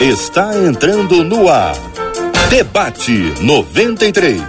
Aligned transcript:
está 0.00 0.56
entrando 0.56 1.22
no 1.22 1.48
ar. 1.48 1.76
Debate 2.48 3.34
93. 3.42 4.40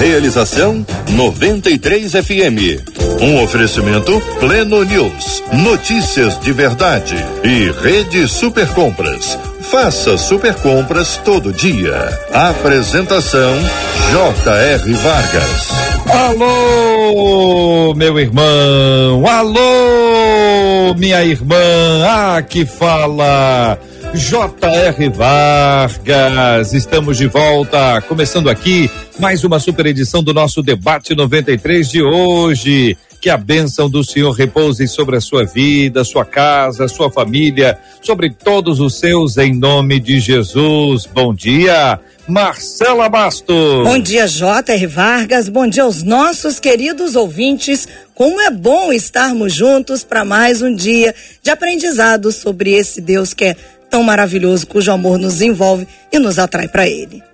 Realização 0.00 0.84
93 1.10 2.12
FM. 2.12 2.82
Um 3.20 3.42
oferecimento 3.42 4.20
Pleno 4.40 4.82
News. 4.82 5.44
Notícias 5.52 6.40
de 6.40 6.52
verdade. 6.52 7.14
E 7.44 7.70
Rede 7.70 8.26
Super 8.26 8.66
Compras. 8.68 9.38
Faça 9.70 10.18
super 10.18 10.52
compras 10.56 11.16
todo 11.18 11.52
dia. 11.52 11.94
Apresentação 12.32 13.56
J.R. 14.10 14.92
Vargas. 14.94 15.68
Alô, 16.08 17.94
meu 17.94 18.18
irmão. 18.18 19.24
Alô, 19.28 20.92
minha 20.98 21.24
irmã. 21.24 21.54
Ah, 22.04 22.42
que 22.42 22.66
fala. 22.66 23.78
J.R. 24.12 25.08
Vargas, 25.10 26.72
estamos 26.72 27.16
de 27.16 27.28
volta, 27.28 28.02
começando 28.08 28.50
aqui 28.50 28.90
mais 29.20 29.44
uma 29.44 29.60
super 29.60 29.86
edição 29.86 30.20
do 30.20 30.34
nosso 30.34 30.62
debate 30.62 31.14
93 31.14 31.88
de 31.88 32.02
hoje. 32.02 32.98
Que 33.20 33.28
a 33.28 33.36
bênção 33.36 33.90
do 33.90 34.02
Senhor 34.02 34.30
repouse 34.32 34.88
sobre 34.88 35.16
a 35.16 35.20
sua 35.20 35.44
vida, 35.44 36.02
sua 36.04 36.24
casa, 36.24 36.88
sua 36.88 37.10
família, 37.10 37.78
sobre 38.00 38.30
todos 38.30 38.80
os 38.80 38.98
seus, 38.98 39.36
em 39.36 39.54
nome 39.54 40.00
de 40.00 40.18
Jesus. 40.18 41.04
Bom 41.04 41.34
dia, 41.34 42.00
Marcela 42.26 43.08
Bastos. 43.10 43.84
Bom 43.84 43.98
dia, 43.98 44.26
J.R. 44.26 44.86
Vargas. 44.86 45.48
Bom 45.50 45.66
dia 45.66 45.82
aos 45.82 46.02
nossos 46.02 46.58
queridos 46.58 47.14
ouvintes. 47.14 47.86
Como 48.14 48.40
é 48.40 48.50
bom 48.50 48.92
estarmos 48.92 49.52
juntos 49.52 50.02
para 50.02 50.24
mais 50.24 50.62
um 50.62 50.74
dia 50.74 51.14
de 51.42 51.50
aprendizado 51.50 52.32
sobre 52.32 52.72
esse 52.72 53.00
Deus 53.00 53.34
que 53.34 53.44
é 53.44 53.56
tão 53.90 54.02
maravilhoso, 54.02 54.66
cujo 54.66 54.90
amor 54.92 55.18
nos 55.18 55.42
envolve 55.42 55.86
e 56.10 56.18
nos 56.18 56.38
atrai 56.38 56.68
para 56.68 56.88
Ele. 56.88 57.29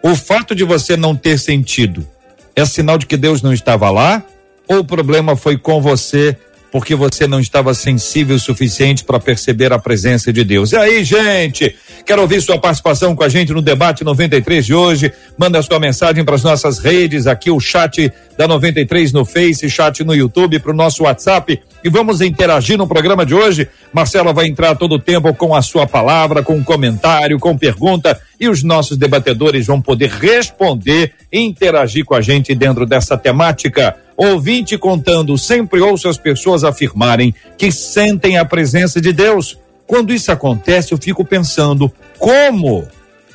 O 0.02 0.14
fato 0.14 0.54
de 0.54 0.62
você 0.62 0.96
não 0.96 1.16
ter 1.16 1.38
sentido 1.38 2.06
é 2.54 2.64
sinal 2.64 2.96
de 2.96 3.06
que 3.06 3.16
Deus 3.16 3.42
não 3.42 3.52
estava 3.52 3.90
lá? 3.90 4.24
Ou 4.68 4.80
o 4.80 4.84
problema 4.84 5.34
foi 5.34 5.56
com 5.56 5.80
você 5.80 6.36
porque 6.70 6.94
você 6.94 7.26
não 7.26 7.40
estava 7.40 7.72
sensível 7.74 8.36
o 8.36 8.38
suficiente 8.38 9.04
para 9.04 9.18
perceber 9.18 9.72
a 9.72 9.78
presença 9.78 10.32
de 10.32 10.44
Deus. 10.44 10.72
E 10.72 10.76
aí, 10.76 11.04
gente, 11.04 11.74
quero 12.04 12.22
ouvir 12.22 12.40
sua 12.42 12.58
participação 12.58 13.14
com 13.14 13.22
a 13.22 13.28
gente 13.28 13.52
no 13.52 13.62
debate 13.62 14.04
93 14.04 14.66
de 14.66 14.74
hoje. 14.74 15.12
Manda 15.36 15.62
sua 15.62 15.78
mensagem 15.78 16.24
para 16.24 16.34
as 16.34 16.42
nossas 16.42 16.78
redes, 16.78 17.26
aqui 17.26 17.50
o 17.50 17.60
chat 17.60 18.12
da 18.36 18.46
93 18.46 19.12
no 19.12 19.24
Face, 19.24 19.68
chat 19.70 20.04
no 20.04 20.14
YouTube, 20.14 20.58
para 20.58 20.70
o 20.70 20.76
nosso 20.76 21.04
WhatsApp 21.04 21.60
e 21.82 21.88
vamos 21.88 22.20
interagir 22.20 22.76
no 22.76 22.86
programa 22.86 23.24
de 23.24 23.34
hoje. 23.34 23.68
Marcela 23.92 24.32
vai 24.32 24.46
entrar 24.46 24.76
todo 24.76 24.96
o 24.96 24.98
tempo 24.98 25.32
com 25.34 25.54
a 25.54 25.62
sua 25.62 25.86
palavra, 25.86 26.42
com 26.42 26.54
um 26.54 26.64
comentário, 26.64 27.38
com 27.38 27.56
pergunta 27.56 28.20
e 28.38 28.48
os 28.48 28.62
nossos 28.62 28.96
debatedores 28.96 29.66
vão 29.66 29.80
poder 29.80 30.10
responder 30.10 31.12
e 31.32 31.40
interagir 31.40 32.04
com 32.04 32.14
a 32.14 32.20
gente 32.20 32.54
dentro 32.54 32.86
dessa 32.86 33.16
temática. 33.16 33.96
Ouvinte 34.20 34.76
contando, 34.76 35.38
sempre 35.38 35.80
ouço 35.80 36.08
as 36.08 36.18
pessoas 36.18 36.64
afirmarem 36.64 37.32
que 37.56 37.70
sentem 37.70 38.36
a 38.36 38.44
presença 38.44 39.00
de 39.00 39.12
Deus. 39.12 39.56
Quando 39.86 40.12
isso 40.12 40.32
acontece, 40.32 40.92
eu 40.92 40.98
fico 40.98 41.24
pensando, 41.24 41.92
como 42.18 42.84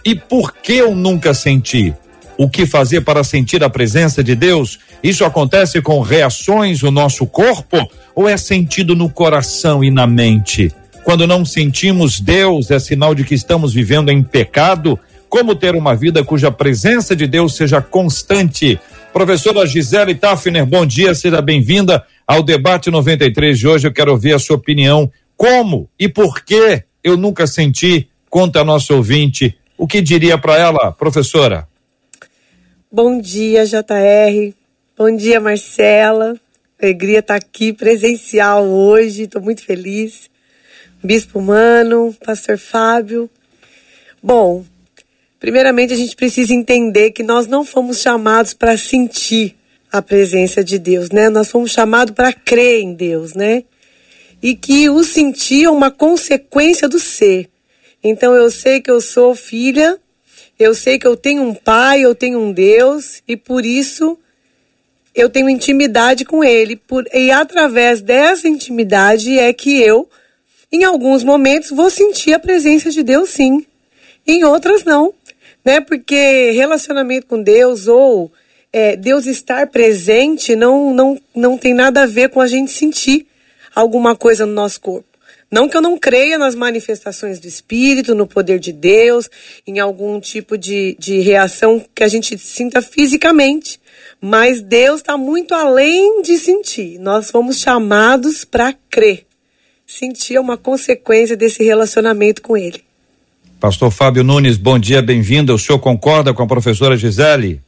e 0.03 0.13
por 0.13 0.53
que 0.53 0.73
eu 0.73 0.93
nunca 0.93 1.33
senti? 1.33 1.93
O 2.37 2.49
que 2.49 2.65
fazer 2.65 2.99
para 2.99 3.23
sentir 3.23 3.63
a 3.63 3.69
presença 3.69 4.21
de 4.21 4.35
Deus? 4.35 4.77
Isso 5.01 5.23
acontece 5.23 5.81
com 5.81 6.01
reações 6.01 6.81
no 6.81 6.91
nosso 6.91 7.25
corpo 7.25 7.89
ou 8.13 8.27
é 8.27 8.35
sentido 8.35 8.93
no 8.93 9.09
coração 9.09 9.85
e 9.85 9.89
na 9.89 10.05
mente? 10.05 10.69
Quando 11.05 11.25
não 11.25 11.45
sentimos 11.45 12.19
Deus, 12.19 12.71
é 12.71 12.77
sinal 12.77 13.15
de 13.15 13.23
que 13.23 13.35
estamos 13.35 13.73
vivendo 13.73 14.09
em 14.09 14.21
pecado? 14.21 14.99
Como 15.29 15.55
ter 15.55 15.75
uma 15.75 15.95
vida 15.95 16.25
cuja 16.25 16.51
presença 16.51 17.15
de 17.15 17.25
Deus 17.25 17.55
seja 17.55 17.81
constante? 17.81 18.77
Professora 19.13 19.67
Gisele 19.67 20.15
Tafner, 20.15 20.65
bom 20.65 20.87
dia, 20.87 21.13
seja 21.13 21.39
bem-vinda 21.39 22.03
ao 22.25 22.41
debate 22.41 22.89
93 22.89 23.59
de 23.59 23.67
hoje. 23.67 23.87
Eu 23.87 23.93
quero 23.93 24.09
ouvir 24.09 24.33
a 24.33 24.39
sua 24.39 24.55
opinião. 24.55 25.09
Como 25.37 25.87
e 25.99 26.09
por 26.09 26.43
que 26.43 26.83
eu 27.03 27.15
nunca 27.15 27.45
senti? 27.45 28.09
Conta 28.27 28.61
a 28.61 28.65
nosso 28.65 28.95
ouvinte. 28.95 29.55
O 29.77 29.85
que 29.85 30.01
diria 30.01 30.35
para 30.35 30.57
ela, 30.57 30.91
professora? 30.91 31.67
Bom 32.91 33.21
dia, 33.21 33.67
JR. 33.67 34.51
Bom 34.97 35.15
dia, 35.15 35.39
Marcela. 35.39 36.35
Alegria 36.81 37.19
estar 37.19 37.35
aqui 37.35 37.71
presencial 37.71 38.65
hoje. 38.65 39.23
Estou 39.23 39.43
muito 39.43 39.63
feliz. 39.63 40.27
Bispo 41.03 41.39
Mano, 41.39 42.15
Pastor 42.25 42.57
Fábio. 42.57 43.29
Bom, 44.23 44.65
Primeiramente, 45.43 45.91
a 45.91 45.97
gente 45.97 46.15
precisa 46.15 46.53
entender 46.53 47.11
que 47.11 47.21
nós 47.21 47.47
não 47.47 47.65
fomos 47.65 47.99
chamados 47.99 48.53
para 48.53 48.77
sentir 48.77 49.57
a 49.91 50.01
presença 50.01 50.63
de 50.63 50.79
Deus, 50.79 51.09
né? 51.09 51.27
Nós 51.27 51.51
fomos 51.51 51.71
chamados 51.71 52.15
para 52.15 52.31
crer 52.31 52.79
em 52.79 52.93
Deus, 52.93 53.33
né? 53.33 53.65
E 54.41 54.55
que 54.55 54.89
o 54.89 55.03
sentir 55.03 55.65
é 55.65 55.69
uma 55.69 55.91
consequência 55.91 56.87
do 56.87 56.97
ser. 56.97 57.49
Então, 58.01 58.33
eu 58.33 58.49
sei 58.49 58.79
que 58.79 58.89
eu 58.89 59.01
sou 59.01 59.35
filha, 59.35 59.99
eu 60.57 60.73
sei 60.73 60.97
que 60.97 61.05
eu 61.05 61.17
tenho 61.17 61.43
um 61.43 61.53
pai, 61.53 62.05
eu 62.05 62.15
tenho 62.15 62.39
um 62.39 62.53
Deus, 62.53 63.21
e 63.27 63.35
por 63.35 63.65
isso 63.65 64.17
eu 65.13 65.29
tenho 65.29 65.49
intimidade 65.49 66.23
com 66.23 66.41
Ele. 66.41 66.77
Por, 66.77 67.05
e 67.13 67.31
através 67.31 67.99
dessa 67.99 68.47
intimidade 68.47 69.37
é 69.37 69.51
que 69.51 69.77
eu, 69.77 70.09
em 70.71 70.85
alguns 70.85 71.21
momentos, 71.21 71.69
vou 71.69 71.89
sentir 71.89 72.31
a 72.31 72.39
presença 72.39 72.89
de 72.89 73.03
Deus, 73.03 73.31
sim. 73.31 73.65
Em 74.25 74.45
outras, 74.45 74.85
não 74.85 75.13
né? 75.63 75.79
Porque 75.79 76.51
relacionamento 76.51 77.27
com 77.27 77.41
Deus 77.41 77.87
ou 77.87 78.31
é, 78.71 78.95
Deus 78.95 79.25
estar 79.25 79.67
presente 79.67 80.55
não, 80.55 80.93
não, 80.93 81.21
não 81.35 81.57
tem 81.57 81.73
nada 81.73 82.03
a 82.03 82.07
ver 82.07 82.29
com 82.29 82.41
a 82.41 82.47
gente 82.47 82.71
sentir 82.71 83.27
alguma 83.75 84.15
coisa 84.15 84.45
no 84.45 84.53
nosso 84.53 84.81
corpo. 84.81 85.13
Não 85.51 85.69
que 85.69 85.77
eu 85.77 85.81
não 85.83 85.99
creia 85.99 86.35
nas 86.35 86.55
manifestações 86.55 87.39
do 87.39 87.47
Espírito, 87.47 88.15
no 88.15 88.25
poder 88.25 88.57
de 88.57 88.73
Deus, 88.73 89.29
em 89.67 89.79
algum 89.79 90.19
tipo 90.19 90.57
de, 90.57 90.95
de 90.97 91.19
reação 91.19 91.85
que 91.93 92.03
a 92.03 92.07
gente 92.07 92.35
sinta 92.39 92.81
fisicamente. 92.81 93.79
Mas 94.19 94.61
Deus 94.61 95.01
está 95.01 95.15
muito 95.15 95.53
além 95.53 96.23
de 96.23 96.39
sentir. 96.39 96.97
Nós 96.97 97.29
fomos 97.29 97.59
chamados 97.59 98.43
para 98.43 98.73
crer. 98.89 99.27
Sentir 99.85 100.37
é 100.37 100.39
uma 100.39 100.57
consequência 100.57 101.37
desse 101.37 101.63
relacionamento 101.63 102.41
com 102.41 102.57
Ele. 102.57 102.83
Pastor 103.63 103.91
Fábio 103.91 104.25
Nunes, 104.25 104.57
bom 104.57 104.77
dia, 104.77 105.01
bem-vindo. 105.01 105.55
O 105.55 105.57
senhor 105.57 105.79
concorda 105.79 106.33
com 106.33 106.43
a 106.43 106.45
professora 106.45 106.97
Gisele? 106.97 107.61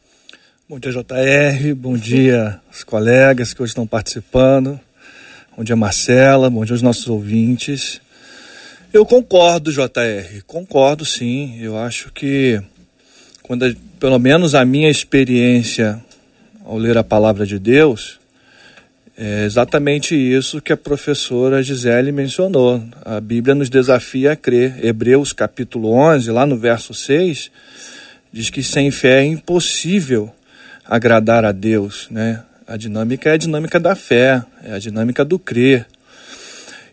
Bom 0.67 0.77
dia, 0.77 0.91
JR. 0.91 1.73
Bom 1.73 1.95
dia, 1.95 2.59
os 2.69 2.83
colegas 2.83 3.53
que 3.53 3.63
hoje 3.63 3.69
estão 3.69 3.87
participando. 3.87 4.77
Bom 5.55 5.63
dia, 5.63 5.73
Marcela. 5.73 6.49
Bom 6.49 6.65
dia 6.65 6.73
aos 6.73 6.81
nossos 6.81 7.07
ouvintes. 7.07 8.01
Eu 8.91 9.05
concordo, 9.05 9.71
JR. 9.71 10.43
Concordo, 10.45 11.05
sim. 11.05 11.57
Eu 11.61 11.77
acho 11.77 12.11
que, 12.11 12.61
quando, 13.41 13.73
pelo 13.97 14.19
menos 14.19 14.53
a 14.53 14.65
minha 14.65 14.89
experiência 14.89 16.03
ao 16.65 16.77
ler 16.77 16.97
a 16.97 17.05
palavra 17.05 17.45
de 17.45 17.57
Deus, 17.57 18.19
é 19.17 19.45
exatamente 19.45 20.13
isso 20.13 20.61
que 20.61 20.73
a 20.73 20.77
professora 20.77 21.63
Gisele 21.63 22.11
mencionou. 22.11 22.83
A 23.03 23.21
Bíblia 23.21 23.55
nos 23.55 23.69
desafia 23.69 24.33
a 24.33 24.35
crer. 24.35 24.83
Hebreus 24.83 25.31
capítulo 25.31 25.93
11, 25.93 26.29
lá 26.31 26.45
no 26.45 26.57
verso 26.57 26.93
6, 26.93 27.49
diz 28.33 28.49
que 28.49 28.61
sem 28.61 28.91
fé 28.91 29.21
é 29.21 29.25
impossível 29.25 30.33
agradar 30.83 31.45
a 31.45 31.53
Deus, 31.53 32.07
né? 32.11 32.43
A 32.67 32.75
dinâmica 32.75 33.29
é 33.29 33.33
a 33.33 33.37
dinâmica 33.37 33.79
da 33.79 33.95
fé, 33.95 34.43
é 34.61 34.73
a 34.73 34.79
dinâmica 34.79 35.23
do 35.23 35.39
crer. 35.39 35.85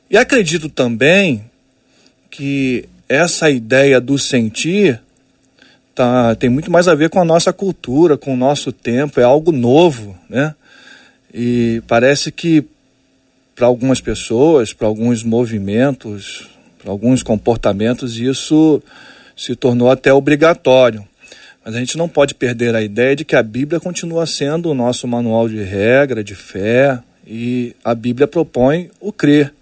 E 0.09 0.17
acredito 0.17 0.69
também 0.69 1.45
que 2.31 2.89
essa 3.09 3.51
ideia 3.51 4.01
do 4.01 4.17
sentir 4.17 5.01
tá, 5.93 6.37
tem 6.37 6.49
muito 6.49 6.71
mais 6.71 6.87
a 6.87 6.95
ver 6.95 7.11
com 7.11 7.21
a 7.21 7.25
nossa 7.25 7.53
cultura, 7.53 8.17
com 8.17 8.33
o 8.35 8.37
nosso 8.37 8.71
tempo, 8.71 9.19
é 9.19 9.25
algo 9.25 9.51
novo, 9.51 10.17
né? 10.29 10.55
E 11.33 11.83
parece 11.87 12.31
que 12.31 12.65
para 13.55 13.67
algumas 13.67 14.01
pessoas, 14.01 14.73
para 14.73 14.87
alguns 14.87 15.23
movimentos, 15.23 16.49
para 16.79 16.91
alguns 16.91 17.23
comportamentos, 17.23 18.19
isso 18.19 18.83
se 19.37 19.55
tornou 19.55 19.91
até 19.91 20.13
obrigatório. 20.13 21.07
Mas 21.65 21.75
a 21.75 21.79
gente 21.79 21.97
não 21.97 22.09
pode 22.09 22.35
perder 22.35 22.75
a 22.75 22.83
ideia 22.83 23.15
de 23.15 23.25
que 23.25 23.37
a 23.37 23.43
Bíblia 23.43 23.79
continua 23.79 24.27
sendo 24.27 24.71
o 24.71 24.75
nosso 24.75 25.07
manual 25.07 25.49
de 25.49 25.63
regra, 25.63 26.25
de 26.25 26.35
fé, 26.35 26.99
e 27.27 27.75
a 27.85 27.95
Bíblia 27.95 28.27
propõe 28.27 28.91
o 29.01 29.13
crer. 29.13 29.53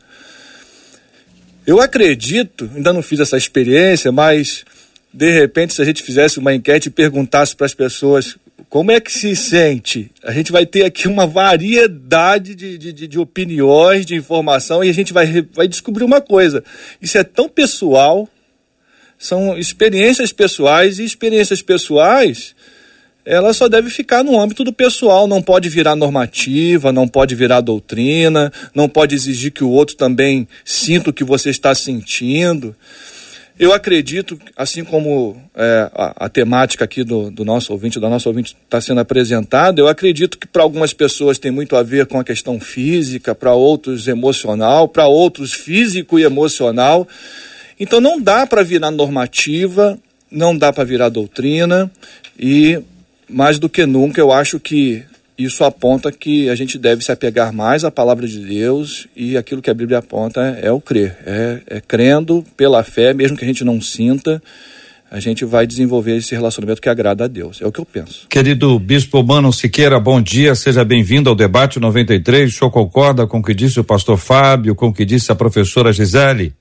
Eu 1.67 1.81
acredito, 1.81 2.71
ainda 2.75 2.93
não 2.93 3.03
fiz 3.03 3.21
essa 3.21 3.37
experiência, 3.37 4.11
mas 4.11 4.65
de 5.13 5.31
repente, 5.31 5.75
se 5.75 5.83
a 5.83 5.85
gente 5.85 6.03
fizesse 6.03 6.39
uma 6.39 6.55
enquete 6.55 6.89
e 6.89 6.91
perguntasse 6.91 7.55
para 7.55 7.67
as 7.67 7.75
pessoas 7.75 8.37
como 8.69 8.93
é 8.93 9.01
que 9.01 9.13
se 9.13 9.35
sente, 9.35 10.11
a 10.23 10.33
gente 10.33 10.53
vai 10.53 10.67
ter 10.67 10.85
aqui 10.85 11.09
uma 11.09 11.27
variedade 11.27 12.55
de, 12.55 12.77
de, 12.77 12.93
de 12.93 13.19
opiniões, 13.19 14.07
de 14.07 14.15
informação, 14.15 14.83
e 14.85 14.91
a 14.91 14.95
gente 14.95 15.13
vai, 15.13 15.43
vai 15.53 15.67
descobrir 15.67 16.05
uma 16.05 16.21
coisa: 16.21 16.63
isso 17.01 17.17
é 17.19 17.25
tão 17.25 17.49
pessoal 17.49 18.29
são 19.23 19.59
experiências 19.59 20.33
pessoais 20.33 20.99
e 20.99 21.05
experiências 21.05 21.61
pessoais 21.61 22.55
ela 23.25 23.53
só 23.53 23.69
deve 23.69 23.91
ficar 23.91 24.25
no 24.25 24.41
âmbito 24.41 24.65
do 24.65 24.73
pessoal, 24.73 25.27
não 25.27 25.43
pode 25.43 25.69
virar 25.69 25.95
normativa, 25.95 26.93
não 26.93 27.07
pode 27.07 27.35
virar 27.35 27.61
doutrina, 27.61 28.53
não 28.75 28.89
pode 28.89 29.15
exigir 29.15 29.53
que 29.53 29.63
o 29.63 29.69
outro 29.69 29.95
também 29.95 30.49
sinta 30.65 31.11
o 31.11 31.13
que 31.13 31.23
você 31.23 31.51
está 31.51 31.75
sentindo. 31.75 32.75
Eu 33.61 33.75
acredito, 33.75 34.41
assim 34.57 34.83
como 34.83 35.37
é, 35.55 35.91
a, 35.95 36.25
a, 36.25 36.29
temática 36.31 36.83
aqui 36.83 37.05
do, 37.05 37.31
do, 37.31 37.45
nosso 37.45 37.75
ouvinte, 37.75 38.01
da 38.01 38.09
nossa 38.09 38.27
ouvinte 38.27 38.57
está 38.65 38.81
sendo 38.81 39.01
apresentada, 39.01 39.79
eu 39.79 39.87
acredito 39.87 40.39
que 40.39 40.47
para 40.47 40.63
algumas 40.63 40.95
pessoas 40.95 41.39
tem 41.39 41.51
muito 41.51 41.77
a 41.77 41.83
ver 41.83 42.07
com 42.07 42.19
a 42.19 42.25
questão 42.25 42.59
física, 42.59 43.35
para 43.35 43.53
outros 43.53 44.09
emocional, 44.09 44.89
para 44.89 45.07
outros 45.07 45.53
físico 45.53 46.19
e 46.19 46.23
emocional. 46.23 47.07
Então 47.79 48.01
não 48.01 48.19
dá 48.19 48.47
para 48.47 48.63
virar 48.63 48.91
normativa, 48.91 49.99
não 50.31 50.57
dá 50.57 50.73
para 50.73 50.85
virar 50.85 51.11
doutrina 51.11 51.91
e 52.39 52.81
mais 53.29 53.59
do 53.59 53.69
que 53.69 53.85
nunca 53.85 54.23
eu 54.23 54.33
acho 54.33 54.59
que 54.59 55.05
isso 55.45 55.65
aponta 55.65 56.13
que 56.13 56.49
a 56.49 56.55
gente 56.55 56.79
deve 56.79 57.05
se 57.05 57.11
apegar 57.11 57.53
mais 57.53 57.85
à 57.85 57.91
palavra 57.91 58.27
de 58.27 58.39
Deus 58.41 59.09
e 59.17 59.37
aquilo 59.37 59.63
que 59.63 59.71
a 59.71 59.75
Bíblia 59.75 59.99
aponta 59.99 60.41
é, 60.63 60.71
o 60.71 60.81
crer, 60.81 61.17
é, 61.25 61.61
é 61.67 61.81
crendo 61.81 62.45
pela 62.57 62.83
fé, 62.83 63.15
mesmo 63.15 63.37
que 63.37 63.45
a 63.45 63.49
gente 63.49 63.65
não 63.65 63.81
sinta, 63.81 64.43
a 65.11 65.19
gente 65.19 65.45
vai 65.45 65.67
desenvolver 65.67 66.17
esse 66.17 66.35
relacionamento 66.35 66.81
que 66.81 66.89
agrada 66.89 67.25
a 67.25 67.29
Deus. 67.29 67.61
É 67.61 67.67
o 67.67 67.73
que 67.73 67.81
eu 67.81 67.87
penso. 67.87 68.27
Querido 68.29 68.79
Bispo 68.79 69.23
Mano 69.23 69.53
Siqueira, 69.53 69.99
bom 69.99 70.21
dia, 70.21 70.55
seja 70.55 70.85
bem-vindo 70.85 71.29
ao 71.29 71.35
debate 71.35 71.81
93. 71.81 72.53
O 72.53 72.59
senhor 72.59 72.71
concorda 72.71 73.27
com 73.27 73.39
o 73.39 73.43
que 73.43 73.55
disse 73.55 73.81
o 73.81 73.85
pastor 73.85 74.19
Fábio, 74.19 74.75
com 74.75 74.89
o 74.89 74.93
que 74.93 75.05
disse 75.05 75.33
a 75.33 75.35
professora 75.35 75.93
Gisele? 75.93 76.55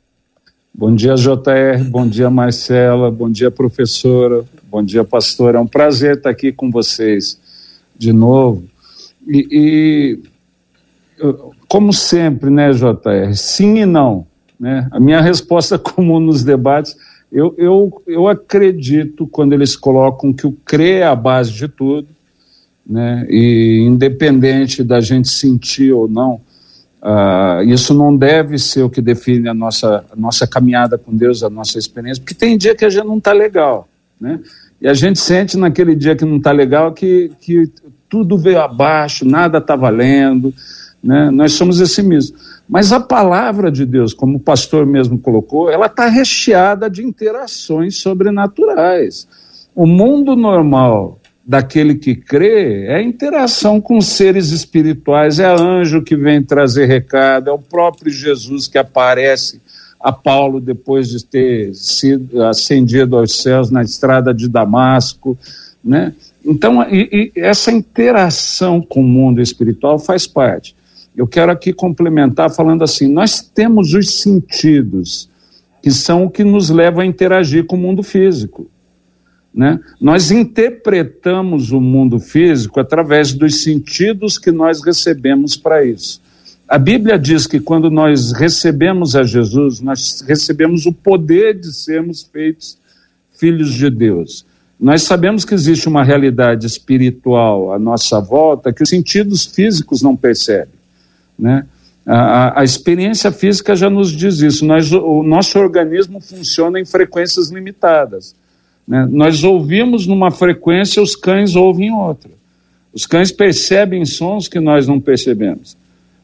Bom 0.73 0.95
dia, 0.95 1.15
JR. 1.15 1.83
Bom 1.83 2.07
dia, 2.07 2.29
Marcela. 2.29 3.11
Bom 3.11 3.29
dia, 3.29 3.51
professora. 3.51 4.43
Bom 4.69 4.83
dia, 4.83 5.03
pastor. 5.03 5.55
É 5.55 5.59
um 5.59 5.67
prazer 5.67 6.17
estar 6.17 6.29
aqui 6.29 6.51
com 6.51 6.71
vocês 6.71 7.37
de 7.99 8.13
novo. 8.13 8.63
E, 9.27 9.47
e 9.51 10.19
como 11.67 11.93
sempre, 11.93 12.49
né, 12.49 12.71
JR? 12.71 13.35
Sim 13.35 13.79
e 13.79 13.85
não. 13.85 14.25
Né? 14.59 14.87
A 14.89 14.99
minha 14.99 15.19
resposta 15.21 15.77
comum 15.77 16.19
nos 16.19 16.43
debates, 16.43 16.95
eu, 17.31 17.53
eu, 17.57 18.01
eu 18.07 18.27
acredito 18.27 19.27
quando 19.27 19.53
eles 19.53 19.75
colocam 19.75 20.33
que 20.33 20.47
o 20.47 20.53
crer 20.65 21.01
é 21.01 21.03
a 21.03 21.15
base 21.15 21.51
de 21.51 21.67
tudo, 21.67 22.07
né? 22.83 23.27
e 23.29 23.83
independente 23.85 24.83
da 24.83 25.01
gente 25.01 25.29
sentir 25.29 25.91
ou 25.91 26.07
não, 26.07 26.41
Uh, 27.01 27.63
isso 27.63 27.93
não 27.93 28.13
deve 28.13 28.57
ser 28.57 28.83
o 28.83 28.89
que 28.89 29.01
define 29.01 29.47
a 29.47 29.53
nossa, 29.53 30.03
a 30.11 30.15
nossa 30.17 30.45
caminhada 30.45 30.97
com 30.97 31.15
Deus, 31.15 31.43
a 31.43 31.49
nossa 31.49 31.79
experiência, 31.79 32.21
porque 32.21 32.35
tem 32.35 32.57
dia 32.57 32.75
que 32.75 32.83
a 32.83 32.89
gente 32.89 33.07
não 33.07 33.17
está 33.17 33.31
legal, 33.31 33.87
né? 34.19 34.37
E 34.81 34.87
a 34.87 34.93
gente 34.93 35.19
sente 35.19 35.57
naquele 35.57 35.95
dia 35.95 36.15
que 36.15 36.25
não 36.25 36.37
está 36.37 36.51
legal 36.51 36.93
que, 36.93 37.31
que 37.41 37.69
tudo 38.07 38.37
veio 38.37 38.61
abaixo, 38.61 39.25
nada 39.25 39.57
está 39.57 39.75
valendo, 39.75 40.53
né? 41.03 41.29
Nós 41.31 41.53
somos 41.53 41.79
esse 41.79 42.01
mesmo. 42.01 42.37
Mas 42.67 42.91
a 42.91 42.99
palavra 42.99 43.71
de 43.71 43.85
Deus, 43.85 44.13
como 44.13 44.37
o 44.37 44.39
pastor 44.39 44.85
mesmo 44.85 45.17
colocou, 45.17 45.69
ela 45.69 45.87
está 45.87 46.07
recheada 46.07 46.89
de 46.89 47.03
interações 47.03 47.97
sobrenaturais. 47.97 49.27
O 49.75 49.87
mundo 49.87 50.35
normal 50.35 51.19
daquele 51.45 51.95
que 51.95 52.15
crê 52.15 52.85
é 52.85 53.01
interação 53.01 53.81
com 53.81 53.99
seres 54.01 54.51
espirituais, 54.51 55.39
é 55.39 55.47
anjo 55.47 56.03
que 56.03 56.15
vem 56.15 56.43
trazer 56.43 56.85
recado, 56.85 57.49
é 57.49 57.53
o 57.53 57.57
próprio 57.57 58.11
Jesus 58.11 58.67
que 58.67 58.77
aparece 58.77 59.59
a 59.99 60.11
Paulo 60.11 60.61
depois 60.61 61.09
de 61.09 61.25
ter 61.25 61.75
sido 61.75 62.43
ascendido 62.43 63.17
aos 63.17 63.41
céus 63.41 63.69
na 63.69 63.83
estrada 63.83 64.33
de 64.33 64.47
Damasco, 64.47 65.37
né? 65.83 66.13
Então, 66.45 66.81
e, 66.89 67.31
e 67.35 67.39
essa 67.39 67.71
interação 67.71 68.81
com 68.81 69.01
o 69.01 69.07
mundo 69.07 69.41
espiritual 69.41 69.99
faz 69.99 70.25
parte. 70.25 70.75
Eu 71.15 71.27
quero 71.27 71.51
aqui 71.51 71.73
complementar 71.73 72.49
falando 72.49 72.83
assim: 72.83 73.07
nós 73.07 73.41
temos 73.41 73.93
os 73.93 74.21
sentidos 74.21 75.29
que 75.81 75.91
são 75.91 76.25
o 76.25 76.29
que 76.29 76.43
nos 76.43 76.69
leva 76.69 77.01
a 77.01 77.05
interagir 77.05 77.65
com 77.65 77.75
o 77.75 77.79
mundo 77.79 78.03
físico. 78.03 78.69
Né? 79.53 79.79
Nós 79.99 80.31
interpretamos 80.31 81.71
o 81.71 81.81
mundo 81.81 82.19
físico 82.19 82.79
através 82.79 83.33
dos 83.33 83.63
sentidos 83.63 84.37
que 84.37 84.51
nós 84.51 84.83
recebemos 84.83 85.57
para 85.57 85.83
isso. 85.83 86.21
A 86.69 86.77
Bíblia 86.77 87.17
diz 87.17 87.47
que 87.47 87.59
quando 87.59 87.89
nós 87.89 88.31
recebemos 88.31 89.15
a 89.15 89.23
Jesus, 89.23 89.81
nós 89.81 90.21
recebemos 90.21 90.85
o 90.85 90.93
poder 90.93 91.59
de 91.59 91.73
sermos 91.73 92.21
feitos 92.21 92.77
filhos 93.39 93.73
de 93.73 93.89
Deus. 93.89 94.45
Nós 94.79 95.01
sabemos 95.01 95.43
que 95.43 95.55
existe 95.55 95.87
uma 95.87 96.03
realidade 96.03 96.67
espiritual 96.67 97.73
à 97.73 97.79
nossa 97.79 98.21
volta 98.21 98.71
que 98.71 98.83
os 98.83 98.89
sentidos 98.89 99.47
físicos 99.47 100.03
não 100.03 100.15
percebem. 100.15 100.75
Né? 101.39 101.65
A, 102.05 102.61
a, 102.61 102.63
experiência 102.63 103.31
física 103.31 103.75
já 103.75 103.89
nos 103.89 104.11
diz 104.11 104.39
isso. 104.41 104.63
Nós, 104.63 104.91
o 104.91 105.23
nosso 105.23 105.57
organismo 105.57 106.21
funciona 106.21 106.79
em 106.79 106.85
frequências 106.85 107.49
limitadas. 107.49 108.35
Né? 108.87 109.07
Nós 109.09 109.43
ouvimos 109.43 110.05
numa 110.05 110.29
frequência, 110.29 111.01
os 111.01 111.15
cães 111.15 111.55
ouvem 111.55 111.91
outra. 111.91 112.29
Os 112.93 113.07
cães 113.07 113.31
percebem 113.31 114.05
sons 114.05 114.47
que 114.47 114.59
nós 114.59 114.87
não 114.87 114.99
percebemos. 114.99 115.75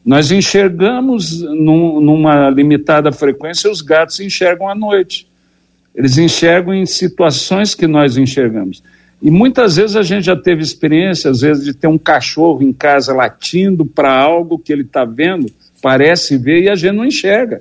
Nós 0.06 0.30
enxergamos 0.30 1.42
num, 1.42 2.00
numa 2.00 2.48
limitada 2.48 3.10
frequência, 3.10 3.68
os 3.68 3.80
gatos 3.80 4.20
enxergam 4.20 4.68
à 4.68 4.74
noite. 4.74 5.28
Eles 5.92 6.16
enxergam 6.16 6.72
em 6.72 6.86
situações 6.86 7.74
que 7.74 7.88
nós 7.88 8.16
enxergamos. 8.16 8.84
E 9.20 9.32
muitas 9.32 9.74
vezes 9.74 9.96
a 9.96 10.04
gente 10.04 10.26
já 10.26 10.36
teve 10.36 10.62
experiência, 10.62 11.28
às 11.28 11.40
vezes, 11.40 11.64
de 11.64 11.74
ter 11.74 11.88
um 11.88 11.98
cachorro 11.98 12.62
em 12.62 12.72
casa 12.72 13.12
latindo 13.12 13.84
para 13.84 14.16
algo 14.16 14.60
que 14.60 14.72
ele 14.72 14.82
está 14.82 15.04
vendo, 15.04 15.50
parece 15.82 16.38
ver 16.38 16.62
e 16.62 16.68
a 16.68 16.76
gente 16.76 16.94
não 16.94 17.04
enxerga. 17.04 17.60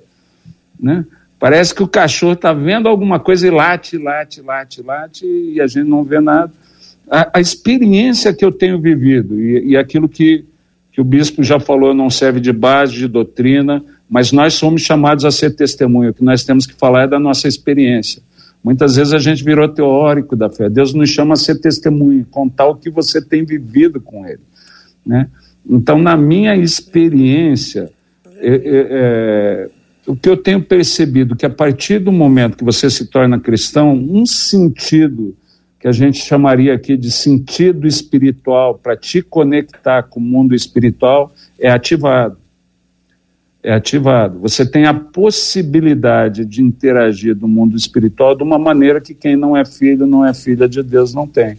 Né? 0.80 1.04
Parece 1.40 1.74
que 1.74 1.82
o 1.82 1.88
cachorro 1.88 2.34
está 2.34 2.54
vendo 2.54 2.88
alguma 2.88 3.20
coisa 3.20 3.48
e 3.48 3.50
late, 3.50 3.98
late, 3.98 4.42
late, 4.42 4.84
late 4.84 5.26
e 5.26 5.60
a 5.60 5.66
gente 5.66 5.88
não 5.88 6.04
vê 6.04 6.20
nada. 6.20 6.52
A, 7.10 7.38
a 7.38 7.42
experiência 7.42 8.34
que 8.34 8.46
eu 8.46 8.52
tenho 8.52 8.80
vivido 8.80 9.42
e, 9.42 9.70
e 9.70 9.78
aquilo 9.78 10.08
que, 10.08 10.46
que 10.96 11.02
o 11.02 11.04
bispo 11.04 11.44
já 11.44 11.60
falou 11.60 11.94
não 11.94 12.10
serve 12.10 12.40
de 12.40 12.54
base, 12.54 12.94
de 12.94 13.06
doutrina, 13.06 13.84
mas 14.10 14.32
nós 14.32 14.54
somos 14.54 14.82
chamados 14.82 15.26
a 15.26 15.30
ser 15.30 15.54
testemunho. 15.54 16.12
O 16.12 16.14
que 16.14 16.24
nós 16.24 16.46
temos 16.46 16.66
que 16.66 16.74
falar 16.74 17.04
é 17.04 17.08
da 17.08 17.20
nossa 17.20 17.50
experiência. 17.50 18.22
Muitas 18.64 18.96
vezes 18.96 19.12
a 19.12 19.18
gente 19.18 19.44
virou 19.44 19.68
teórico 19.68 20.38
da 20.38 20.50
fé. 20.50 20.70
Deus 20.70 20.94
nos 20.94 21.10
chama 21.10 21.34
a 21.34 21.36
ser 21.36 21.60
testemunho, 21.60 22.26
contar 22.32 22.68
o 22.68 22.76
que 22.76 22.90
você 22.90 23.22
tem 23.22 23.44
vivido 23.44 24.00
com 24.00 24.26
Ele. 24.26 24.40
Né? 25.06 25.28
Então, 25.70 26.00
na 26.00 26.16
minha 26.16 26.56
experiência, 26.56 27.92
é, 28.38 28.54
é, 28.54 28.88
é, 28.90 29.70
o 30.08 30.16
que 30.16 30.30
eu 30.30 30.38
tenho 30.38 30.64
percebido 30.64 31.36
que 31.36 31.46
a 31.46 31.50
partir 31.50 32.00
do 32.00 32.12
momento 32.14 32.56
que 32.56 32.64
você 32.64 32.90
se 32.90 33.08
torna 33.08 33.38
cristão, 33.38 33.94
um 33.94 34.26
sentido 34.26 35.36
que 35.86 35.90
a 35.90 35.92
gente 35.92 36.18
chamaria 36.18 36.74
aqui 36.74 36.98
de 36.98 37.12
sentido 37.12 37.86
espiritual 37.86 38.74
para 38.74 38.98
te 38.98 39.22
conectar 39.22 40.02
com 40.02 40.20
o 40.20 40.24
mundo 40.24 40.56
espiritual 40.56 41.32
é 41.60 41.70
ativado 41.70 42.38
é 43.62 43.72
ativado. 43.72 44.40
Você 44.40 44.66
tem 44.66 44.86
a 44.86 44.94
possibilidade 44.96 46.44
de 46.44 46.64
interagir 46.64 47.36
no 47.36 47.48
mundo 47.48 47.78
espiritual 47.78 48.36
de 48.36 48.42
uma 48.42 48.58
maneira 48.58 49.00
que 49.00 49.14
quem 49.14 49.36
não 49.36 49.56
é 49.56 49.64
filho, 49.64 50.08
não 50.08 50.26
é 50.26 50.34
filha 50.34 50.68
de 50.68 50.82
Deus 50.82 51.14
não 51.14 51.28
tem, 51.28 51.56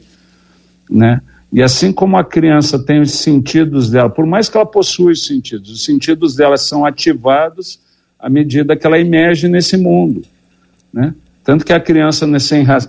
né? 0.90 1.20
E 1.52 1.62
assim 1.62 1.92
como 1.92 2.16
a 2.16 2.24
criança 2.24 2.80
tem 2.80 3.00
os 3.00 3.12
sentidos 3.12 3.90
dela, 3.90 4.10
por 4.10 4.26
mais 4.26 4.48
que 4.48 4.56
ela 4.56 4.66
possua 4.66 5.12
os 5.12 5.24
sentidos, 5.24 5.70
os 5.70 5.84
sentidos 5.84 6.34
dela 6.34 6.56
são 6.56 6.84
ativados 6.84 7.78
à 8.18 8.28
medida 8.28 8.76
que 8.76 8.84
ela 8.84 8.98
emerge 8.98 9.46
nesse 9.46 9.76
mundo, 9.76 10.24
né? 10.92 11.14
Tanto 11.46 11.64
que 11.64 11.72
a 11.72 11.78
criança 11.78 12.26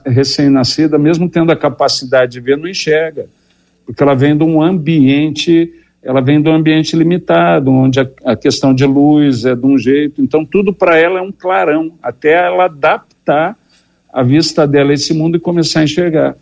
recém-nascida, 0.04 0.98
mesmo 0.98 1.30
tendo 1.30 1.52
a 1.52 1.56
capacidade 1.56 2.32
de 2.32 2.40
ver, 2.40 2.58
não 2.58 2.68
enxerga, 2.68 3.28
porque 3.86 4.02
ela 4.02 4.16
vem 4.16 4.36
de 4.36 4.44
um 4.44 4.60
ambiente 4.60 5.72
ela 6.02 6.22
vem 6.22 6.42
do 6.42 6.50
ambiente 6.50 6.96
limitado, 6.96 7.70
onde 7.70 8.00
a, 8.00 8.08
a 8.24 8.36
questão 8.36 8.74
de 8.74 8.86
luz 8.86 9.44
é 9.44 9.54
de 9.54 9.66
um 9.66 9.78
jeito, 9.78 10.22
então 10.22 10.46
tudo 10.46 10.72
para 10.72 10.98
ela 10.98 11.20
é 11.20 11.22
um 11.22 11.34
clarão, 11.34 11.96
até 12.02 12.46
ela 12.46 12.66
adaptar 12.66 13.58
a 14.14 14.24
vista 14.24 14.66
dela 14.66 14.92
a 14.92 14.94
esse 14.94 15.14
mundo 15.14 15.36
e 15.36 15.40
começar 15.40 15.82
a 15.82 15.84
enxergar. 15.84 16.36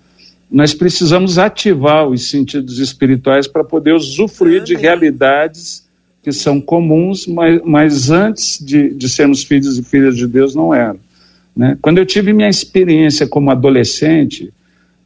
Nós 0.52 0.74
precisamos 0.74 1.40
ativar 1.40 2.08
os 2.08 2.30
sentidos 2.30 2.78
espirituais 2.78 3.48
para 3.48 3.64
poder 3.64 3.94
usufruir 3.94 4.62
de 4.64 4.76
realidades 4.76 5.84
que 6.22 6.32
são 6.32 6.62
comuns, 6.62 7.26
mas, 7.26 7.62
mas 7.66 8.12
antes 8.12 8.64
de, 8.64 8.94
de 8.94 9.10
sermos 9.10 9.44
filhos 9.44 9.80
e 9.80 9.84
filhas 9.84 10.16
de 10.16 10.28
Deus 10.28 10.54
não 10.54 10.74
eram. 10.74 11.00
Né? 11.56 11.78
Quando 11.82 11.98
eu 11.98 12.06
tive 12.06 12.34
minha 12.34 12.50
experiência 12.50 13.28
como 13.28 13.50
adolescente 13.50 14.54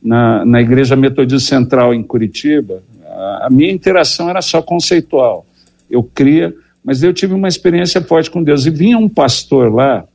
na, 0.01 0.43
na 0.45 0.61
Igreja 0.61 0.95
Metodista 0.95 1.55
Central 1.55 1.93
em 1.93 2.01
Curitiba, 2.01 2.81
a 3.41 3.49
minha 3.51 3.71
interação 3.71 4.29
era 4.29 4.41
só 4.41 4.61
conceitual. 4.61 5.45
Eu 5.89 6.03
cria, 6.03 6.53
mas 6.83 7.03
eu 7.03 7.13
tive 7.13 7.33
uma 7.33 7.47
experiência 7.47 8.01
forte 8.01 8.31
com 8.31 8.41
Deus. 8.41 8.65
E 8.65 8.69
vinha 8.69 8.97
um 8.97 9.09
pastor 9.09 9.73
lá, 9.73 10.05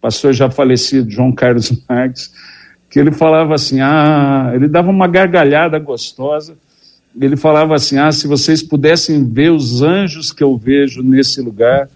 pastor 0.00 0.32
já 0.32 0.50
falecido, 0.50 1.10
João 1.10 1.32
Carlos 1.32 1.72
Marques, 1.88 2.32
que 2.88 2.98
ele 2.98 3.12
falava 3.12 3.54
assim: 3.54 3.80
ah, 3.80 4.52
ele 4.54 4.68
dava 4.68 4.90
uma 4.90 5.06
gargalhada 5.06 5.78
gostosa. 5.78 6.56
Ele 7.18 7.36
falava 7.36 7.74
assim: 7.74 7.98
ah, 7.98 8.12
se 8.12 8.26
vocês 8.26 8.62
pudessem 8.62 9.28
ver 9.28 9.50
os 9.50 9.82
anjos 9.82 10.32
que 10.32 10.42
eu 10.42 10.56
vejo 10.56 11.02
nesse 11.02 11.40
lugar. 11.40 11.88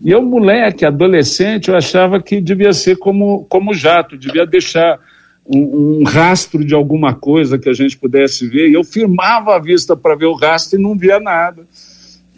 E 0.00 0.10
eu, 0.10 0.22
moleque, 0.22 0.84
adolescente, 0.84 1.68
eu 1.68 1.76
achava 1.76 2.22
que 2.22 2.40
devia 2.40 2.72
ser 2.72 2.96
como, 2.96 3.44
como 3.48 3.74
jato, 3.74 4.16
devia 4.16 4.46
deixar 4.46 4.98
um, 5.44 6.00
um, 6.00 6.04
rastro 6.04 6.64
de 6.64 6.74
alguma 6.74 7.14
coisa 7.14 7.58
que 7.58 7.68
a 7.68 7.72
gente 7.72 7.96
pudesse 7.96 8.46
ver, 8.46 8.68
e 8.68 8.74
eu 8.74 8.84
firmava 8.84 9.56
a 9.56 9.58
vista 9.58 9.96
para 9.96 10.14
ver 10.14 10.26
o 10.26 10.34
rastro 10.34 10.78
e 10.78 10.82
não 10.82 10.96
via 10.96 11.18
nada. 11.18 11.66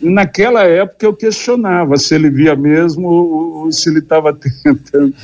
E 0.00 0.09
naquela 0.09 0.64
época 0.64 1.05
eu 1.05 1.12
questionava 1.12 1.99
se 1.99 2.14
ele 2.14 2.31
via 2.31 2.57
mesmo 2.57 3.07
ou, 3.09 3.73
se 3.73 3.90
ele 3.90 3.99
estava 3.99 4.33
tentando. 4.64 5.14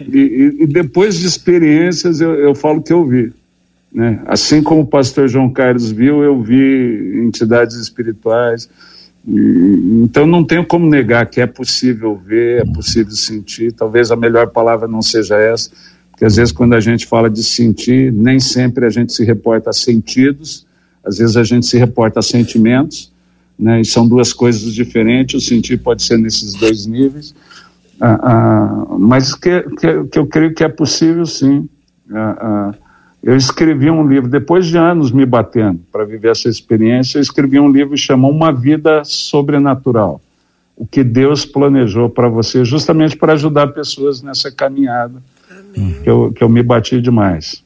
E, 0.00 0.56
e, 0.60 0.66
depois 0.66 1.18
de 1.18 1.26
experiências 1.26 2.20
eu, 2.20 2.34
eu 2.34 2.54
falo 2.54 2.82
que 2.82 2.92
eu 2.92 3.04
vi. 3.04 3.32
Né? 3.92 4.22
Assim 4.24 4.62
como 4.62 4.80
o 4.80 4.86
pastor 4.86 5.28
João 5.28 5.50
Carlos 5.50 5.90
viu, 5.90 6.22
eu 6.22 6.40
vi 6.40 7.22
entidades 7.26 7.76
espirituais. 7.76 8.70
Então 9.26 10.26
não 10.26 10.42
tenho 10.44 10.66
como 10.66 10.88
negar 10.88 11.26
que 11.26 11.40
é 11.40 11.46
possível 11.46 12.16
ver, 12.16 12.62
é 12.62 12.64
possível 12.64 13.12
sentir. 13.12 13.72
Talvez 13.72 14.10
a 14.10 14.16
melhor 14.16 14.48
palavra 14.48 14.88
não 14.88 15.00
seja 15.00 15.36
essa, 15.36 15.70
que 16.16 16.24
às 16.24 16.36
vezes 16.36 16.52
quando 16.52 16.74
a 16.74 16.80
gente 16.80 17.06
fala 17.06 17.30
de 17.30 17.42
sentir, 17.42 18.12
nem 18.12 18.40
sempre 18.40 18.84
a 18.84 18.90
gente 18.90 19.12
se 19.12 19.24
reporta 19.24 19.70
a 19.70 19.72
sentidos, 19.72 20.66
às 21.04 21.18
vezes 21.18 21.36
a 21.36 21.44
gente 21.44 21.66
se 21.66 21.78
reporta 21.78 22.18
a 22.18 22.22
sentimentos, 22.22 23.12
né, 23.58 23.80
e 23.80 23.84
são 23.84 24.08
duas 24.08 24.32
coisas 24.32 24.74
diferentes, 24.74 25.40
o 25.40 25.46
sentir 25.46 25.78
pode 25.78 26.02
ser 26.02 26.18
nesses 26.18 26.54
dois 26.54 26.86
níveis, 26.86 27.34
ah, 28.00 28.18
ah, 28.22 28.86
mas 28.98 29.34
que, 29.34 29.62
que, 29.62 30.04
que, 30.04 30.18
eu 30.18 30.26
creio 30.26 30.52
que 30.52 30.64
é 30.64 30.68
possível 30.68 31.24
sim. 31.24 31.68
Ah, 32.10 32.36
ah 32.40 32.81
eu 33.22 33.36
escrevi 33.36 33.90
um 33.90 34.06
livro, 34.06 34.28
depois 34.28 34.66
de 34.66 34.76
anos 34.76 35.12
me 35.12 35.24
batendo 35.24 35.80
para 35.92 36.04
viver 36.04 36.30
essa 36.30 36.48
experiência, 36.48 37.18
eu 37.18 37.22
escrevi 37.22 37.60
um 37.60 37.70
livro 37.70 37.96
chamado 37.96 38.34
Uma 38.34 38.52
Vida 38.52 39.04
Sobrenatural. 39.04 40.20
O 40.76 40.84
que 40.84 41.04
Deus 41.04 41.44
planejou 41.44 42.10
para 42.10 42.28
você, 42.28 42.64
justamente 42.64 43.16
para 43.16 43.34
ajudar 43.34 43.68
pessoas 43.68 44.22
nessa 44.22 44.50
caminhada 44.50 45.22
que 46.02 46.10
eu, 46.10 46.32
que 46.32 46.42
eu 46.42 46.48
me 46.48 46.62
bati 46.62 47.00
demais. 47.00 47.62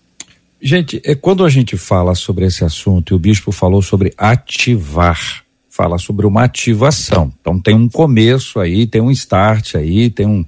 Gente, 0.61 1.01
é 1.05 1.15
quando 1.15 1.45
a 1.45 1.49
gente 1.49 1.77
fala 1.77 2.15
sobre 2.15 2.45
esse 2.45 2.65
assunto, 2.65 3.13
e 3.13 3.17
o 3.17 3.19
bispo 3.19 3.53
falou 3.53 3.81
sobre 3.81 4.13
ativar, 4.17 5.45
fala 5.71 5.99
sobre 5.99 6.27
uma 6.27 6.45
ativação. 6.45 7.33
Então 7.41 7.59
tem 7.59 7.75
um 7.75 7.89
começo 7.89 8.59
aí, 8.59 8.87
tem 8.87 9.01
um 9.01 9.11
start 9.11 9.75
aí, 9.75 10.11
tem 10.11 10.27
um 10.27 10.45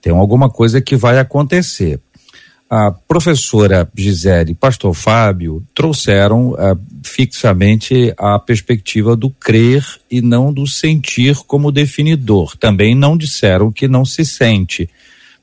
tem 0.00 0.12
alguma 0.12 0.50
coisa 0.50 0.80
que 0.80 0.96
vai 0.96 1.20
acontecer. 1.20 2.00
A 2.74 2.90
professora 2.90 3.86
Gisele 3.94 4.52
e 4.52 4.54
pastor 4.54 4.94
Fábio 4.94 5.62
trouxeram 5.74 6.52
uh, 6.52 6.56
fixamente 7.04 8.14
a 8.16 8.38
perspectiva 8.38 9.14
do 9.14 9.28
crer 9.28 9.84
e 10.10 10.22
não 10.22 10.50
do 10.50 10.66
sentir 10.66 11.36
como 11.46 11.70
definidor. 11.70 12.56
Também 12.56 12.94
não 12.94 13.14
disseram 13.14 13.70
que 13.70 13.86
não 13.86 14.06
se 14.06 14.24
sente 14.24 14.88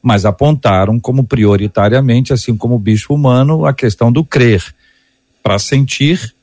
mas 0.01 0.25
apontaram 0.25 1.00
como 1.00 1.24
prioritariamente, 1.24 2.31
assim 2.31 2.55
como 2.55 2.75
o 2.75 2.79
bispo 2.79 3.13
humano, 3.13 3.65
a 3.65 3.74
questão 3.74 4.12
do 4.12 4.24
crer. 4.24 4.63
Para 5.43 5.59
sentir, 5.59 6.33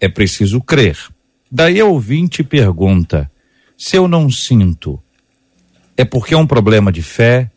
é 0.00 0.08
preciso 0.08 0.60
crer. 0.60 0.98
Daí 1.50 1.80
a 1.80 1.84
ouvinte 1.84 2.42
pergunta: 2.42 3.30
se 3.76 3.96
eu 3.96 4.08
não 4.08 4.30
sinto, 4.30 5.00
é 5.96 6.04
porque 6.04 6.34
é 6.34 6.36
um 6.36 6.46
problema 6.46 6.90
de 6.90 7.02
fé? 7.02 7.50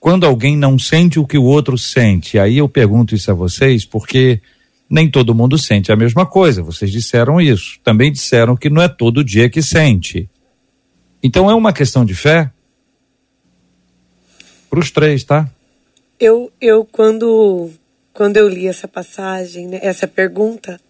Quando 0.00 0.24
alguém 0.24 0.56
não 0.56 0.78
sente 0.78 1.18
o 1.18 1.26
que 1.26 1.36
o 1.36 1.44
outro 1.44 1.76
sente, 1.76 2.38
aí 2.38 2.58
eu 2.58 2.68
pergunto 2.68 3.14
isso 3.14 3.30
a 3.30 3.34
vocês, 3.34 3.84
porque 3.84 4.40
nem 4.88 5.10
todo 5.10 5.34
mundo 5.34 5.58
sente 5.58 5.90
a 5.90 5.96
mesma 5.96 6.24
coisa. 6.24 6.62
Vocês 6.62 6.90
disseram 6.90 7.40
isso. 7.40 7.78
Também 7.82 8.12
disseram 8.12 8.56
que 8.56 8.70
não 8.70 8.80
é 8.80 8.88
todo 8.88 9.24
dia 9.24 9.50
que 9.50 9.60
sente. 9.60 10.28
Então 11.22 11.50
é 11.50 11.54
uma 11.54 11.72
questão 11.72 12.04
de 12.04 12.14
fé? 12.14 12.50
para 14.68 14.80
os 14.80 14.90
três, 14.90 15.24
tá? 15.24 15.48
Eu, 16.20 16.52
eu 16.60 16.84
quando, 16.84 17.70
quando 18.12 18.36
eu 18.36 18.48
li 18.48 18.66
essa 18.66 18.86
passagem, 18.86 19.66
né, 19.66 19.80
essa 19.82 20.06
pergunta, 20.06 20.80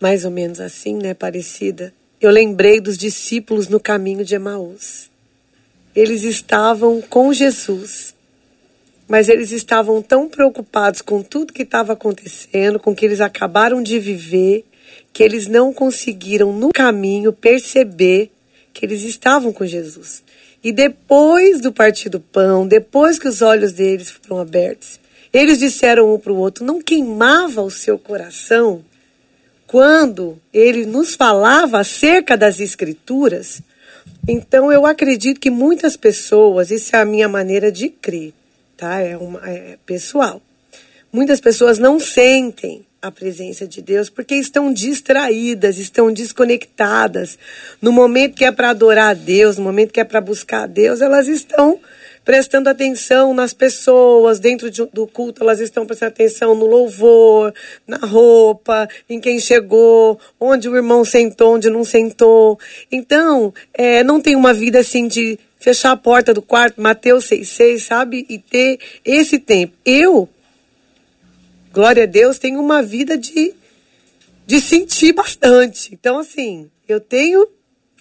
mais 0.00 0.24
ou 0.24 0.30
menos 0.30 0.60
assim, 0.60 0.96
né, 0.96 1.14
parecida, 1.14 1.92
eu 2.20 2.30
lembrei 2.30 2.80
dos 2.80 2.96
discípulos 2.96 3.68
no 3.68 3.80
caminho 3.80 4.24
de 4.24 4.34
Emaús. 4.34 5.10
Eles 5.94 6.22
estavam 6.22 7.00
com 7.02 7.32
Jesus, 7.32 8.14
mas 9.06 9.28
eles 9.28 9.52
estavam 9.52 10.00
tão 10.00 10.28
preocupados 10.28 11.02
com 11.02 11.22
tudo 11.22 11.52
que 11.52 11.62
estava 11.62 11.92
acontecendo, 11.92 12.78
com 12.78 12.92
o 12.92 12.94
que 12.94 13.04
eles 13.04 13.20
acabaram 13.20 13.82
de 13.82 13.98
viver, 13.98 14.64
que 15.12 15.22
eles 15.22 15.46
não 15.46 15.72
conseguiram 15.72 16.52
no 16.52 16.70
caminho 16.70 17.32
perceber 17.32 18.30
que 18.72 18.86
eles 18.86 19.02
estavam 19.02 19.52
com 19.52 19.66
Jesus. 19.66 20.22
E 20.64 20.72
depois 20.72 21.60
do 21.60 21.72
partir 21.72 22.08
do 22.08 22.20
pão, 22.20 22.66
depois 22.66 23.18
que 23.18 23.28
os 23.28 23.42
olhos 23.42 23.72
deles 23.72 24.10
foram 24.10 24.40
abertos, 24.40 25.00
eles 25.32 25.58
disseram 25.58 26.14
um 26.14 26.18
para 26.18 26.32
o 26.32 26.36
outro: 26.36 26.64
não 26.64 26.80
queimava 26.80 27.62
o 27.62 27.70
seu 27.70 27.98
coração 27.98 28.84
quando 29.66 30.38
ele 30.52 30.84
nos 30.84 31.14
falava 31.14 31.80
acerca 31.80 32.36
das 32.36 32.60
Escrituras? 32.60 33.62
Então 34.26 34.70
eu 34.70 34.86
acredito 34.86 35.40
que 35.40 35.50
muitas 35.50 35.96
pessoas, 35.96 36.70
isso 36.70 36.94
é 36.94 37.00
a 37.00 37.04
minha 37.04 37.28
maneira 37.28 37.72
de 37.72 37.88
crer, 37.88 38.32
tá? 38.76 39.00
É, 39.00 39.16
uma, 39.16 39.40
é 39.48 39.76
pessoal. 39.84 40.40
Muitas 41.12 41.40
pessoas 41.40 41.78
não 41.78 42.00
sentem 42.00 42.86
a 43.02 43.10
presença 43.10 43.66
de 43.66 43.82
Deus 43.82 44.08
porque 44.08 44.36
estão 44.36 44.72
distraídas, 44.72 45.76
estão 45.76 46.12
desconectadas. 46.12 47.36
No 47.80 47.90
momento 47.90 48.36
que 48.36 48.44
é 48.44 48.52
para 48.52 48.70
adorar 48.70 49.10
a 49.10 49.14
Deus, 49.14 49.58
no 49.58 49.64
momento 49.64 49.92
que 49.92 50.00
é 50.00 50.04
para 50.04 50.20
buscar 50.20 50.62
a 50.62 50.66
Deus, 50.66 51.00
elas 51.00 51.26
estão 51.26 51.80
prestando 52.24 52.68
atenção 52.68 53.34
nas 53.34 53.52
pessoas, 53.52 54.38
dentro 54.38 54.70
de, 54.70 54.84
do 54.86 55.06
culto, 55.06 55.42
elas 55.42 55.60
estão 55.60 55.84
prestando 55.86 56.12
atenção 56.12 56.54
no 56.54 56.66
louvor, 56.66 57.52
na 57.86 57.98
roupa, 57.98 58.88
em 59.08 59.20
quem 59.20 59.40
chegou, 59.40 60.18
onde 60.38 60.68
o 60.68 60.76
irmão 60.76 61.04
sentou, 61.04 61.54
onde 61.54 61.68
não 61.68 61.84
sentou. 61.84 62.58
Então, 62.90 63.52
é, 63.74 64.04
não 64.04 64.20
tem 64.20 64.36
uma 64.36 64.54
vida 64.54 64.78
assim 64.80 65.08
de 65.08 65.38
fechar 65.58 65.92
a 65.92 65.96
porta 65.96 66.34
do 66.34 66.42
quarto, 66.42 66.80
Mateus 66.80 67.24
6,6, 67.26 67.78
sabe? 67.78 68.26
E 68.28 68.38
ter 68.38 68.78
esse 69.04 69.38
tempo. 69.38 69.74
Eu 69.84 70.28
glória 71.72 72.02
a 72.02 72.06
Deus, 72.06 72.38
tenho 72.38 72.60
uma 72.60 72.82
vida 72.82 73.16
de, 73.16 73.54
de 74.46 74.60
sentir 74.60 75.12
bastante. 75.12 75.92
Então, 75.92 76.18
assim, 76.18 76.70
eu 76.86 77.00
tenho. 77.00 77.48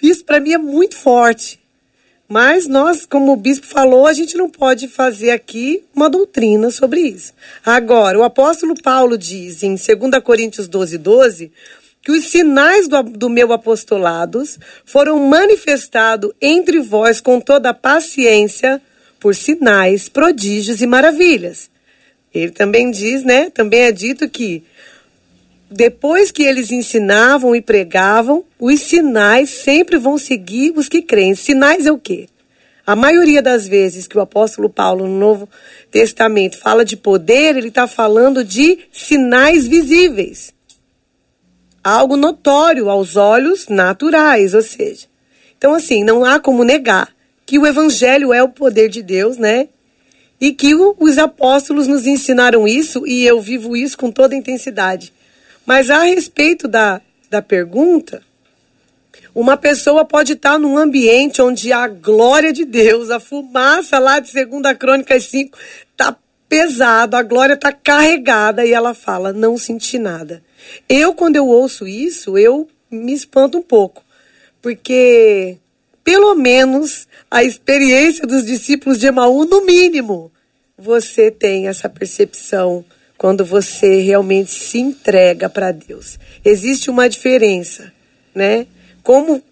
Isso 0.01 0.25
para 0.25 0.39
mim 0.39 0.53
é 0.53 0.57
muito 0.57 0.95
forte. 0.95 1.60
Mas 2.31 2.65
nós, 2.65 3.05
como 3.05 3.33
o 3.33 3.35
bispo 3.35 3.67
falou, 3.67 4.07
a 4.07 4.13
gente 4.13 4.37
não 4.37 4.49
pode 4.49 4.87
fazer 4.87 5.31
aqui 5.31 5.83
uma 5.93 6.09
doutrina 6.09 6.71
sobre 6.71 7.01
isso. 7.01 7.33
Agora, 7.65 8.17
o 8.17 8.23
apóstolo 8.23 8.73
Paulo 8.81 9.17
diz 9.17 9.63
em 9.63 9.75
2 9.75 10.23
Coríntios 10.23 10.65
12, 10.69 10.97
12, 10.97 11.51
que 12.01 12.09
os 12.09 12.23
sinais 12.23 12.87
do, 12.87 13.03
do 13.03 13.29
meu 13.29 13.51
apostolados 13.51 14.57
foram 14.85 15.19
manifestados 15.19 16.31
entre 16.41 16.79
vós 16.79 17.19
com 17.19 17.37
toda 17.41 17.73
paciência 17.73 18.81
por 19.19 19.35
sinais, 19.35 20.07
prodígios 20.07 20.81
e 20.81 20.87
maravilhas. 20.87 21.69
Ele 22.33 22.53
também 22.53 22.91
diz, 22.91 23.25
né? 23.25 23.49
Também 23.49 23.81
é 23.81 23.91
dito 23.91 24.29
que 24.29 24.63
depois 25.71 26.31
que 26.31 26.43
eles 26.43 26.69
ensinavam 26.69 27.55
e 27.55 27.61
pregavam, 27.61 28.43
os 28.59 28.81
sinais 28.81 29.49
sempre 29.49 29.97
vão 29.97 30.17
seguir 30.17 30.73
os 30.75 30.89
que 30.89 31.01
creem. 31.01 31.33
Sinais 31.33 31.85
é 31.85 31.91
o 31.91 31.97
quê? 31.97 32.27
A 32.85 32.93
maioria 32.93 33.41
das 33.41 33.69
vezes 33.69 34.05
que 34.05 34.17
o 34.17 34.21
apóstolo 34.21 34.69
Paulo 34.69 35.07
no 35.07 35.17
Novo 35.17 35.47
Testamento 35.89 36.57
fala 36.57 36.83
de 36.83 36.97
poder, 36.97 37.55
ele 37.55 37.69
está 37.69 37.87
falando 37.87 38.43
de 38.43 38.79
sinais 38.91 39.65
visíveis. 39.65 40.53
Algo 41.81 42.17
notório 42.17 42.89
aos 42.89 43.15
olhos 43.15 43.69
naturais, 43.69 44.53
ou 44.53 44.61
seja. 44.61 45.07
Então, 45.57 45.73
assim, 45.73 46.03
não 46.03 46.25
há 46.25 46.37
como 46.37 46.65
negar 46.65 47.07
que 47.45 47.57
o 47.57 47.65
evangelho 47.65 48.33
é 48.33 48.43
o 48.43 48.49
poder 48.49 48.89
de 48.89 49.01
Deus, 49.01 49.37
né? 49.37 49.69
E 50.39 50.51
que 50.51 50.75
o, 50.75 50.95
os 50.99 51.17
apóstolos 51.17 51.87
nos 51.87 52.05
ensinaram 52.05 52.67
isso 52.67 53.07
e 53.07 53.23
eu 53.25 53.39
vivo 53.39 53.77
isso 53.77 53.97
com 53.97 54.11
toda 54.11 54.35
intensidade. 54.35 55.13
Mas 55.65 55.89
a 55.89 56.03
respeito 56.03 56.67
da, 56.67 57.01
da 57.29 57.41
pergunta, 57.41 58.21
uma 59.33 59.55
pessoa 59.55 60.03
pode 60.03 60.33
estar 60.33 60.59
num 60.59 60.77
ambiente 60.77 61.41
onde 61.41 61.71
a 61.71 61.87
glória 61.87 62.51
de 62.51 62.65
Deus, 62.65 63.09
a 63.09 63.19
fumaça 63.19 63.97
lá 63.97 64.19
de 64.19 64.31
2 64.33 64.77
Crônicas 64.77 65.25
5, 65.25 65.57
está 65.91 66.15
pesado, 66.49 67.15
a 67.15 67.23
glória 67.23 67.53
está 67.53 67.71
carregada 67.71 68.65
e 68.65 68.73
ela 68.73 68.93
fala, 68.93 69.31
não 69.31 69.57
senti 69.57 69.97
nada. 69.97 70.43
Eu, 70.89 71.13
quando 71.13 71.37
eu 71.37 71.47
ouço 71.47 71.87
isso, 71.87 72.37
eu 72.37 72.67
me 72.89 73.13
espanto 73.13 73.57
um 73.57 73.61
pouco, 73.61 74.03
porque 74.61 75.57
pelo 76.03 76.35
menos 76.35 77.07
a 77.29 77.41
experiência 77.41 78.27
dos 78.27 78.45
discípulos 78.45 78.99
de 78.99 79.07
Emaú, 79.07 79.45
no 79.45 79.65
mínimo, 79.65 80.29
você 80.77 81.31
tem 81.31 81.69
essa 81.69 81.87
percepção 81.87 82.83
quando 83.21 83.45
você 83.45 84.01
realmente 84.01 84.49
se 84.49 84.79
entrega 84.79 85.47
para 85.47 85.71
Deus. 85.71 86.17
Existe 86.43 86.89
uma 86.89 87.07
diferença, 87.07 87.93
né? 88.33 88.65
Como 89.03 89.43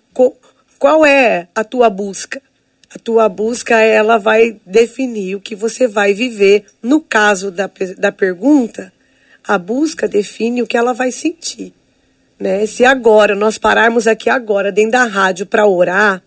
qual 0.79 1.05
é 1.05 1.47
a 1.53 1.63
tua 1.63 1.87
busca? 1.87 2.41
A 2.89 2.97
tua 2.97 3.29
busca 3.29 3.79
ela 3.79 4.17
vai 4.17 4.59
definir 4.65 5.35
o 5.35 5.39
que 5.39 5.55
você 5.55 5.87
vai 5.87 6.15
viver. 6.15 6.65
No 6.81 6.99
caso 6.99 7.51
da, 7.51 7.69
da 7.95 8.11
pergunta, 8.11 8.91
a 9.47 9.55
busca 9.59 10.07
define 10.07 10.63
o 10.63 10.67
que 10.67 10.75
ela 10.75 10.91
vai 10.91 11.11
sentir. 11.11 11.71
Né? 12.39 12.65
Se 12.65 12.83
agora 12.83 13.35
nós 13.35 13.59
pararmos 13.59 14.07
aqui 14.07 14.31
agora 14.31 14.71
dentro 14.71 14.93
da 14.93 15.03
rádio 15.03 15.45
para 15.45 15.67
orar, 15.67 16.23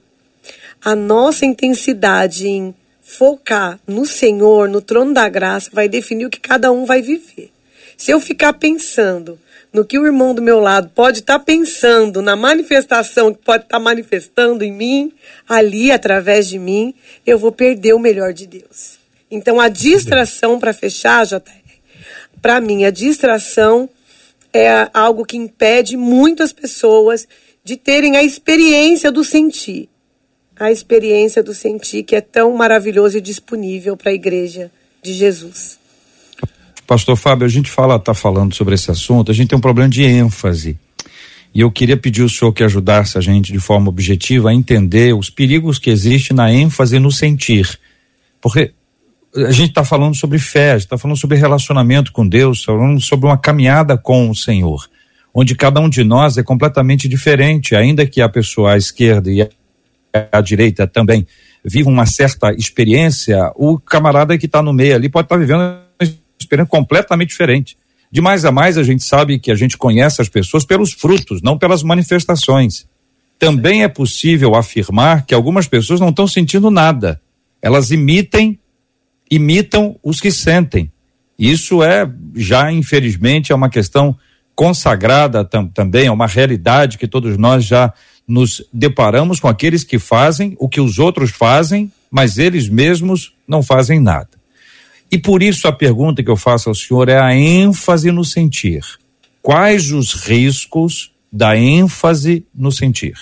a 0.80 0.94
nossa 0.94 1.44
intensidade 1.44 2.46
em 2.46 2.72
focar 3.02 3.80
no 3.86 4.06
Senhor, 4.06 4.68
no 4.68 4.80
trono 4.80 5.12
da 5.12 5.28
graça, 5.28 5.68
vai 5.72 5.88
definir 5.88 6.26
o 6.26 6.30
que 6.30 6.40
cada 6.40 6.70
um 6.70 6.86
vai 6.86 7.02
viver. 7.02 7.50
Se 7.96 8.10
eu 8.10 8.20
ficar 8.20 8.54
pensando 8.54 9.38
no 9.72 9.84
que 9.84 9.98
o 9.98 10.06
irmão 10.06 10.34
do 10.34 10.40
meu 10.40 10.60
lado 10.60 10.90
pode 10.94 11.20
estar 11.20 11.38
tá 11.38 11.44
pensando, 11.44 12.22
na 12.22 12.36
manifestação 12.36 13.34
que 13.34 13.42
pode 13.42 13.64
estar 13.64 13.78
tá 13.78 13.82
manifestando 13.82 14.64
em 14.64 14.72
mim, 14.72 15.12
ali, 15.48 15.90
através 15.90 16.48
de 16.48 16.58
mim, 16.58 16.94
eu 17.26 17.38
vou 17.38 17.50
perder 17.50 17.94
o 17.94 17.98
melhor 17.98 18.32
de 18.32 18.46
Deus. 18.46 18.98
Então, 19.30 19.60
a 19.60 19.68
distração, 19.68 20.60
para 20.60 20.72
fechar, 20.72 21.26
JR, 21.26 21.40
para 22.40 22.60
mim, 22.60 22.84
a 22.84 22.90
distração 22.90 23.88
é 24.52 24.88
algo 24.92 25.24
que 25.24 25.36
impede 25.36 25.96
muitas 25.96 26.52
pessoas 26.52 27.26
de 27.64 27.76
terem 27.76 28.16
a 28.16 28.22
experiência 28.22 29.10
do 29.10 29.24
sentir 29.24 29.88
a 30.66 30.72
experiência 30.72 31.42
do 31.42 31.54
sentir 31.54 32.02
que 32.02 32.14
é 32.14 32.20
tão 32.20 32.56
maravilhoso 32.56 33.18
e 33.18 33.20
disponível 33.20 33.96
para 33.96 34.10
a 34.10 34.14
igreja 34.14 34.70
de 35.02 35.12
Jesus. 35.12 35.78
Pastor 36.86 37.16
Fábio, 37.16 37.46
a 37.46 37.50
gente 37.50 37.70
fala, 37.70 37.96
está 37.96 38.14
falando 38.14 38.54
sobre 38.54 38.74
esse 38.74 38.90
assunto, 38.90 39.30
a 39.30 39.34
gente 39.34 39.48
tem 39.48 39.58
um 39.58 39.62
problema 39.62 39.88
de 39.88 40.02
ênfase. 40.02 40.78
E 41.54 41.60
eu 41.60 41.70
queria 41.70 41.96
pedir 41.96 42.22
ao 42.22 42.28
senhor 42.28 42.52
que 42.52 42.64
ajudasse 42.64 43.18
a 43.18 43.20
gente 43.20 43.52
de 43.52 43.58
forma 43.58 43.88
objetiva 43.88 44.50
a 44.50 44.54
entender 44.54 45.14
os 45.14 45.28
perigos 45.28 45.78
que 45.78 45.90
existem 45.90 46.36
na 46.36 46.52
ênfase 46.52 46.98
no 46.98 47.10
sentir. 47.10 47.78
Porque 48.40 48.72
a 49.34 49.50
gente 49.50 49.70
está 49.70 49.84
falando 49.84 50.14
sobre 50.14 50.38
fé, 50.38 50.76
está 50.76 50.96
falando 50.96 51.16
sobre 51.16 51.36
relacionamento 51.36 52.12
com 52.12 52.26
Deus, 52.26 52.64
falando 52.64 53.00
sobre 53.00 53.26
uma 53.26 53.38
caminhada 53.38 53.96
com 53.96 54.30
o 54.30 54.34
Senhor, 54.34 54.86
onde 55.34 55.54
cada 55.54 55.80
um 55.80 55.88
de 55.88 56.04
nós 56.04 56.36
é 56.36 56.42
completamente 56.42 57.08
diferente, 57.08 57.74
ainda 57.74 58.06
que 58.06 58.20
a 58.20 58.28
pessoa 58.28 58.74
à 58.74 58.76
esquerda 58.76 59.30
e 59.30 59.40
à 60.30 60.40
direita 60.40 60.86
também 60.86 61.26
vivam 61.64 61.92
uma 61.92 62.06
certa 62.06 62.52
experiência, 62.52 63.50
o 63.54 63.78
camarada 63.78 64.36
que 64.36 64.46
está 64.46 64.62
no 64.62 64.72
meio 64.72 64.94
ali 64.94 65.08
pode 65.08 65.26
estar 65.26 65.36
tá 65.36 65.40
vivendo 65.40 65.60
uma 65.60 65.86
experiência 66.38 66.68
completamente 66.68 67.28
diferente. 67.28 67.76
De 68.10 68.20
mais 68.20 68.44
a 68.44 68.52
mais, 68.52 68.76
a 68.76 68.82
gente 68.82 69.04
sabe 69.04 69.38
que 69.38 69.50
a 69.50 69.54
gente 69.54 69.78
conhece 69.78 70.20
as 70.20 70.28
pessoas 70.28 70.64
pelos 70.64 70.92
frutos, 70.92 71.40
não 71.40 71.56
pelas 71.56 71.82
manifestações. 71.82 72.86
Também 73.38 73.84
é 73.84 73.88
possível 73.88 74.54
afirmar 74.54 75.24
que 75.24 75.34
algumas 75.34 75.66
pessoas 75.66 75.98
não 75.98 76.10
estão 76.10 76.26
sentindo 76.26 76.70
nada. 76.70 77.20
Elas 77.60 77.90
imitem, 77.90 78.58
imitam 79.30 79.96
os 80.02 80.20
que 80.20 80.30
sentem. 80.30 80.92
Isso 81.38 81.82
é, 81.82 82.08
já 82.36 82.70
infelizmente, 82.70 83.50
é 83.50 83.54
uma 83.54 83.70
questão 83.70 84.16
consagrada 84.54 85.44
tam, 85.44 85.66
também, 85.66 86.06
é 86.06 86.12
uma 86.12 86.26
realidade 86.26 86.98
que 86.98 87.08
todos 87.08 87.38
nós 87.38 87.64
já 87.64 87.92
nos 88.26 88.64
deparamos 88.72 89.40
com 89.40 89.48
aqueles 89.48 89.84
que 89.84 89.98
fazem 89.98 90.56
o 90.58 90.68
que 90.68 90.80
os 90.80 90.98
outros 90.98 91.30
fazem, 91.30 91.92
mas 92.10 92.38
eles 92.38 92.68
mesmos 92.68 93.34
não 93.46 93.62
fazem 93.62 94.00
nada. 94.00 94.30
E 95.10 95.18
por 95.18 95.42
isso 95.42 95.68
a 95.68 95.72
pergunta 95.72 96.22
que 96.22 96.30
eu 96.30 96.36
faço 96.36 96.68
ao 96.68 96.74
senhor 96.74 97.08
é 97.08 97.18
a 97.18 97.34
ênfase 97.34 98.10
no 98.10 98.24
sentir. 98.24 98.82
Quais 99.42 99.92
os 99.92 100.14
riscos 100.14 101.12
da 101.30 101.56
ênfase 101.56 102.46
no 102.54 102.72
sentir? 102.72 103.14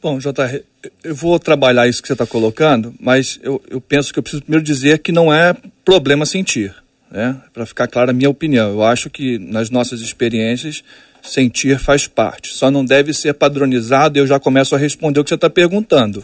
Bom, 0.00 0.18
JR, 0.18 0.60
eu 1.02 1.14
vou 1.14 1.38
trabalhar 1.38 1.88
isso 1.88 2.02
que 2.02 2.08
você 2.08 2.12
está 2.12 2.26
colocando, 2.26 2.94
mas 3.00 3.40
eu, 3.42 3.60
eu 3.70 3.80
penso 3.80 4.12
que 4.12 4.18
eu 4.18 4.22
preciso 4.22 4.42
primeiro 4.42 4.64
dizer 4.64 4.98
que 4.98 5.10
não 5.10 5.32
é 5.32 5.56
problema 5.84 6.26
sentir. 6.26 6.74
Né? 7.10 7.40
Para 7.52 7.64
ficar 7.64 7.86
clara 7.86 8.10
a 8.10 8.14
minha 8.14 8.28
opinião. 8.28 8.70
Eu 8.70 8.82
acho 8.82 9.08
que 9.08 9.38
nas 9.38 9.70
nossas 9.70 10.00
experiências 10.00 10.84
sentir 11.24 11.78
faz 11.78 12.06
parte. 12.06 12.52
Só 12.52 12.70
não 12.70 12.84
deve 12.84 13.12
ser 13.14 13.34
padronizado 13.34 14.18
eu 14.18 14.26
já 14.26 14.38
começo 14.38 14.74
a 14.74 14.78
responder 14.78 15.20
o 15.20 15.24
que 15.24 15.30
você 15.30 15.34
está 15.34 15.50
perguntando. 15.50 16.22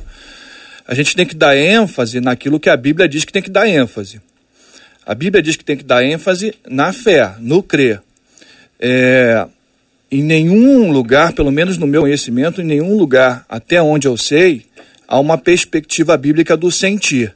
A 0.86 0.94
gente 0.94 1.16
tem 1.16 1.26
que 1.26 1.34
dar 1.34 1.56
ênfase 1.56 2.20
naquilo 2.20 2.60
que 2.60 2.68
a 2.68 2.76
Bíblia 2.76 3.08
diz 3.08 3.24
que 3.24 3.32
tem 3.32 3.42
que 3.42 3.50
dar 3.50 3.66
ênfase. 3.68 4.20
A 5.06 5.14
Bíblia 5.14 5.42
diz 5.42 5.56
que 5.56 5.64
tem 5.64 5.76
que 5.76 5.84
dar 5.84 6.04
ênfase 6.04 6.54
na 6.68 6.92
fé, 6.92 7.32
no 7.40 7.62
crer. 7.62 8.02
É, 8.78 9.46
em 10.10 10.22
nenhum 10.22 10.90
lugar, 10.90 11.32
pelo 11.32 11.50
menos 11.50 11.78
no 11.78 11.86
meu 11.86 12.02
conhecimento, 12.02 12.60
em 12.60 12.64
nenhum 12.64 12.96
lugar, 12.96 13.44
até 13.48 13.80
onde 13.80 14.06
eu 14.06 14.16
sei, 14.16 14.66
há 15.06 15.18
uma 15.18 15.38
perspectiva 15.38 16.16
bíblica 16.16 16.56
do 16.56 16.70
sentir. 16.70 17.32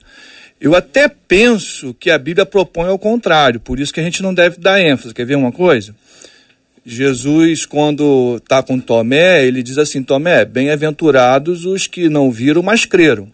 Eu 0.60 0.74
até 0.74 1.08
penso 1.08 1.94
que 1.94 2.10
a 2.10 2.18
Bíblia 2.18 2.46
propõe 2.46 2.88
ao 2.88 2.98
contrário, 2.98 3.60
por 3.60 3.78
isso 3.78 3.92
que 3.92 4.00
a 4.00 4.04
gente 4.04 4.22
não 4.22 4.34
deve 4.34 4.58
dar 4.58 4.80
ênfase. 4.80 5.14
Quer 5.14 5.26
ver 5.26 5.36
uma 5.36 5.52
coisa? 5.52 5.94
Jesus, 6.86 7.64
quando 7.64 8.36
está 8.36 8.62
com 8.62 8.78
Tomé, 8.78 9.46
ele 9.46 9.62
diz 9.62 9.78
assim: 9.78 10.02
Tomé, 10.02 10.44
bem-aventurados 10.44 11.64
os 11.64 11.86
que 11.86 12.08
não 12.10 12.30
viram, 12.30 12.62
mas 12.62 12.84
creram. 12.84 13.28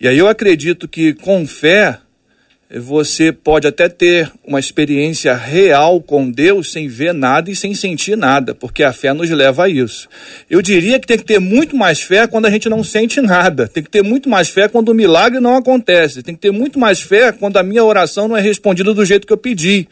E 0.00 0.06
aí 0.06 0.16
eu 0.16 0.28
acredito 0.28 0.86
que 0.86 1.12
com 1.12 1.46
fé, 1.46 1.98
você 2.72 3.32
pode 3.32 3.66
até 3.66 3.88
ter 3.88 4.30
uma 4.46 4.60
experiência 4.60 5.34
real 5.34 6.00
com 6.00 6.30
Deus 6.30 6.70
sem 6.70 6.86
ver 6.86 7.12
nada 7.12 7.50
e 7.50 7.56
sem 7.56 7.74
sentir 7.74 8.16
nada, 8.16 8.54
porque 8.54 8.84
a 8.84 8.92
fé 8.92 9.12
nos 9.12 9.28
leva 9.28 9.64
a 9.64 9.68
isso. 9.68 10.08
Eu 10.48 10.62
diria 10.62 11.00
que 11.00 11.06
tem 11.08 11.18
que 11.18 11.24
ter 11.24 11.40
muito 11.40 11.76
mais 11.76 12.00
fé 12.00 12.28
quando 12.28 12.46
a 12.46 12.50
gente 12.50 12.68
não 12.68 12.84
sente 12.84 13.20
nada, 13.20 13.66
tem 13.66 13.82
que 13.82 13.90
ter 13.90 14.02
muito 14.02 14.28
mais 14.28 14.48
fé 14.48 14.68
quando 14.68 14.90
o 14.90 14.94
milagre 14.94 15.40
não 15.40 15.56
acontece, 15.56 16.22
tem 16.22 16.34
que 16.34 16.40
ter 16.40 16.52
muito 16.52 16.78
mais 16.78 17.00
fé 17.00 17.32
quando 17.32 17.56
a 17.56 17.62
minha 17.64 17.84
oração 17.84 18.28
não 18.28 18.36
é 18.36 18.40
respondida 18.40 18.94
do 18.94 19.04
jeito 19.04 19.26
que 19.26 19.32
eu 19.32 19.38
pedi. 19.38 19.88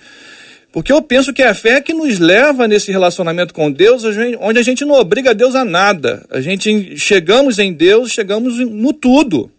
Porque 0.70 0.92
eu 0.92 1.00
penso 1.00 1.32
que 1.32 1.42
é 1.42 1.48
a 1.48 1.54
fé 1.54 1.80
que 1.80 1.94
nos 1.94 2.18
leva 2.18 2.68
nesse 2.68 2.92
relacionamento 2.92 3.54
com 3.54 3.70
Deus, 3.70 4.04
onde 4.38 4.58
a 4.58 4.62
gente 4.62 4.84
não 4.84 4.94
obriga 4.94 5.34
Deus 5.34 5.54
a 5.54 5.64
nada. 5.64 6.26
A 6.30 6.40
gente 6.40 6.96
chegamos 6.96 7.58
em 7.58 7.72
Deus, 7.72 8.12
chegamos 8.12 8.58
no 8.58 8.92
tudo. 8.92 9.50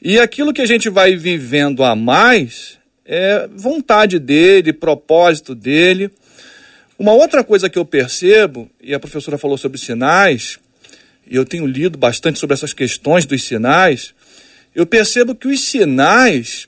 E 0.00 0.18
aquilo 0.18 0.52
que 0.52 0.62
a 0.62 0.66
gente 0.66 0.88
vai 0.88 1.14
vivendo 1.14 1.84
a 1.84 1.94
mais 1.94 2.78
é 3.04 3.48
vontade 3.54 4.18
dele, 4.18 4.72
propósito 4.72 5.54
dele. 5.54 6.10
Uma 6.98 7.12
outra 7.12 7.44
coisa 7.44 7.68
que 7.68 7.78
eu 7.78 7.84
percebo, 7.84 8.70
e 8.82 8.94
a 8.94 9.00
professora 9.00 9.36
falou 9.36 9.58
sobre 9.58 9.78
sinais, 9.78 10.58
e 11.30 11.36
eu 11.36 11.44
tenho 11.44 11.66
lido 11.66 11.98
bastante 11.98 12.38
sobre 12.38 12.54
essas 12.54 12.72
questões 12.72 13.26
dos 13.26 13.42
sinais, 13.42 14.14
eu 14.74 14.86
percebo 14.86 15.34
que 15.34 15.48
os 15.48 15.60
sinais, 15.60 16.66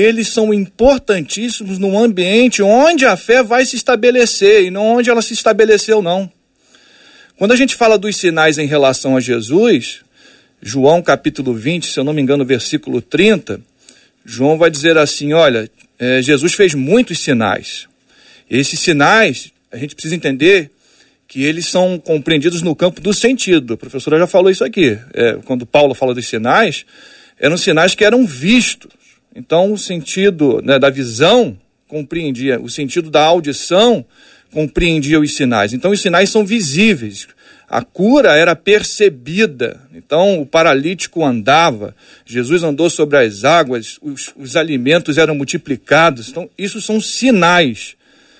eles 0.00 0.28
são 0.28 0.52
importantíssimos 0.54 1.78
no 1.78 1.98
ambiente 1.98 2.62
onde 2.62 3.04
a 3.04 3.16
fé 3.16 3.42
vai 3.42 3.64
se 3.64 3.76
estabelecer 3.76 4.64
e 4.64 4.70
não 4.70 4.96
onde 4.96 5.10
ela 5.10 5.22
se 5.22 5.32
estabeleceu 5.32 6.00
não. 6.00 6.30
Quando 7.36 7.52
a 7.52 7.56
gente 7.56 7.74
fala 7.74 7.98
dos 7.98 8.16
sinais 8.16 8.58
em 8.58 8.66
relação 8.66 9.16
a 9.16 9.20
Jesus, 9.20 10.00
João 10.62 11.00
capítulo 11.00 11.54
20, 11.54 11.86
se 11.86 11.98
eu 11.98 12.04
não 12.04 12.12
me 12.12 12.20
engano, 12.20 12.44
versículo 12.44 13.00
30, 13.00 13.60
João 14.24 14.58
vai 14.58 14.70
dizer 14.70 14.98
assim: 14.98 15.32
olha, 15.32 15.70
é, 15.98 16.20
Jesus 16.20 16.52
fez 16.54 16.74
muitos 16.74 17.18
sinais. 17.18 17.88
Esses 18.50 18.80
sinais, 18.80 19.52
a 19.72 19.76
gente 19.76 19.94
precisa 19.94 20.14
entender 20.14 20.70
que 21.26 21.44
eles 21.44 21.66
são 21.66 21.98
compreendidos 21.98 22.60
no 22.60 22.74
campo 22.74 23.00
do 23.00 23.14
sentido. 23.14 23.74
A 23.74 23.76
professora 23.76 24.18
já 24.18 24.26
falou 24.26 24.50
isso 24.50 24.64
aqui. 24.64 24.98
É, 25.14 25.38
quando 25.44 25.64
Paulo 25.64 25.94
fala 25.94 26.12
dos 26.12 26.26
sinais, 26.26 26.84
eram 27.38 27.56
sinais 27.56 27.94
que 27.94 28.04
eram 28.04 28.26
vistos. 28.26 28.90
Então, 29.34 29.72
o 29.72 29.78
sentido 29.78 30.60
né, 30.62 30.78
da 30.78 30.90
visão 30.90 31.58
compreendia, 31.86 32.60
o 32.60 32.68
sentido 32.68 33.10
da 33.10 33.24
audição 33.24 34.04
compreendia 34.52 35.20
os 35.20 35.34
sinais. 35.34 35.72
Então, 35.72 35.90
os 35.90 36.00
sinais 36.00 36.30
são 36.30 36.44
visíveis. 36.44 37.28
A 37.70 37.82
cura 37.82 38.36
era 38.36 38.56
percebida. 38.56 39.80
Então 39.94 40.40
o 40.40 40.44
paralítico 40.44 41.24
andava, 41.24 41.94
Jesus 42.26 42.64
andou 42.64 42.90
sobre 42.90 43.16
as 43.16 43.44
águas, 43.44 43.96
os, 44.02 44.32
os 44.34 44.56
alimentos 44.56 45.18
eram 45.18 45.36
multiplicados. 45.36 46.28
Então, 46.28 46.50
isso 46.58 46.80
são 46.80 47.00
sinais. 47.00 47.94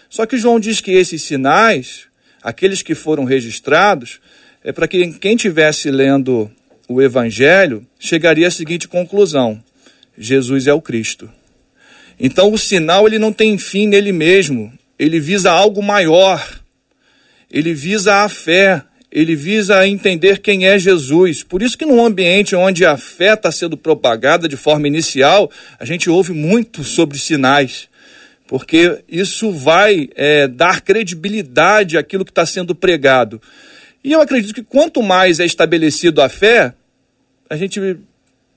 Só 0.09 0.27
que 0.27 0.37
João 0.37 0.59
diz 0.59 0.81
que 0.81 0.91
esses 0.91 1.23
sinais, 1.23 2.09
aqueles 2.43 2.83
que 2.83 2.93
foram 2.93 3.23
registrados, 3.23 4.21
é 4.65 4.73
para 4.73 4.89
que 4.89 5.13
quem 5.13 5.37
estivesse 5.37 5.93
lendo 5.93 6.51
o 6.89 7.01
Evangelho 7.01 7.87
chegaria 8.01 8.49
à 8.49 8.51
seguinte 8.51 8.89
conclusão: 8.89 9.63
Jesus 10.23 10.67
é 10.67 10.75
o 10.75 10.83
Cristo. 10.83 11.31
Então 12.19 12.53
o 12.53 12.59
sinal 12.59 13.07
ele 13.07 13.19
não 13.19 13.33
tem 13.33 13.57
fim 13.57 13.89
nele 13.89 14.13
mesmo, 14.13 14.71
ele 14.99 15.19
visa 15.19 15.51
algo 15.51 15.83
maior. 15.83 16.61
Ele 17.51 17.73
visa 17.73 18.17
a 18.17 18.29
fé, 18.29 18.83
ele 19.11 19.35
visa 19.35 19.85
entender 19.89 20.39
quem 20.39 20.67
é 20.67 20.79
Jesus. 20.79 21.43
Por 21.43 21.63
isso 21.63 21.77
que 21.77 21.87
num 21.87 22.05
ambiente 22.05 22.55
onde 22.55 22.85
a 22.85 22.97
fé 22.97 23.33
está 23.33 23.51
sendo 23.51 23.77
propagada 23.77 24.47
de 24.47 24.57
forma 24.57 24.87
inicial, 24.87 25.51
a 25.79 25.85
gente 25.87 26.11
ouve 26.11 26.33
muito 26.33 26.85
sobre 26.85 27.19
sinais, 27.19 27.89
porque 28.47 29.03
isso 29.09 29.51
vai 29.51 30.11
é, 30.15 30.47
dar 30.47 30.83
credibilidade 30.83 31.97
àquilo 31.97 32.25
que 32.25 32.31
está 32.31 32.45
sendo 32.45 32.75
pregado. 32.75 33.41
E 34.05 34.13
eu 34.13 34.21
acredito 34.21 34.55
que 34.55 34.63
quanto 34.63 35.03
mais 35.03 35.41
é 35.41 35.47
estabelecido 35.47 36.23
a 36.23 36.29
fé, 36.29 36.75
a 37.49 37.57
gente 37.57 37.99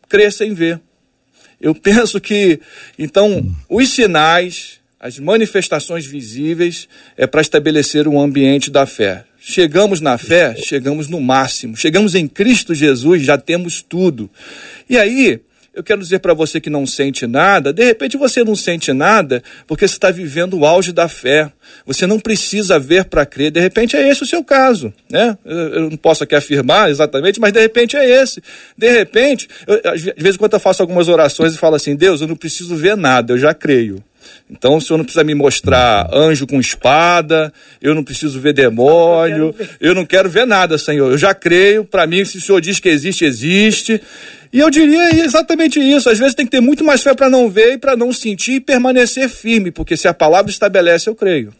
cresça 0.07 0.45
em 0.45 0.53
ver. 0.53 0.79
Eu 1.63 1.73
penso 1.73 2.19
que, 2.19 2.59
então, 2.99 3.49
os 3.69 3.89
sinais, 3.89 4.81
as 4.99 5.17
manifestações 5.17 6.05
visíveis, 6.05 6.89
é 7.15 7.25
para 7.25 7.39
estabelecer 7.39 8.05
um 8.05 8.19
ambiente 8.19 8.69
da 8.69 8.85
fé. 8.85 9.23
Chegamos 9.39 10.01
na 10.01 10.17
fé, 10.17 10.57
chegamos 10.57 11.07
no 11.07 11.21
máximo. 11.21 11.77
Chegamos 11.77 12.15
em 12.15 12.27
Cristo 12.27 12.75
Jesus, 12.75 13.23
já 13.23 13.37
temos 13.37 13.81
tudo. 13.81 14.29
E 14.89 14.97
aí, 14.97 15.39
eu 15.73 15.83
quero 15.83 16.01
dizer 16.01 16.19
para 16.19 16.33
você 16.33 16.61
que 16.61 16.69
não 16.69 16.85
sente 16.85 17.25
nada, 17.25 17.73
de 17.73 17.83
repente 17.83 18.15
você 18.15 18.43
não 18.43 18.55
sente 18.55 18.93
nada 18.93 19.41
porque 19.65 19.87
você 19.87 19.95
está 19.95 20.11
vivendo 20.11 20.57
o 20.57 20.65
auge 20.65 20.91
da 20.91 21.07
fé. 21.07 21.51
Você 21.85 22.05
não 22.05 22.19
precisa 22.19 22.77
ver 22.77 23.05
para 23.05 23.25
crer. 23.25 23.49
De 23.49 23.59
repente 23.59 23.95
é 23.95 24.07
esse 24.07 24.21
o 24.21 24.25
seu 24.25 24.43
caso, 24.43 24.93
né? 25.09 25.35
Eu 25.43 25.89
não 25.89 25.97
posso 25.97 26.23
aqui 26.23 26.35
afirmar 26.35 26.91
exatamente, 26.91 27.39
mas 27.39 27.51
de 27.51 27.59
repente 27.59 27.95
é 27.97 28.07
esse. 28.07 28.41
De 28.77 28.91
repente, 28.91 29.47
eu, 29.65 29.95
de 29.95 30.13
vez 30.17 30.35
em 30.35 30.37
quando 30.37 30.53
eu 30.53 30.59
faço 30.59 30.83
algumas 30.83 31.07
orações 31.07 31.55
e 31.55 31.57
falo 31.57 31.75
assim: 31.75 31.95
Deus, 31.95 32.21
eu 32.21 32.27
não 32.27 32.35
preciso 32.35 32.75
ver 32.75 32.95
nada, 32.95 33.33
eu 33.33 33.37
já 33.37 33.53
creio. 33.53 34.03
Então 34.49 34.77
o 34.77 34.81
senhor 34.81 34.97
não 34.97 35.05
precisa 35.05 35.23
me 35.23 35.33
mostrar 35.33 36.09
anjo 36.13 36.45
com 36.45 36.59
espada, 36.59 37.51
eu 37.81 37.95
não 37.95 38.03
preciso 38.03 38.39
ver 38.39 38.53
demônio, 38.53 39.53
eu 39.81 39.95
não 39.95 40.05
quero 40.05 40.29
ver 40.29 40.45
nada, 40.45 40.77
Senhor. 40.77 41.11
Eu 41.11 41.17
já 41.17 41.33
creio, 41.33 41.83
para 41.83 42.05
mim, 42.05 42.23
se 42.23 42.37
o 42.37 42.41
senhor 42.41 42.61
diz 42.61 42.79
que 42.79 42.89
existe, 42.89 43.25
existe. 43.25 44.01
E 44.53 44.59
eu 44.59 44.69
diria 44.69 45.25
exatamente 45.25 45.79
isso. 45.79 46.07
Às 46.07 46.19
vezes 46.19 46.35
tem 46.35 46.45
que 46.45 46.51
ter 46.51 46.61
muito 46.61 46.83
mais 46.83 47.01
fé 47.01 47.15
para 47.15 47.27
não 47.27 47.49
ver 47.49 47.73
e 47.73 47.77
para 47.79 47.97
não 47.97 48.13
sentir 48.13 48.53
e 48.53 48.59
permanecer 48.59 49.27
firme, 49.27 49.71
porque 49.71 49.97
se 49.97 50.07
a 50.07 50.13
palavra 50.13 50.51
estabelece, 50.51 51.09
eu 51.09 51.15
creio. 51.15 51.51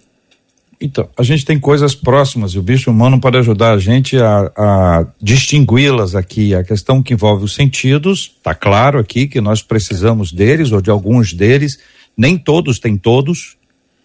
Então, 0.80 1.10
a 1.18 1.24
gente 1.24 1.46
tem 1.46 1.60
coisas 1.60 1.96
próximas 1.96 2.52
e 2.52 2.60
o 2.60 2.62
bicho 2.62 2.92
humano 2.92 3.20
pode 3.20 3.38
ajudar 3.38 3.72
a 3.72 3.80
gente 3.80 4.18
a, 4.18 4.52
a 4.56 5.08
distingui-las 5.20 6.14
aqui. 6.14 6.54
A 6.54 6.64
questão 6.64 7.02
que 7.02 7.14
envolve 7.14 7.46
os 7.46 7.56
sentidos, 7.56 8.34
está 8.38 8.54
claro 8.54 9.00
aqui 9.00 9.28
que 9.28 9.42
nós 9.42 9.62
precisamos 9.62 10.32
deles 10.32 10.72
ou 10.72 10.82
de 10.82 10.92
alguns 10.92 11.34
deles 11.34 11.80
nem 12.16 12.38
todos 12.38 12.78
têm 12.78 12.96
todos, 12.96 13.58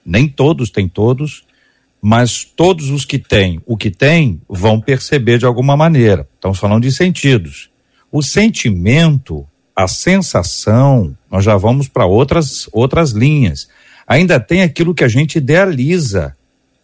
nem 0.05 0.27
todos 0.27 0.71
têm 0.71 0.89
todos, 0.89 1.45
mas 2.01 2.45
todos 2.45 2.91
os 2.91 3.05
que 3.05 3.19
têm 3.19 3.61
o 3.67 3.77
que 3.77 3.91
têm 3.91 4.41
vão 4.49 4.81
perceber 4.81 5.39
de 5.39 5.45
alguma 5.45 5.77
maneira. 5.77 6.27
Estamos 6.37 6.59
falando 6.59 6.85
de 6.85 6.93
sentidos. 6.93 7.69
O 8.11 8.23
sentimento, 8.23 9.47
a 9.77 9.87
sensação, 9.87 11.17
nós 11.31 11.45
já 11.45 11.57
vamos 11.57 11.89
para 11.89 12.07
outras 12.07 12.69
outras 12.73 13.11
linhas. 13.11 13.69
Ainda 14.07 14.41
tem 14.41 14.63
aquilo 14.63 14.95
que 14.95 15.05
a 15.05 15.09
gente 15.09 15.37
idealiza. 15.37 16.35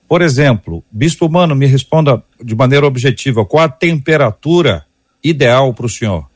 Por 0.07 0.21
exemplo, 0.21 0.85
Bispo 0.91 1.27
Humano, 1.27 1.55
me 1.55 1.67
responda 1.67 2.23
de 2.43 2.55
maneira 2.55 2.87
objetiva, 2.87 3.45
qual 3.47 3.65
a 3.65 3.69
temperatura 3.69 4.85
ideal 5.23 5.73
para 5.73 5.87
o 5.87 5.89
senhor? 5.89 6.29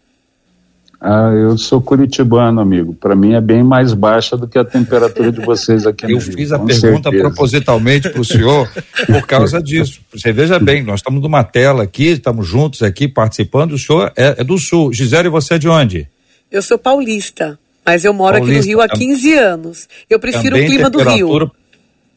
Ah, 1.01 1.31
eu 1.33 1.57
sou 1.57 1.81
curitibano, 1.81 2.61
amigo. 2.61 2.93
Para 2.93 3.15
mim 3.15 3.35
é 3.35 3.41
bem 3.41 3.63
mais 3.63 3.95
baixa 3.95 4.37
do 4.37 4.49
que 4.49 4.59
a 4.59 4.65
temperatura 4.65 5.31
de 5.31 5.41
vocês 5.41 5.87
aqui 5.87 6.07
no 6.07 6.13
Eu 6.13 6.19
Rio, 6.19 6.33
fiz 6.33 6.51
a 6.51 6.59
pergunta 6.59 7.11
certeza. 7.11 7.23
propositalmente 7.23 8.11
para 8.11 8.21
o 8.21 8.25
senhor 8.25 8.69
por 9.07 9.25
causa 9.25 9.63
disso. 9.63 10.01
Você 10.13 10.33
veja 10.33 10.59
bem, 10.59 10.83
nós 10.83 10.99
estamos 10.99 11.23
numa 11.23 11.45
tela 11.45 11.85
aqui, 11.85 12.07
estamos 12.07 12.47
juntos 12.47 12.83
aqui 12.83 13.07
participando. 13.07 13.73
O 13.73 13.79
senhor 13.79 14.13
é, 14.17 14.37
é 14.39 14.45
do 14.45 14.59
Sul. 14.59 14.93
Gisele, 14.93 15.29
você 15.29 15.55
é 15.55 15.59
de 15.59 15.69
onde? 15.69 16.09
Eu 16.51 16.63
sou 16.63 16.77
paulista, 16.77 17.57
mas 17.87 18.05
eu 18.05 18.13
moro 18.13 18.39
Paulista, 18.39 18.61
aqui 18.61 18.67
no 18.67 18.79
Rio 18.79 18.81
há 18.81 18.89
15 18.89 19.35
anos. 19.35 19.89
Eu 20.11 20.19
prefiro 20.19 20.57
o 20.57 20.67
clima 20.67 20.91
do 20.91 20.99
Rio 21.03 21.51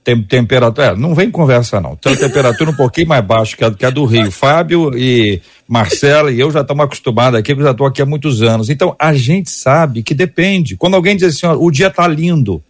tem 0.04 0.22
temperatura. 0.22 0.88
É, 0.88 0.96
não 0.96 1.14
vem 1.14 1.30
conversa, 1.30 1.80
não. 1.80 1.96
Tem 1.96 2.16
temperatura 2.16 2.72
um 2.72 2.76
pouquinho 2.76 3.08
mais 3.08 3.24
baixa 3.24 3.56
que 3.56 3.64
a, 3.64 3.72
que 3.72 3.86
a 3.86 3.90
do 3.90 4.06
Rio. 4.06 4.32
Fábio 4.32 4.92
e 4.98 5.42
Marcela 5.68 6.32
e 6.32 6.40
eu 6.40 6.52
já 6.52 6.62
estamos 6.62 6.84
acostumados 6.84 7.40
aqui, 7.40 7.54
porque 7.54 7.66
já 7.66 7.72
estou 7.72 7.86
aqui 7.86 8.02
há 8.02 8.06
muitos 8.06 8.42
anos. 8.42 8.70
Então, 8.70 8.96
a 8.98 9.14
gente 9.14 9.52
sabe 9.52 10.02
que 10.02 10.14
depende. 10.14 10.76
Quando 10.76 10.96
alguém 10.96 11.16
diz 11.16 11.36
assim, 11.36 11.46
ó, 11.46 11.56
o 11.56 11.70
dia 11.70 11.88
está 11.88 12.08
lindo. 12.08 12.64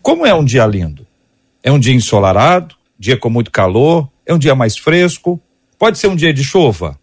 Como 0.00 0.24
é 0.24 0.32
um 0.32 0.44
dia 0.44 0.66
lindo? 0.66 1.06
É 1.62 1.70
um 1.70 1.78
dia 1.78 1.94
ensolarado, 1.94 2.74
dia 2.98 3.16
com 3.16 3.28
muito 3.28 3.50
calor, 3.50 4.08
é 4.24 4.32
um 4.32 4.38
dia 4.38 4.54
mais 4.54 4.78
fresco, 4.78 5.40
pode 5.78 5.98
ser 5.98 6.06
um 6.06 6.16
dia 6.16 6.32
de 6.32 6.44
chuva. 6.44 6.98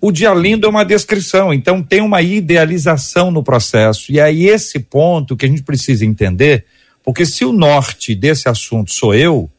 O 0.00 0.10
dia 0.10 0.32
lindo 0.34 0.66
é 0.66 0.70
uma 0.70 0.84
descrição, 0.84 1.52
então 1.52 1.82
tem 1.82 2.00
uma 2.00 2.22
idealização 2.22 3.30
no 3.30 3.42
processo. 3.42 4.10
E 4.10 4.18
aí, 4.18 4.46
esse 4.48 4.80
ponto 4.80 5.36
que 5.36 5.44
a 5.44 5.48
gente 5.48 5.62
precisa 5.62 6.04
entender 6.04 6.64
porque 7.10 7.26
se 7.26 7.44
o 7.44 7.52
norte 7.52 8.14
desse 8.14 8.48
assunto 8.48 8.92
sou 8.92 9.12
eu, 9.12 9.50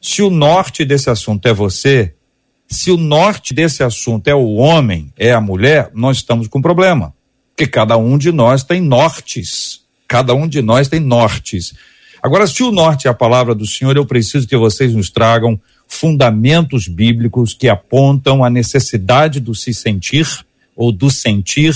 se 0.00 0.22
o 0.22 0.30
norte 0.30 0.84
desse 0.84 1.10
assunto 1.10 1.44
é 1.46 1.52
você, 1.52 2.14
se 2.68 2.92
o 2.92 2.96
norte 2.96 3.52
desse 3.52 3.82
assunto 3.82 4.28
é 4.28 4.34
o 4.36 4.54
homem, 4.54 5.12
é 5.16 5.32
a 5.32 5.40
mulher, 5.40 5.90
nós 5.92 6.18
estamos 6.18 6.46
com 6.46 6.62
problema. 6.62 7.12
Porque 7.48 7.66
cada 7.66 7.96
um 7.96 8.16
de 8.16 8.30
nós 8.30 8.62
tem 8.62 8.80
nortes. 8.80 9.80
Cada 10.06 10.32
um 10.36 10.46
de 10.46 10.62
nós 10.62 10.86
tem 10.86 11.00
nortes. 11.00 11.74
Agora, 12.22 12.46
se 12.46 12.62
o 12.62 12.70
norte 12.70 13.08
é 13.08 13.10
a 13.10 13.14
palavra 13.14 13.56
do 13.56 13.66
Senhor, 13.66 13.96
eu 13.96 14.06
preciso 14.06 14.46
que 14.46 14.56
vocês 14.56 14.94
nos 14.94 15.10
tragam 15.10 15.60
fundamentos 15.88 16.86
bíblicos 16.86 17.54
que 17.54 17.68
apontam 17.68 18.44
a 18.44 18.48
necessidade 18.48 19.40
do 19.40 19.52
se 19.52 19.74
sentir 19.74 20.28
ou 20.76 20.92
do 20.92 21.10
sentir 21.10 21.74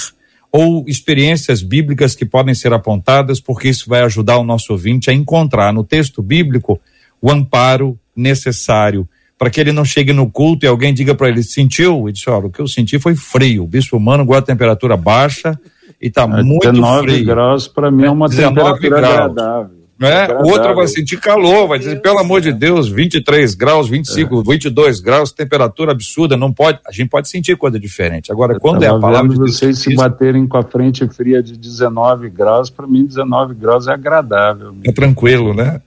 ou 0.52 0.84
experiências 0.86 1.62
bíblicas 1.62 2.14
que 2.14 2.26
podem 2.26 2.54
ser 2.54 2.74
apontadas, 2.74 3.40
porque 3.40 3.70
isso 3.70 3.88
vai 3.88 4.02
ajudar 4.02 4.36
o 4.36 4.44
nosso 4.44 4.72
ouvinte 4.72 5.10
a 5.10 5.14
encontrar 5.14 5.72
no 5.72 5.82
texto 5.82 6.22
bíblico 6.22 6.78
o 7.22 7.30
amparo 7.30 7.98
necessário 8.14 9.08
para 9.38 9.50
que 9.50 9.60
ele 9.60 9.72
não 9.72 9.84
chegue 9.84 10.12
no 10.12 10.30
culto 10.30 10.64
e 10.64 10.68
alguém 10.68 10.94
diga 10.94 11.14
para 11.14 11.28
ele, 11.28 11.42
sentiu? 11.42 12.08
E 12.08 12.12
disse, 12.12 12.30
olha, 12.30 12.46
o 12.46 12.50
que 12.50 12.60
eu 12.60 12.68
senti 12.68 12.98
foi 12.98 13.16
frio. 13.16 13.64
O 13.64 13.66
bispo 13.66 13.96
humano 13.96 14.24
gosta 14.24 14.42
de 14.42 14.46
temperatura 14.48 14.96
baixa 14.96 15.58
e 16.00 16.06
está 16.06 16.22
é, 16.22 16.42
muito 16.44 16.70
19 16.70 17.08
frio. 17.08 17.24
graus 17.24 17.66
para 17.66 17.90
mim 17.90 18.04
é 18.04 18.10
uma 18.10 18.28
temperatura 18.28 19.00
graus. 19.00 19.14
agradável. 19.14 19.81
É, 20.06 20.34
o 20.42 20.48
outro 20.48 20.74
vai 20.74 20.86
sentir 20.86 21.18
calor, 21.20 21.68
vai 21.68 21.78
dizer, 21.78 22.00
pelo 22.00 22.18
amor 22.18 22.40
de 22.40 22.52
Deus, 22.52 22.88
23 22.88 23.54
graus, 23.54 23.88
25, 23.88 24.40
é. 24.40 24.42
22 24.52 25.00
graus, 25.00 25.32
temperatura 25.32 25.92
absurda, 25.92 26.36
não 26.36 26.52
pode, 26.52 26.78
a 26.86 26.92
gente 26.92 27.08
pode 27.08 27.28
sentir 27.28 27.56
coisa 27.56 27.78
diferente. 27.78 28.32
Agora, 28.32 28.54
Eu 28.54 28.60
quando 28.60 28.82
é 28.82 28.88
a 28.88 28.98
palavra 28.98 29.30
de 29.30 29.38
Deus, 29.38 29.56
vocês 29.56 29.78
se 29.78 29.94
baterem 29.94 30.46
com 30.46 30.56
a 30.56 30.62
frente 30.62 31.06
fria 31.08 31.42
de 31.42 31.56
19 31.56 32.30
graus, 32.30 32.70
para 32.70 32.86
mim 32.86 33.04
19 33.04 33.54
graus 33.54 33.86
é 33.86 33.92
agradável. 33.92 34.74
É 34.84 34.92
tranquilo, 34.92 35.54
né? 35.54 35.80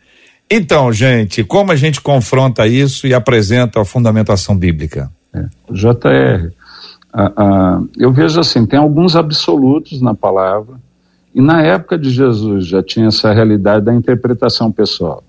Então, 0.49 0.93
gente, 0.93 1.43
como 1.43 1.71
a 1.71 1.75
gente 1.75 1.99
confronta 1.99 2.67
isso 2.67 3.08
e 3.08 3.13
apresenta 3.13 3.82
a 3.82 3.86
fundamentação 3.86 4.56
bíblica? 4.56 5.12
É. 5.34 5.45
JR, 5.71 6.51
eu 7.97 8.12
vejo 8.12 8.39
assim, 8.39 8.65
tem 8.65 8.78
alguns 8.78 9.15
absolutos 9.15 10.01
na 10.01 10.13
palavra, 10.13 10.75
e 11.36 11.41
na 11.41 11.62
época 11.62 11.98
de 11.98 12.10
Jesus 12.10 12.65
já 12.65 12.82
tinha 12.82 13.08
essa 13.08 13.34
realidade 13.34 13.84
da 13.84 13.93
interpretação 13.93 14.71
pessoal. 14.71 15.21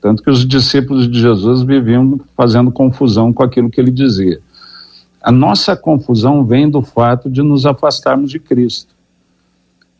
Tanto 0.00 0.20
que 0.20 0.28
os 0.28 0.44
discípulos 0.44 1.08
de 1.08 1.20
Jesus 1.20 1.62
viviam 1.62 2.18
fazendo 2.36 2.72
confusão 2.72 3.32
com 3.32 3.44
aquilo 3.44 3.70
que 3.70 3.80
ele 3.80 3.92
dizia. 3.92 4.40
A 5.22 5.30
nossa 5.30 5.76
confusão 5.76 6.44
vem 6.44 6.68
do 6.68 6.82
fato 6.82 7.30
de 7.30 7.40
nos 7.40 7.64
afastarmos 7.64 8.28
de 8.28 8.40
Cristo. 8.40 8.92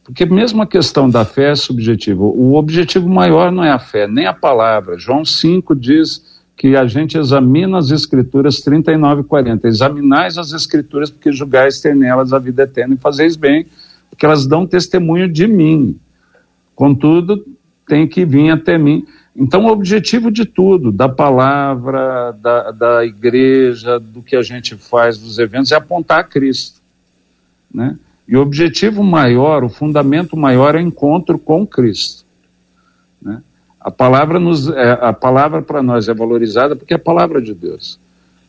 Porque 0.02 0.26
mesmo 0.26 0.62
a 0.62 0.66
questão 0.66 1.08
da 1.08 1.24
fé 1.24 1.52
é 1.52 1.54
subjetiva. 1.54 2.24
O 2.24 2.54
objetivo 2.54 3.08
maior 3.08 3.52
não 3.52 3.62
é 3.62 3.70
a 3.70 3.78
fé, 3.78 4.08
nem 4.08 4.26
a 4.26 4.32
palavra. 4.32 4.98
João 4.98 5.24
5 5.24 5.76
diz 5.76 6.42
que 6.56 6.74
a 6.74 6.86
gente 6.88 7.16
examina 7.16 7.78
as 7.78 7.92
escrituras 7.92 8.60
39 8.60 9.20
e 9.20 9.24
40. 9.24 9.68
Examinais 9.68 10.36
as 10.38 10.52
escrituras 10.52 11.08
porque 11.08 11.30
julgais 11.30 11.80
ter 11.80 11.94
nelas 11.94 12.32
a 12.32 12.40
vida 12.40 12.64
eterna 12.64 12.94
e 12.94 12.98
fazeis 12.98 13.36
bem, 13.36 13.64
porque 14.22 14.26
elas 14.26 14.46
dão 14.46 14.64
testemunho 14.64 15.28
de 15.28 15.48
mim. 15.48 15.98
Contudo, 16.76 17.44
tem 17.88 18.06
que 18.06 18.24
vir 18.24 18.52
até 18.52 18.78
mim. 18.78 19.04
Então, 19.34 19.64
o 19.64 19.68
objetivo 19.68 20.30
de 20.30 20.44
tudo, 20.44 20.92
da 20.92 21.08
palavra, 21.08 22.30
da, 22.40 22.70
da 22.70 23.04
igreja, 23.04 23.98
do 23.98 24.22
que 24.22 24.36
a 24.36 24.42
gente 24.42 24.76
faz, 24.76 25.18
dos 25.18 25.40
eventos, 25.40 25.72
é 25.72 25.74
apontar 25.74 26.20
a 26.20 26.24
Cristo. 26.24 26.80
Né? 27.74 27.98
E 28.28 28.36
o 28.36 28.40
objetivo 28.40 29.02
maior, 29.02 29.64
o 29.64 29.68
fundamento 29.68 30.36
maior 30.36 30.76
é 30.76 30.78
o 30.78 30.82
encontro 30.82 31.36
com 31.36 31.66
Cristo. 31.66 32.24
Né? 33.20 33.42
A 33.80 33.90
palavra, 33.90 34.38
nos, 34.38 34.68
é, 34.68 34.98
a 35.00 35.12
palavra 35.12 35.62
para 35.62 35.82
nós 35.82 36.08
é 36.08 36.14
valorizada 36.14 36.76
porque 36.76 36.94
é 36.94 36.96
a 36.96 37.00
palavra 37.00 37.42
de 37.42 37.54
Deus. 37.54 37.98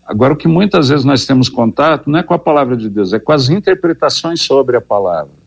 Agora, 0.06 0.34
o 0.34 0.38
que 0.38 0.48
muitas 0.48 0.90
vezes 0.90 1.04
nós 1.04 1.26
temos 1.26 1.50
contato 1.50 2.12
não 2.12 2.20
é 2.20 2.24
com 2.24 2.36
a 2.36 2.40
palavra 2.40 2.78
de 2.78 2.88
Deus, 2.90 3.12
é 3.12 3.18
com 3.18 3.32
as 3.32 3.50
interpretações 3.50 4.40
sobre 4.40 4.78
a 4.78 4.82
palavra 4.82 5.43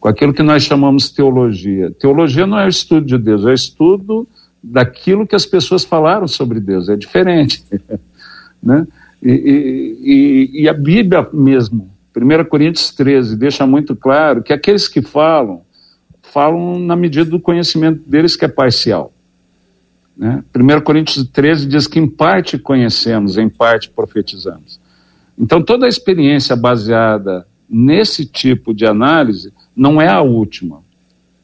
com 0.00 0.08
aquilo 0.08 0.32
que 0.32 0.42
nós 0.42 0.62
chamamos 0.62 1.10
teologia. 1.10 1.90
Teologia 1.90 2.46
não 2.46 2.58
é 2.58 2.66
o 2.66 2.68
estudo 2.68 3.06
de 3.06 3.18
Deus, 3.18 3.44
é 3.44 3.50
o 3.50 3.54
estudo 3.54 4.28
daquilo 4.62 5.26
que 5.26 5.34
as 5.34 5.46
pessoas 5.46 5.84
falaram 5.84 6.28
sobre 6.28 6.60
Deus, 6.60 6.88
é 6.88 6.96
diferente. 6.96 7.64
né? 8.62 8.86
E, 9.22 10.50
e, 10.52 10.62
e, 10.62 10.68
a 10.68 10.72
Bíblia 10.72 11.28
mesmo, 11.32 11.90
1 12.16 12.44
Coríntios 12.44 12.90
13, 12.92 13.36
deixa 13.36 13.66
muito 13.66 13.96
claro 13.96 14.42
que 14.42 14.52
aqueles 14.52 14.86
que 14.86 15.02
falam, 15.02 15.62
falam 16.22 16.78
na 16.78 16.94
medida 16.94 17.24
do 17.24 17.40
conhecimento 17.40 18.08
deles 18.08 18.36
que 18.36 18.44
é 18.44 18.48
parcial. 18.48 19.12
Né? 20.16 20.44
1 20.54 20.80
Coríntios 20.82 21.26
13 21.28 21.66
diz 21.66 21.88
que 21.88 21.98
em 21.98 22.06
parte 22.06 22.58
conhecemos, 22.58 23.36
em 23.36 23.48
parte 23.48 23.90
profetizamos. 23.90 24.80
Então 25.36 25.62
toda 25.62 25.86
a 25.86 25.88
experiência 25.88 26.54
baseada 26.54 27.46
nesse 27.68 28.24
tipo 28.24 28.72
de 28.72 28.86
análise 28.86 29.52
não 29.76 30.00
é 30.00 30.08
a 30.08 30.20
última. 30.20 30.82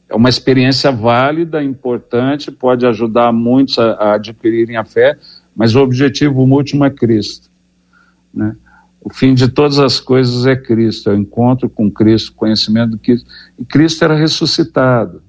É 0.08 0.14
uma 0.14 0.28
experiência 0.28 0.90
válida, 0.90 1.62
importante, 1.62 2.50
pode 2.50 2.86
ajudar 2.86 3.32
muitos 3.32 3.78
a, 3.78 3.92
a 3.92 4.14
adquirirem 4.14 4.76
a 4.76 4.84
fé, 4.84 5.18
mas 5.54 5.74
o 5.74 5.80
objetivo 5.80 6.42
último 6.42 6.84
é 6.84 6.90
Cristo. 6.90 7.50
Né? 8.32 8.56
O 9.00 9.12
fim 9.12 9.34
de 9.34 9.48
todas 9.48 9.78
as 9.78 10.00
coisas 10.00 10.46
é 10.46 10.56
Cristo, 10.56 11.10
é 11.10 11.14
o 11.14 11.18
encontro 11.18 11.68
com 11.68 11.90
Cristo, 11.90 12.30
o 12.30 12.34
conhecimento 12.34 12.92
do 12.92 12.98
que. 12.98 13.16
E 13.58 13.64
Cristo 13.64 14.04
era 14.04 14.14
ressuscitado. 14.14 15.22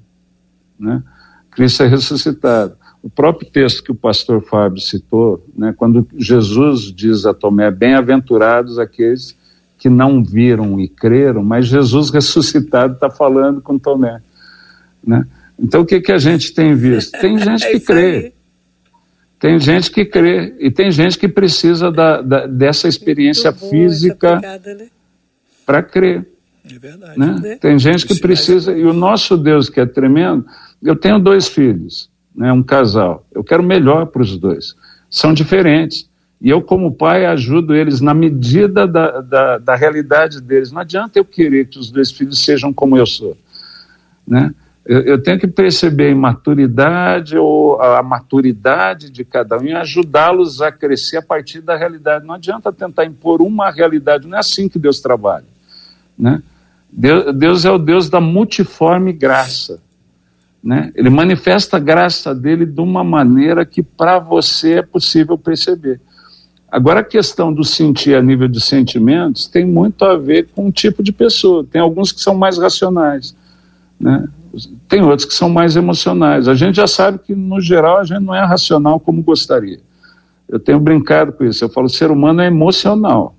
Né? 0.79 1.03
Cristo 1.51 1.84
é 1.84 1.88
ressuscitado. 1.88 2.77
O 3.03 3.10
próprio 3.10 3.49
texto 3.49 3.84
que 3.84 3.91
o 3.91 3.95
pastor 3.95 4.41
Fábio 4.41 4.81
citou, 4.81 5.45
né, 5.55 5.73
quando 5.77 6.08
Jesus 6.17 6.91
diz 6.91 7.25
a 7.25 7.36
Tomé: 7.36 7.69
Bem-aventurados 7.69 8.79
aqueles 8.79 9.38
que 9.86 9.89
não 9.89 10.24
viram 10.24 10.80
e 10.80 10.88
creram, 10.88 11.43
mas 11.43 11.67
Jesus 11.67 12.10
ressuscitado 12.10 12.95
está 12.95 13.08
falando 13.08 13.62
com 13.62 13.78
Tomé. 13.78 14.19
Né? 15.06 15.28
Então 15.60 15.82
o 15.82 15.86
que, 15.86 16.02
que 16.02 16.12
a 16.12 16.17
gente 16.17 16.56
tem 16.56 16.74
visto? 16.74 17.12
Tem 17.19 17.38
gente 17.38 17.63
é 17.63 17.71
que 17.71 17.80
crê. 17.80 18.34
Tem 19.39 19.60
gente 19.60 19.91
que 19.91 20.04
crê 20.04 20.56
e 20.60 20.71
tem 20.71 20.89
gente 20.89 21.19
que 21.19 21.28
precisa 21.28 21.91
da, 21.91 22.19
da 22.19 22.48
dessa 22.48 22.88
experiência 22.88 23.54
física 23.54 24.39
né? 24.39 24.88
para 25.63 25.84
crer. 25.84 26.28
É 26.67 26.80
verdade. 26.80 27.19
Né? 27.19 27.36
né? 27.39 27.56
Tem 27.58 27.78
gente 27.78 28.08
que 28.08 28.19
precisa, 28.19 28.76
e 28.76 28.86
o 28.86 28.93
nosso 28.93 29.38
Deus 29.38 29.69
que 29.69 29.80
é 29.80 29.86
tremendo, 29.86 30.48
eu 30.82 30.95
tenho 30.95 31.19
dois 31.19 31.48
filhos, 31.48 32.10
né, 32.36 32.52
um 32.52 32.63
casal, 32.63 33.24
eu 33.32 33.43
quero 33.43 33.62
melhor 33.62 34.08
para 34.08 34.24
os 34.24 34.36
dois. 34.36 34.74
São 35.12 35.32
diferentes. 35.32 36.10
E 36.45 36.49
eu, 36.51 36.62
como 36.62 36.93
pai, 36.93 37.25
ajudo 37.25 37.73
eles 37.73 38.01
na 38.01 38.13
medida 38.13 38.86
da, 38.86 39.19
da, 39.19 39.58
da, 39.58 39.75
realidade 39.75 40.39
deles. 40.39 40.71
Não 40.71 40.79
adianta 40.79 41.17
eu 41.17 41.25
querer 41.25 41.67
que 41.67 41.79
os 41.79 41.89
dois 41.89 42.12
filhos 42.12 42.43
sejam 42.43 42.71
como 42.71 42.95
eu 42.95 43.08
sou. 43.08 43.36
Né? 44.27 44.53
Eu, 44.86 45.01
eu 45.01 45.23
tenho 45.23 45.39
que 45.39 45.47
perceber 45.47 46.12
a 46.12 46.15
maturidade 46.15 47.36
ou 47.36 47.81
a 47.81 48.03
maturidade 48.03 49.10
de 49.10 49.25
cada 49.25 49.58
um 49.58 49.63
e 49.63 49.73
ajudá-los 49.73 50.62
a 50.62 50.71
crescer 50.71 51.17
a 51.17 51.21
partir 51.23 51.62
da 51.62 51.75
realidade. 51.75 52.27
Não 52.27 52.36
adianta 52.36 52.71
tentar 52.71 53.05
impor 53.05 53.41
uma 53.41 53.71
realidade, 53.71 54.27
não 54.27 54.38
é 54.38 54.39
assim 54.39 54.69
que 54.69 54.77
Deus 54.77 54.99
trabalha. 54.99 55.47
Né? 56.15 56.43
Deus, 56.91 57.36
Deus 57.36 57.65
é 57.65 57.71
o 57.71 57.79
Deus 57.79 58.08
da 58.08 58.21
multiforme 58.21 59.12
graça. 59.13 59.81
Né? 60.63 60.91
Ele 60.93 61.10
manifesta 61.10 61.77
a 61.77 61.79
graça 61.79 62.36
dele 62.36 62.67
de 62.67 62.81
uma 62.81 63.03
maneira 63.03 63.65
que 63.65 63.81
para 63.81 64.19
você 64.19 64.73
é 64.73 64.84
possível 64.84 65.39
perceber. 65.39 65.99
Agora, 66.75 66.99
a 66.99 67.03
questão 67.05 67.53
do 67.53 67.63
sentir 67.63 68.17
a 68.17 68.21
nível 68.21 68.49
de 68.49 68.59
sentimentos 68.59 69.47
tem 69.47 69.63
muito 69.63 70.03
a 70.03 70.17
ver 70.17 70.49
com 70.53 70.67
o 70.67 70.71
tipo 70.73 71.01
de 71.01 71.13
pessoa. 71.13 71.63
Tem 71.63 71.79
alguns 71.79 72.11
que 72.11 72.19
são 72.19 72.35
mais 72.35 72.57
racionais, 72.57 73.33
né? 73.97 74.27
tem 74.89 75.01
outros 75.01 75.25
que 75.25 75.33
são 75.33 75.47
mais 75.47 75.77
emocionais. 75.77 76.49
A 76.49 76.53
gente 76.53 76.75
já 76.75 76.85
sabe 76.85 77.19
que, 77.19 77.33
no 77.33 77.61
geral, 77.61 77.99
a 77.99 78.03
gente 78.03 78.19
não 78.19 78.35
é 78.35 78.43
racional 78.43 78.99
como 78.99 79.23
gostaria. 79.23 79.79
Eu 80.49 80.59
tenho 80.59 80.77
brincado 80.77 81.31
com 81.31 81.45
isso. 81.45 81.63
Eu 81.63 81.69
falo, 81.69 81.88
o 81.88 81.89
ser 81.89 82.11
humano 82.11 82.41
é 82.41 82.47
emocional. 82.47 83.38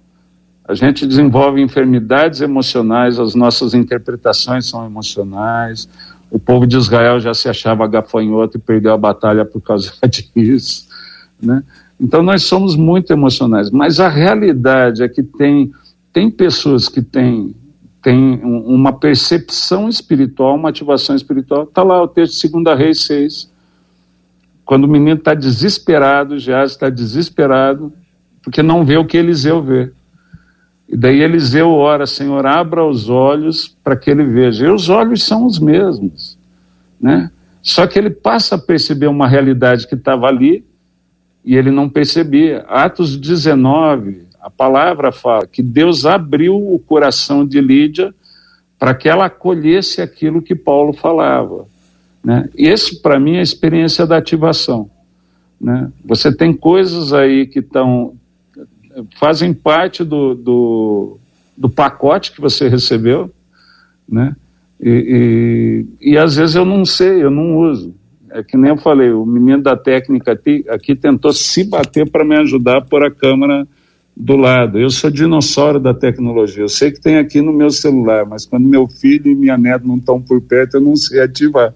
A 0.66 0.74
gente 0.74 1.06
desenvolve 1.06 1.60
enfermidades 1.60 2.40
emocionais, 2.40 3.18
as 3.18 3.34
nossas 3.34 3.74
interpretações 3.74 4.66
são 4.66 4.86
emocionais. 4.86 5.86
O 6.30 6.38
povo 6.38 6.66
de 6.66 6.78
Israel 6.78 7.20
já 7.20 7.34
se 7.34 7.50
achava 7.50 7.86
gafanhoto 7.86 8.56
e 8.56 8.60
perdeu 8.60 8.94
a 8.94 8.96
batalha 8.96 9.44
por 9.44 9.60
causa 9.60 9.92
disso. 10.34 10.88
Né? 11.38 11.62
Então 12.00 12.22
nós 12.22 12.42
somos 12.42 12.76
muito 12.76 13.12
emocionais, 13.12 13.70
mas 13.70 13.98
a 13.98 14.08
realidade 14.08 15.02
é 15.02 15.08
que 15.08 15.22
tem, 15.22 15.72
tem 16.12 16.30
pessoas 16.30 16.88
que 16.88 17.00
têm, 17.00 17.54
têm 18.02 18.40
uma 18.42 18.92
percepção 18.92 19.88
espiritual, 19.88 20.56
uma 20.56 20.68
ativação 20.68 21.16
espiritual. 21.16 21.64
Está 21.64 21.82
lá 21.82 22.02
o 22.02 22.08
texto 22.08 22.42
de 22.42 22.62
2 22.62 22.78
Reis 22.78 23.00
6. 23.02 23.50
Quando 24.64 24.84
o 24.84 24.88
menino 24.88 25.16
está 25.16 25.32
desesperado, 25.32 26.38
já 26.38 26.64
está 26.64 26.90
desesperado, 26.90 27.92
porque 28.42 28.62
não 28.62 28.84
vê 28.84 28.96
o 28.98 29.06
que 29.06 29.16
Eliseu 29.16 29.62
vê. 29.62 29.90
E 30.88 30.96
daí 30.96 31.20
Eliseu 31.20 31.70
ora, 31.70 32.06
Senhor, 32.06 32.46
abra 32.46 32.84
os 32.84 33.08
olhos 33.08 33.76
para 33.82 33.96
que 33.96 34.10
ele 34.10 34.24
veja. 34.24 34.66
E 34.66 34.70
os 34.70 34.88
olhos 34.88 35.24
são 35.24 35.46
os 35.46 35.58
mesmos, 35.58 36.38
né? 37.00 37.30
Só 37.62 37.86
que 37.86 37.98
ele 37.98 38.10
passa 38.10 38.54
a 38.54 38.58
perceber 38.58 39.08
uma 39.08 39.26
realidade 39.26 39.88
que 39.88 39.96
estava 39.96 40.28
ali 40.28 40.64
e 41.46 41.56
ele 41.56 41.70
não 41.70 41.88
percebia. 41.88 42.64
Atos 42.68 43.16
19, 43.16 44.26
a 44.40 44.50
palavra 44.50 45.12
fala 45.12 45.46
que 45.46 45.62
Deus 45.62 46.04
abriu 46.04 46.56
o 46.56 46.78
coração 46.78 47.46
de 47.46 47.60
Lídia 47.60 48.12
para 48.78 48.94
que 48.94 49.08
ela 49.08 49.26
acolhesse 49.26 50.02
aquilo 50.02 50.42
que 50.42 50.56
Paulo 50.56 50.92
falava. 50.92 51.66
Né? 52.22 52.50
Esse, 52.56 53.00
para 53.00 53.18
mim, 53.20 53.36
é 53.36 53.38
a 53.38 53.42
experiência 53.42 54.04
da 54.04 54.16
ativação. 54.16 54.90
Né? 55.60 55.90
Você 56.04 56.34
tem 56.34 56.52
coisas 56.52 57.12
aí 57.12 57.46
que 57.46 57.60
estão 57.60 58.14
fazem 59.18 59.52
parte 59.52 60.02
do, 60.02 60.34
do, 60.34 61.18
do 61.56 61.68
pacote 61.68 62.32
que 62.32 62.40
você 62.40 62.68
recebeu, 62.68 63.32
né? 64.08 64.34
E, 64.80 65.86
e, 66.00 66.12
e, 66.12 66.18
às 66.18 66.36
vezes 66.36 66.54
eu 66.54 66.64
não 66.64 66.84
sei, 66.84 67.22
eu 67.22 67.30
não 67.30 67.56
uso. 67.58 67.94
É 68.36 68.42
que 68.42 68.54
nem 68.54 68.70
eu 68.70 68.76
falei, 68.76 69.10
o 69.10 69.24
menino 69.24 69.62
da 69.62 69.74
técnica 69.74 70.38
aqui, 70.68 70.94
tentou 70.94 71.32
se 71.32 71.64
bater 71.64 72.10
para 72.10 72.22
me 72.22 72.36
ajudar 72.36 72.76
a 72.76 72.80
pôr 72.82 73.02
a 73.02 73.10
câmera 73.10 73.66
do 74.14 74.36
lado. 74.36 74.78
Eu 74.78 74.90
sou 74.90 75.10
dinossauro 75.10 75.80
da 75.80 75.94
tecnologia. 75.94 76.62
Eu 76.62 76.68
sei 76.68 76.92
que 76.92 77.00
tem 77.00 77.16
aqui 77.16 77.40
no 77.40 77.50
meu 77.50 77.70
celular, 77.70 78.26
mas 78.26 78.44
quando 78.44 78.68
meu 78.68 78.86
filho 78.86 79.30
e 79.30 79.34
minha 79.34 79.56
neta 79.56 79.86
não 79.86 79.96
estão 79.96 80.20
por 80.20 80.38
perto, 80.42 80.74
eu 80.74 80.82
não 80.82 80.94
sei 80.96 81.22
ativar, 81.22 81.72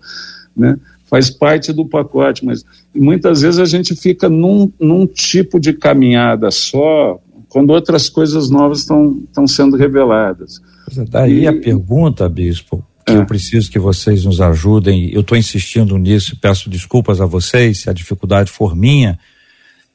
né? 0.55 0.79
Faz 1.07 1.31
parte 1.31 1.73
do 1.73 1.87
pacote, 1.87 2.45
mas 2.45 2.63
muitas 2.95 3.41
vezes 3.41 3.59
a 3.59 3.65
gente 3.65 3.97
fica 3.97 4.29
num, 4.29 4.71
num 4.79 5.07
tipo 5.07 5.59
de 5.59 5.73
caminhada 5.73 6.51
só, 6.51 7.19
quando 7.49 7.71
outras 7.71 8.11
coisas 8.11 8.51
novas 8.51 8.81
estão 8.81 9.47
sendo 9.49 9.79
reveladas. 9.79 10.61
Daí 11.09 11.45
e... 11.45 11.47
a 11.47 11.59
pergunta, 11.59 12.29
Bispo, 12.29 12.85
que 13.13 13.19
eu 13.19 13.27
preciso 13.27 13.71
que 13.71 13.79
vocês 13.79 14.25
nos 14.25 14.41
ajudem. 14.41 15.11
Eu 15.13 15.21
estou 15.21 15.37
insistindo 15.37 15.97
nisso, 15.99 16.37
peço 16.37 16.69
desculpas 16.71 17.21
a 17.21 17.27
vocês 17.27 17.81
se 17.81 17.91
a 17.91 17.93
dificuldade 17.93 18.51
for 18.51 18.77
minha, 18.77 19.19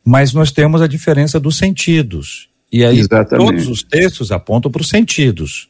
mas 0.04 0.34
nós 0.34 0.52
temos 0.52 0.82
a 0.82 0.88
diferença 0.88 1.40
dos 1.40 1.58
sentidos. 1.58 2.50
E 2.72 2.84
aí 2.84 3.00
Exatamente. 3.00 3.48
todos 3.48 3.68
os 3.68 3.84
textos 3.84 4.32
apontam 4.32 4.72
para 4.72 4.82
os 4.82 4.90
sentidos. 4.90 5.70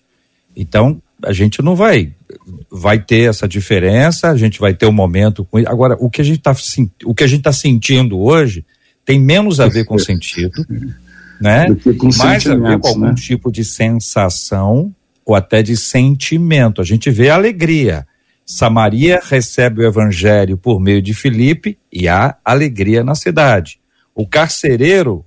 Então, 0.55 1.01
a 1.23 1.33
gente 1.33 1.61
não 1.61 1.75
vai 1.75 2.13
vai 2.69 2.99
ter 2.99 3.29
essa 3.29 3.47
diferença, 3.47 4.29
a 4.29 4.37
gente 4.37 4.59
vai 4.59 4.73
ter 4.73 4.85
um 4.85 4.91
momento 4.91 5.45
com 5.45 5.57
agora 5.59 5.95
o 5.99 6.09
que 6.09 6.21
a 6.21 6.23
gente 6.23 6.39
está 6.39 6.55
o 7.05 7.13
que 7.13 7.23
a 7.23 7.27
gente 7.27 7.39
está 7.39 7.53
sentindo 7.53 8.19
hoje 8.19 8.65
tem 9.05 9.19
menos 9.19 9.59
a 9.59 9.67
ver 9.67 9.85
com 9.85 9.97
sentido, 9.99 10.65
né? 11.39 11.67
Mais 12.17 12.45
a 12.47 12.55
ver 12.55 12.79
com 12.79 12.87
algum 12.87 12.99
né? 13.01 13.13
tipo 13.15 13.51
de 13.51 13.63
sensação 13.63 14.93
ou 15.25 15.35
até 15.35 15.63
de 15.63 15.75
sentimento. 15.75 16.81
A 16.81 16.85
gente 16.85 17.09
vê 17.09 17.29
a 17.29 17.35
alegria. 17.35 18.05
Samaria 18.45 19.19
recebe 19.23 19.81
o 19.81 19.87
evangelho 19.87 20.55
por 20.55 20.79
meio 20.79 21.01
de 21.01 21.13
Filipe 21.13 21.77
e 21.91 22.07
há 22.07 22.37
alegria 22.45 23.03
na 23.03 23.15
cidade. 23.15 23.79
O 24.13 24.27
carcereiro, 24.27 25.25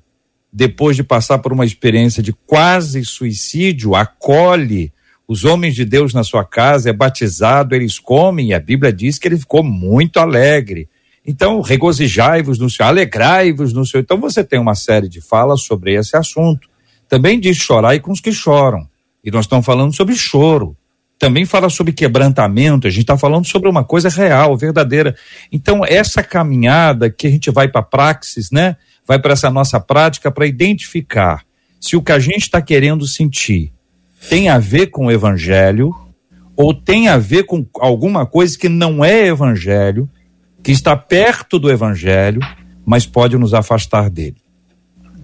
depois 0.52 0.96
de 0.96 1.02
passar 1.02 1.38
por 1.38 1.52
uma 1.52 1.66
experiência 1.66 2.22
de 2.22 2.32
quase 2.32 3.04
suicídio, 3.04 3.96
acolhe 3.96 4.92
os 5.26 5.44
homens 5.44 5.74
de 5.74 5.84
Deus 5.84 6.14
na 6.14 6.24
sua 6.24 6.42
casa, 6.42 6.88
é 6.88 6.92
batizado, 6.92 7.74
eles 7.74 7.98
comem, 7.98 8.48
e 8.48 8.54
a 8.54 8.60
Bíblia 8.60 8.90
diz 8.90 9.18
que 9.18 9.28
ele 9.28 9.36
ficou 9.36 9.62
muito 9.62 10.18
alegre. 10.18 10.88
Então, 11.26 11.60
regozijai-vos 11.60 12.58
no 12.58 12.70
Senhor, 12.70 12.88
alegrai-vos 12.88 13.74
no 13.74 13.84
Senhor. 13.84 14.00
Então, 14.00 14.18
você 14.18 14.42
tem 14.42 14.58
uma 14.58 14.74
série 14.74 15.06
de 15.06 15.20
falas 15.20 15.60
sobre 15.60 15.92
esse 15.92 16.16
assunto. 16.16 16.66
Também 17.06 17.38
diz 17.38 17.58
chorai 17.58 18.00
com 18.00 18.10
os 18.10 18.22
que 18.22 18.32
choram. 18.32 18.87
E 19.24 19.30
nós 19.30 19.44
estamos 19.44 19.66
falando 19.66 19.94
sobre 19.94 20.14
choro. 20.14 20.76
Também 21.18 21.44
fala 21.44 21.68
sobre 21.68 21.92
quebrantamento, 21.92 22.86
a 22.86 22.90
gente 22.90 23.02
está 23.02 23.18
falando 23.18 23.44
sobre 23.44 23.68
uma 23.68 23.82
coisa 23.82 24.08
real, 24.08 24.56
verdadeira. 24.56 25.16
Então, 25.50 25.84
essa 25.84 26.22
caminhada 26.22 27.10
que 27.10 27.26
a 27.26 27.30
gente 27.30 27.50
vai 27.50 27.66
para 27.66 27.80
a 27.80 27.84
praxis, 27.84 28.52
né? 28.52 28.76
Vai 29.04 29.18
para 29.18 29.32
essa 29.32 29.50
nossa 29.50 29.80
prática 29.80 30.30
para 30.30 30.46
identificar 30.46 31.44
se 31.80 31.96
o 31.96 32.02
que 32.02 32.12
a 32.12 32.18
gente 32.18 32.42
está 32.42 32.62
querendo 32.62 33.06
sentir 33.06 33.72
tem 34.28 34.48
a 34.48 34.58
ver 34.58 34.88
com 34.88 35.06
o 35.06 35.10
evangelho 35.10 35.94
ou 36.56 36.74
tem 36.74 37.08
a 37.08 37.16
ver 37.16 37.44
com 37.44 37.66
alguma 37.80 38.26
coisa 38.26 38.58
que 38.58 38.68
não 38.68 39.04
é 39.04 39.26
evangelho, 39.26 40.08
que 40.62 40.72
está 40.72 40.96
perto 40.96 41.58
do 41.58 41.70
evangelho, 41.70 42.40
mas 42.84 43.06
pode 43.06 43.38
nos 43.38 43.54
afastar 43.54 44.10
dele. 44.10 44.36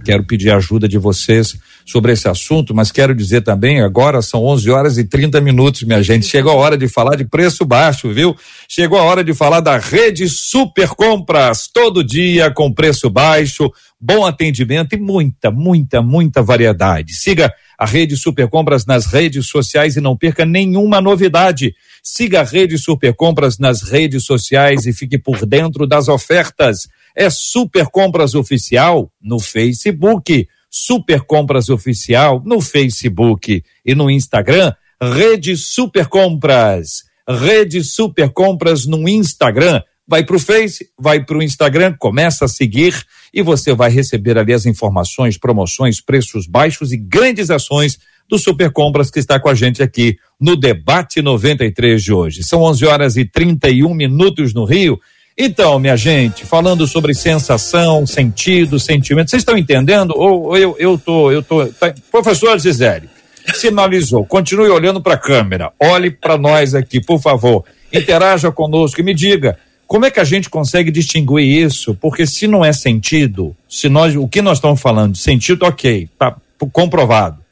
Quero 0.04 0.24
pedir 0.24 0.50
ajuda 0.50 0.88
de 0.88 0.98
vocês 0.98 1.58
sobre 1.84 2.12
esse 2.12 2.26
assunto, 2.28 2.74
mas 2.74 2.90
quero 2.90 3.14
dizer 3.14 3.42
também, 3.42 3.82
agora 3.82 4.22
são 4.22 4.42
11 4.44 4.70
horas 4.70 4.98
e 4.98 5.04
30 5.04 5.40
minutos, 5.40 5.82
minha 5.82 6.02
gente. 6.02 6.26
Chegou 6.26 6.52
a 6.52 6.56
hora 6.56 6.78
de 6.78 6.88
falar 6.88 7.16
de 7.16 7.24
preço 7.24 7.64
baixo, 7.64 8.12
viu? 8.12 8.34
Chegou 8.68 8.98
a 8.98 9.02
hora 9.02 9.22
de 9.22 9.34
falar 9.34 9.60
da 9.60 9.76
rede 9.76 10.28
Super 10.28 10.88
Compras, 10.88 11.68
todo 11.72 12.02
dia 12.02 12.50
com 12.50 12.72
preço 12.72 13.10
baixo, 13.10 13.70
bom 14.00 14.24
atendimento 14.24 14.94
e 14.94 14.98
muita, 14.98 15.50
muita, 15.50 16.00
muita 16.00 16.42
variedade. 16.42 17.12
Siga 17.14 17.52
a 17.78 17.84
rede 17.84 18.16
Super 18.16 18.48
Compras 18.48 18.86
nas 18.86 19.06
redes 19.06 19.48
sociais 19.48 19.96
e 19.96 20.00
não 20.00 20.16
perca 20.16 20.46
nenhuma 20.46 21.00
novidade. 21.00 21.74
Siga 22.02 22.40
a 22.40 22.44
rede 22.44 22.78
Super 22.78 23.14
Compras 23.14 23.58
nas 23.58 23.82
redes 23.82 24.24
sociais 24.24 24.86
e 24.86 24.92
fique 24.92 25.18
por 25.18 25.44
dentro 25.44 25.86
das 25.86 26.08
ofertas. 26.08 26.88
É 27.14 27.28
Super 27.28 27.86
Compras 27.86 28.34
Oficial 28.34 29.10
no 29.22 29.38
Facebook 29.38 30.46
Super 30.76 31.20
Compras 31.20 31.68
Oficial 31.68 32.42
no 32.44 32.60
Facebook 32.60 33.62
e 33.86 33.94
no 33.94 34.10
Instagram, 34.10 34.72
Rede 35.00 35.56
Super 35.56 36.08
Compras. 36.08 37.04
Rede 37.28 37.84
Super 37.84 38.28
Compras 38.30 38.84
no 38.84 39.08
Instagram. 39.08 39.80
Vai 40.04 40.24
para 40.24 40.34
o 40.34 40.40
Face, 40.40 40.90
vai 40.98 41.24
para 41.24 41.38
o 41.38 41.42
Instagram, 41.44 41.94
começa 41.96 42.46
a 42.46 42.48
seguir 42.48 42.92
e 43.32 43.40
você 43.40 43.72
vai 43.72 43.88
receber 43.88 44.36
ali 44.36 44.52
as 44.52 44.66
informações, 44.66 45.38
promoções, 45.38 46.00
preços 46.00 46.48
baixos 46.48 46.92
e 46.92 46.96
grandes 46.96 47.50
ações 47.50 47.96
do 48.28 48.36
Super 48.36 48.72
Compras 48.72 49.12
que 49.12 49.20
está 49.20 49.38
com 49.38 49.48
a 49.48 49.54
gente 49.54 49.80
aqui 49.80 50.18
no 50.40 50.56
Debate 50.56 51.22
93 51.22 52.02
de 52.02 52.12
hoje. 52.12 52.42
São 52.42 52.62
11 52.62 52.84
horas 52.84 53.16
e 53.16 53.24
31 53.24 53.94
minutos 53.94 54.52
no 54.52 54.64
Rio. 54.64 54.98
Então, 55.36 55.80
minha 55.80 55.96
gente, 55.96 56.46
falando 56.46 56.86
sobre 56.86 57.12
sensação, 57.12 58.06
sentido, 58.06 58.78
sentimento, 58.78 59.30
vocês 59.30 59.40
estão 59.40 59.58
entendendo? 59.58 60.14
Ou, 60.16 60.44
ou 60.44 60.56
eu, 60.56 60.76
eu 60.78 60.96
tô, 60.96 61.32
eu 61.32 61.42
tô. 61.42 61.66
Tá, 61.66 61.92
professor 62.10 62.56
Gisele, 62.58 63.08
sinalizou, 63.52 64.24
continue 64.24 64.68
olhando 64.68 65.02
para 65.02 65.14
a 65.14 65.18
câmera, 65.18 65.72
olhe 65.80 66.10
para 66.10 66.38
nós 66.38 66.72
aqui, 66.72 67.00
por 67.00 67.20
favor, 67.20 67.64
interaja 67.92 68.52
conosco 68.52 69.00
e 69.00 69.04
me 69.04 69.12
diga 69.12 69.58
como 69.86 70.06
é 70.06 70.10
que 70.10 70.20
a 70.20 70.24
gente 70.24 70.48
consegue 70.48 70.90
distinguir 70.90 71.44
isso? 71.44 71.94
Porque 71.94 72.26
se 72.26 72.46
não 72.46 72.64
é 72.64 72.72
sentido, 72.72 73.56
se 73.68 73.88
nós, 73.88 74.16
o 74.16 74.26
que 74.26 74.40
nós 74.40 74.58
estamos 74.58 74.80
falando 74.80 75.12
de 75.12 75.18
sentido, 75.18 75.64
ok, 75.64 76.08
tá 76.18 76.36
comprovado. 76.72 77.43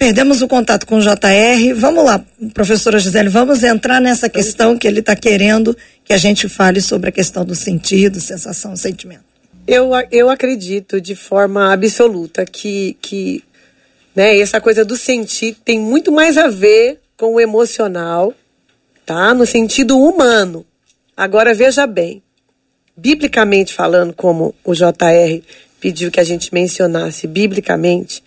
Perdemos 0.00 0.40
o 0.40 0.48
contato 0.48 0.86
com 0.86 0.96
o 0.96 1.00
JR. 1.02 1.74
Vamos 1.76 2.02
lá, 2.02 2.24
professora 2.54 2.98
Gisele, 2.98 3.28
vamos 3.28 3.62
entrar 3.62 4.00
nessa 4.00 4.30
questão 4.30 4.78
que 4.78 4.88
ele 4.88 5.00
está 5.00 5.14
querendo 5.14 5.76
que 6.02 6.14
a 6.14 6.16
gente 6.16 6.48
fale 6.48 6.80
sobre 6.80 7.10
a 7.10 7.12
questão 7.12 7.44
do 7.44 7.54
sentido, 7.54 8.18
sensação, 8.18 8.74
sentimento. 8.74 9.24
Eu, 9.66 9.90
eu 10.10 10.30
acredito 10.30 11.02
de 11.02 11.14
forma 11.14 11.70
absoluta 11.70 12.46
que, 12.46 12.96
que 13.02 13.44
né, 14.16 14.38
essa 14.38 14.58
coisa 14.58 14.86
do 14.86 14.96
sentir 14.96 15.54
tem 15.62 15.78
muito 15.78 16.10
mais 16.10 16.38
a 16.38 16.48
ver 16.48 16.98
com 17.14 17.34
o 17.34 17.40
emocional, 17.40 18.32
tá? 19.04 19.34
No 19.34 19.44
sentido 19.44 19.98
humano. 19.98 20.64
Agora 21.14 21.52
veja 21.52 21.86
bem, 21.86 22.22
biblicamente 22.96 23.74
falando, 23.74 24.14
como 24.14 24.54
o 24.64 24.72
JR 24.72 25.42
pediu 25.78 26.10
que 26.10 26.20
a 26.20 26.24
gente 26.24 26.54
mencionasse 26.54 27.26
biblicamente, 27.26 28.24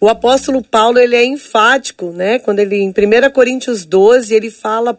o 0.00 0.08
apóstolo 0.08 0.62
Paulo 0.62 0.98
ele 0.98 1.16
é 1.16 1.24
enfático, 1.24 2.12
né? 2.12 2.38
Quando 2.38 2.60
ele 2.60 2.76
em 2.76 2.90
1 2.90 3.30
Coríntios 3.32 3.84
12 3.84 4.34
ele 4.34 4.50
fala 4.50 4.98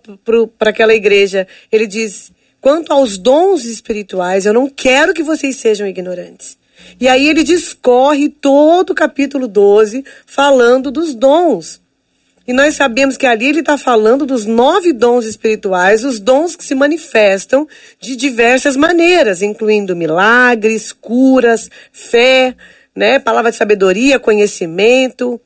para 0.57 0.69
aquela 0.69 0.93
igreja, 0.93 1.47
ele 1.71 1.87
diz: 1.87 2.31
quanto 2.59 2.91
aos 2.91 3.17
dons 3.17 3.65
espirituais, 3.65 4.45
eu 4.45 4.53
não 4.53 4.69
quero 4.69 5.13
que 5.13 5.23
vocês 5.23 5.55
sejam 5.55 5.87
ignorantes. 5.87 6.57
E 6.99 7.07
aí 7.07 7.27
ele 7.27 7.43
discorre 7.43 8.29
todo 8.29 8.91
o 8.91 8.95
capítulo 8.95 9.47
12 9.47 10.03
falando 10.25 10.91
dos 10.91 11.13
dons. 11.13 11.81
E 12.49 12.53
nós 12.53 12.73
sabemos 12.73 13.15
que 13.15 13.27
ali 13.27 13.45
ele 13.45 13.59
está 13.59 13.77
falando 13.77 14.25
dos 14.25 14.43
nove 14.43 14.91
dons 14.91 15.23
espirituais, 15.25 16.03
os 16.03 16.19
dons 16.19 16.55
que 16.55 16.65
se 16.65 16.73
manifestam 16.73 17.67
de 18.01 18.15
diversas 18.15 18.75
maneiras, 18.75 19.43
incluindo 19.43 19.95
milagres, 19.95 20.91
curas, 20.91 21.69
fé, 21.91 22.55
né? 22.95 23.19
Palavra 23.19 23.51
de 23.51 23.57
sabedoria, 23.57 24.19
conhecimento, 24.19 25.39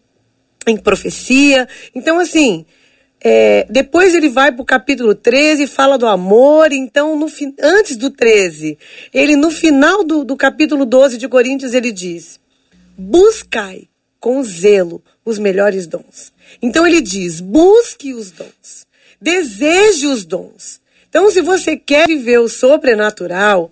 em 0.68 0.78
profecia. 0.78 1.68
Então, 1.94 2.20
assim, 2.20 2.66
é, 3.22 3.66
depois 3.70 4.14
ele 4.14 4.28
vai 4.28 4.52
para 4.52 4.62
o 4.62 4.66
capítulo 4.66 5.16
13 5.16 5.64
e 5.64 5.68
fala 5.68 5.98
do 5.98 6.08
amor. 6.08 6.72
Então, 6.72 7.18
no, 7.18 7.28
antes 7.62 7.96
do 7.96 8.10
13, 8.10 8.78
ele 9.14 9.36
no 9.36 9.50
final 9.50 10.04
do, 10.04 10.24
do 10.24 10.36
capítulo 10.36 10.86
12 10.86 11.18
de 11.18 11.28
Coríntios, 11.28 11.74
ele 11.74 11.92
diz: 11.92 12.40
buscai 12.98 13.88
com 14.20 14.44
zelo 14.44 15.02
os 15.26 15.40
melhores 15.40 15.88
dons. 15.88 16.34
Então 16.62 16.86
ele 16.86 17.02
diz: 17.02 17.40
busque 17.40 18.14
os 18.14 18.32
dons, 18.32 18.86
deseje 19.22 20.08
os 20.08 20.26
dons. 20.26 20.82
Então, 21.10 21.30
se 21.30 21.42
você 21.42 21.78
quer 21.78 22.08
viver 22.08 22.40
o 22.40 22.50
sobrenatural, 22.50 23.72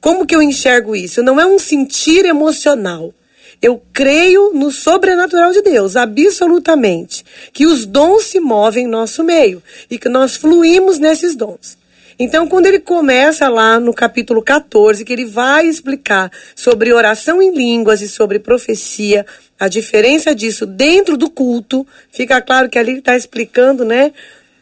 como 0.00 0.26
que 0.26 0.34
eu 0.34 0.42
enxergo 0.42 0.94
isso? 0.94 1.22
Não 1.22 1.40
é 1.40 1.46
um 1.46 1.58
sentir 1.58 2.26
emocional. 2.26 3.14
Eu 3.62 3.80
creio 3.92 4.52
no 4.52 4.72
sobrenatural 4.72 5.52
de 5.52 5.62
Deus, 5.62 5.94
absolutamente. 5.96 7.24
Que 7.52 7.64
os 7.64 7.86
dons 7.86 8.24
se 8.24 8.40
movem 8.40 8.84
em 8.84 8.88
nosso 8.88 9.22
meio 9.22 9.62
e 9.88 9.98
que 9.98 10.08
nós 10.08 10.36
fluímos 10.36 10.98
nesses 10.98 11.36
dons. 11.36 11.78
Então, 12.18 12.46
quando 12.46 12.66
ele 12.66 12.80
começa 12.80 13.48
lá 13.48 13.80
no 13.80 13.94
capítulo 13.94 14.42
14, 14.42 15.04
que 15.04 15.12
ele 15.12 15.24
vai 15.24 15.66
explicar 15.66 16.30
sobre 16.54 16.92
oração 16.92 17.40
em 17.40 17.54
línguas 17.54 18.02
e 18.02 18.08
sobre 18.08 18.38
profecia, 18.38 19.24
a 19.58 19.68
diferença 19.68 20.34
disso 20.34 20.66
dentro 20.66 21.16
do 21.16 21.30
culto, 21.30 21.86
fica 22.10 22.40
claro 22.42 22.68
que 22.68 22.78
ali 22.78 22.90
ele 22.90 22.98
está 22.98 23.16
explicando, 23.16 23.84
né? 23.84 24.12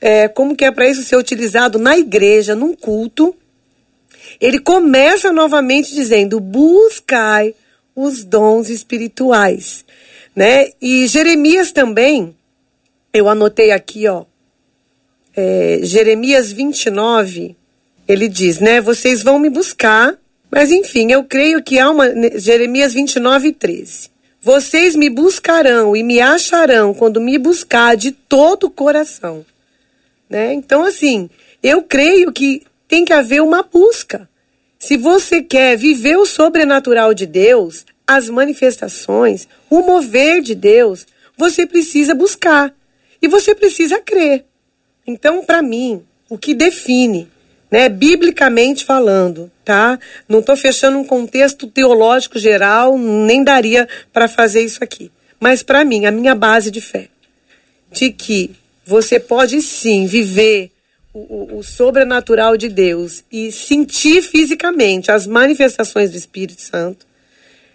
é, 0.01 0.28
como 0.28 0.57
que 0.57 0.64
é 0.64 0.70
para 0.70 0.88
isso 0.88 1.03
ser 1.03 1.16
utilizado 1.16 1.78
na 1.78 1.96
igreja, 1.96 2.55
num 2.55 2.74
culto, 2.74 3.36
ele 4.40 4.59
começa 4.59 5.30
novamente 5.30 5.94
dizendo: 5.94 6.40
buscai 6.40 7.55
os 8.03 8.24
dons 8.24 8.68
espirituais, 8.68 9.84
né? 10.34 10.70
E 10.80 11.07
Jeremias 11.07 11.72
também, 11.72 12.34
eu 13.12 13.28
anotei 13.28 13.70
aqui, 13.70 14.07
ó, 14.09 14.24
é, 15.36 15.80
Jeremias 15.82 16.51
29, 16.53 17.57
ele 18.07 18.28
diz, 18.28 18.59
né? 18.59 18.80
Vocês 18.80 19.22
vão 19.22 19.38
me 19.38 19.48
buscar, 19.48 20.18
mas 20.51 20.70
enfim, 20.70 21.12
eu 21.12 21.24
creio 21.24 21.62
que 21.62 21.78
há 21.78 21.90
uma. 21.90 22.09
Né, 22.09 22.30
Jeremias 22.34 22.92
29, 22.92 23.53
13. 23.53 24.11
Vocês 24.42 24.96
me 24.96 25.11
buscarão 25.11 25.94
e 25.94 26.03
me 26.03 26.20
acharão 26.20 26.94
quando 26.94 27.20
me 27.20 27.36
buscar 27.36 27.94
de 27.94 28.11
todo 28.11 28.64
o 28.64 28.70
coração. 28.70 29.44
Né? 30.28 30.55
Então, 30.55 30.82
assim, 30.82 31.28
eu 31.62 31.82
creio 31.82 32.32
que 32.32 32.62
tem 32.88 33.05
que 33.05 33.12
haver 33.12 33.42
uma 33.42 33.62
busca. 33.62 34.30
Se 34.81 34.97
você 34.97 35.43
quer 35.43 35.76
viver 35.76 36.16
o 36.16 36.24
sobrenatural 36.24 37.12
de 37.12 37.26
Deus, 37.26 37.85
as 38.07 38.31
manifestações, 38.31 39.47
o 39.68 39.83
mover 39.83 40.41
de 40.41 40.55
Deus, 40.55 41.07
você 41.37 41.66
precisa 41.66 42.14
buscar 42.14 42.74
e 43.20 43.28
você 43.28 43.55
precisa 43.55 44.01
crer. 44.01 44.47
Então, 45.07 45.45
para 45.45 45.61
mim, 45.61 46.03
o 46.31 46.39
que 46.39 46.55
define, 46.55 47.28
né, 47.70 47.91
biblicamente 47.91 48.87
falando, 48.87 49.53
tá? 49.62 49.99
Não 50.26 50.41
estou 50.41 50.57
fechando 50.57 50.97
um 50.97 51.05
contexto 51.05 51.66
teológico 51.66 52.39
geral, 52.39 52.97
nem 52.97 53.45
daria 53.45 53.87
para 54.11 54.28
fazer 54.28 54.62
isso 54.62 54.83
aqui. 54.83 55.12
Mas 55.39 55.62
para 55.62 55.85
mim, 55.85 56.07
a 56.07 56.11
minha 56.11 56.35
base 56.35 56.70
de 56.70 56.81
fé, 56.81 57.09
de 57.93 58.11
que 58.11 58.53
você 58.87 59.20
pode 59.20 59.61
sim 59.61 60.07
viver 60.07 60.72
o, 61.12 61.58
o, 61.58 61.62
sobrenatural 61.62 62.56
de 62.56 62.68
Deus 62.68 63.24
e 63.30 63.50
sentir 63.50 64.22
fisicamente 64.22 65.11
as 65.11 65.26
manifestações 65.26 66.11
do 66.11 66.16
Espírito 66.16 66.62
Santo 66.62 67.06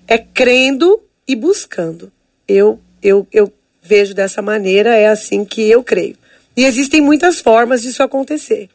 é 0.08 0.18
crendo 0.18 1.02
e 1.28 1.36
buscando. 1.36 2.12
Eu, 2.48 2.80
eu, 3.02 3.28
eu 3.32 3.52
vejo 3.82 4.14
dessa 4.14 4.42
maneira, 4.42 4.96
é 4.96 5.08
assim 5.08 5.44
que 5.44 5.70
eu 5.70 5.84
creio. 5.84 6.18
E 6.56 6.64
existem 6.64 7.02
muitas 7.02 7.42
formas 7.42 7.82
disso 7.82 8.02
acontecer. 8.02 8.70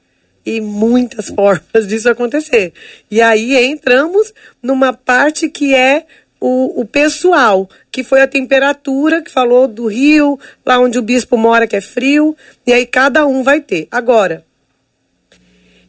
E 0.44 0.61
muitas 0.61 1.28
formas 1.34 1.86
disso 1.88 2.11
acontecer. 2.11 2.72
E 3.11 3.22
aí 3.22 3.56
entramos 3.64 4.34
numa 4.62 4.92
parte 4.92 5.48
que 5.48 5.74
é 5.74 6.04
o, 6.38 6.80
o, 6.80 6.84
pessoal, 6.84 7.68
que 7.90 8.02
foi 8.02 8.22
a 8.22 8.26
temperatura, 8.26 9.22
que 9.22 9.30
falou 9.30 9.68
do 9.68 9.86
rio, 9.86 10.38
lá 10.64 10.78
onde 10.78 10.98
o 10.98 11.02
bispo 11.02 11.36
mora, 11.36 11.66
que 11.66 11.76
é 11.76 11.80
frio, 11.82 12.34
e 12.66 12.72
aí 12.72 12.86
cada 12.86 13.26
um 13.26 13.42
vai 13.42 13.61
ter. 13.61 13.86
Agora, 13.90 14.44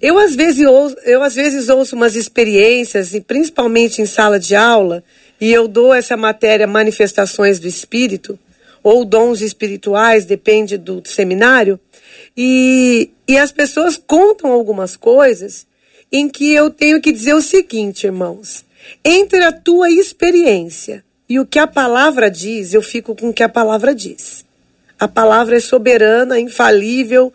eu 0.02 0.18
às 0.18 0.36
vezes 0.36 0.66
ouço, 0.66 0.96
eu 1.06 1.22
às 1.22 1.36
vezes 1.36 1.70
ouço 1.70 1.96
umas 1.96 2.16
experiências, 2.16 3.14
e 3.14 3.22
principalmente 3.22 4.02
em 4.02 4.06
sala 4.06 4.40
de 4.40 4.56
aula, 4.56 5.04
e 5.40 5.52
eu 5.52 5.68
dou 5.68 5.94
essa 5.94 6.18
matéria 6.18 6.66
manifestações 6.66 7.60
do 7.60 7.68
espírito 7.68 8.38
ou 8.84 9.06
dons 9.06 9.42
espirituais, 9.42 10.26
depende 10.26 10.78
do 10.78 11.04
seminário, 11.06 11.80
e, 12.36 13.12
e 13.28 13.38
as 13.38 13.52
pessoas 13.52 13.96
contam 13.96 14.52
algumas 14.52 14.96
coisas 14.96 15.68
em 16.12 16.28
que 16.28 16.52
eu 16.52 16.70
tenho 16.70 17.00
que 17.00 17.12
dizer 17.12 17.34
o 17.34 17.42
seguinte, 17.42 18.06
irmãos: 18.06 18.66
entre 19.06 19.44
a 19.44 19.52
tua 19.52 19.90
experiência 19.90 21.04
e 21.30 21.40
o 21.40 21.46
que 21.46 21.60
a 21.60 21.68
palavra 21.68 22.30
diz, 22.30 22.74
eu 22.74 22.82
fico 22.82 23.16
com 23.16 23.30
o 23.30 23.34
que 23.34 23.44
a 23.44 23.50
palavra 23.50 23.94
diz. 23.94 24.44
A 25.00 25.08
palavra 25.08 25.58
é 25.58 25.60
soberana, 25.60 26.40
infalível, 26.40 27.34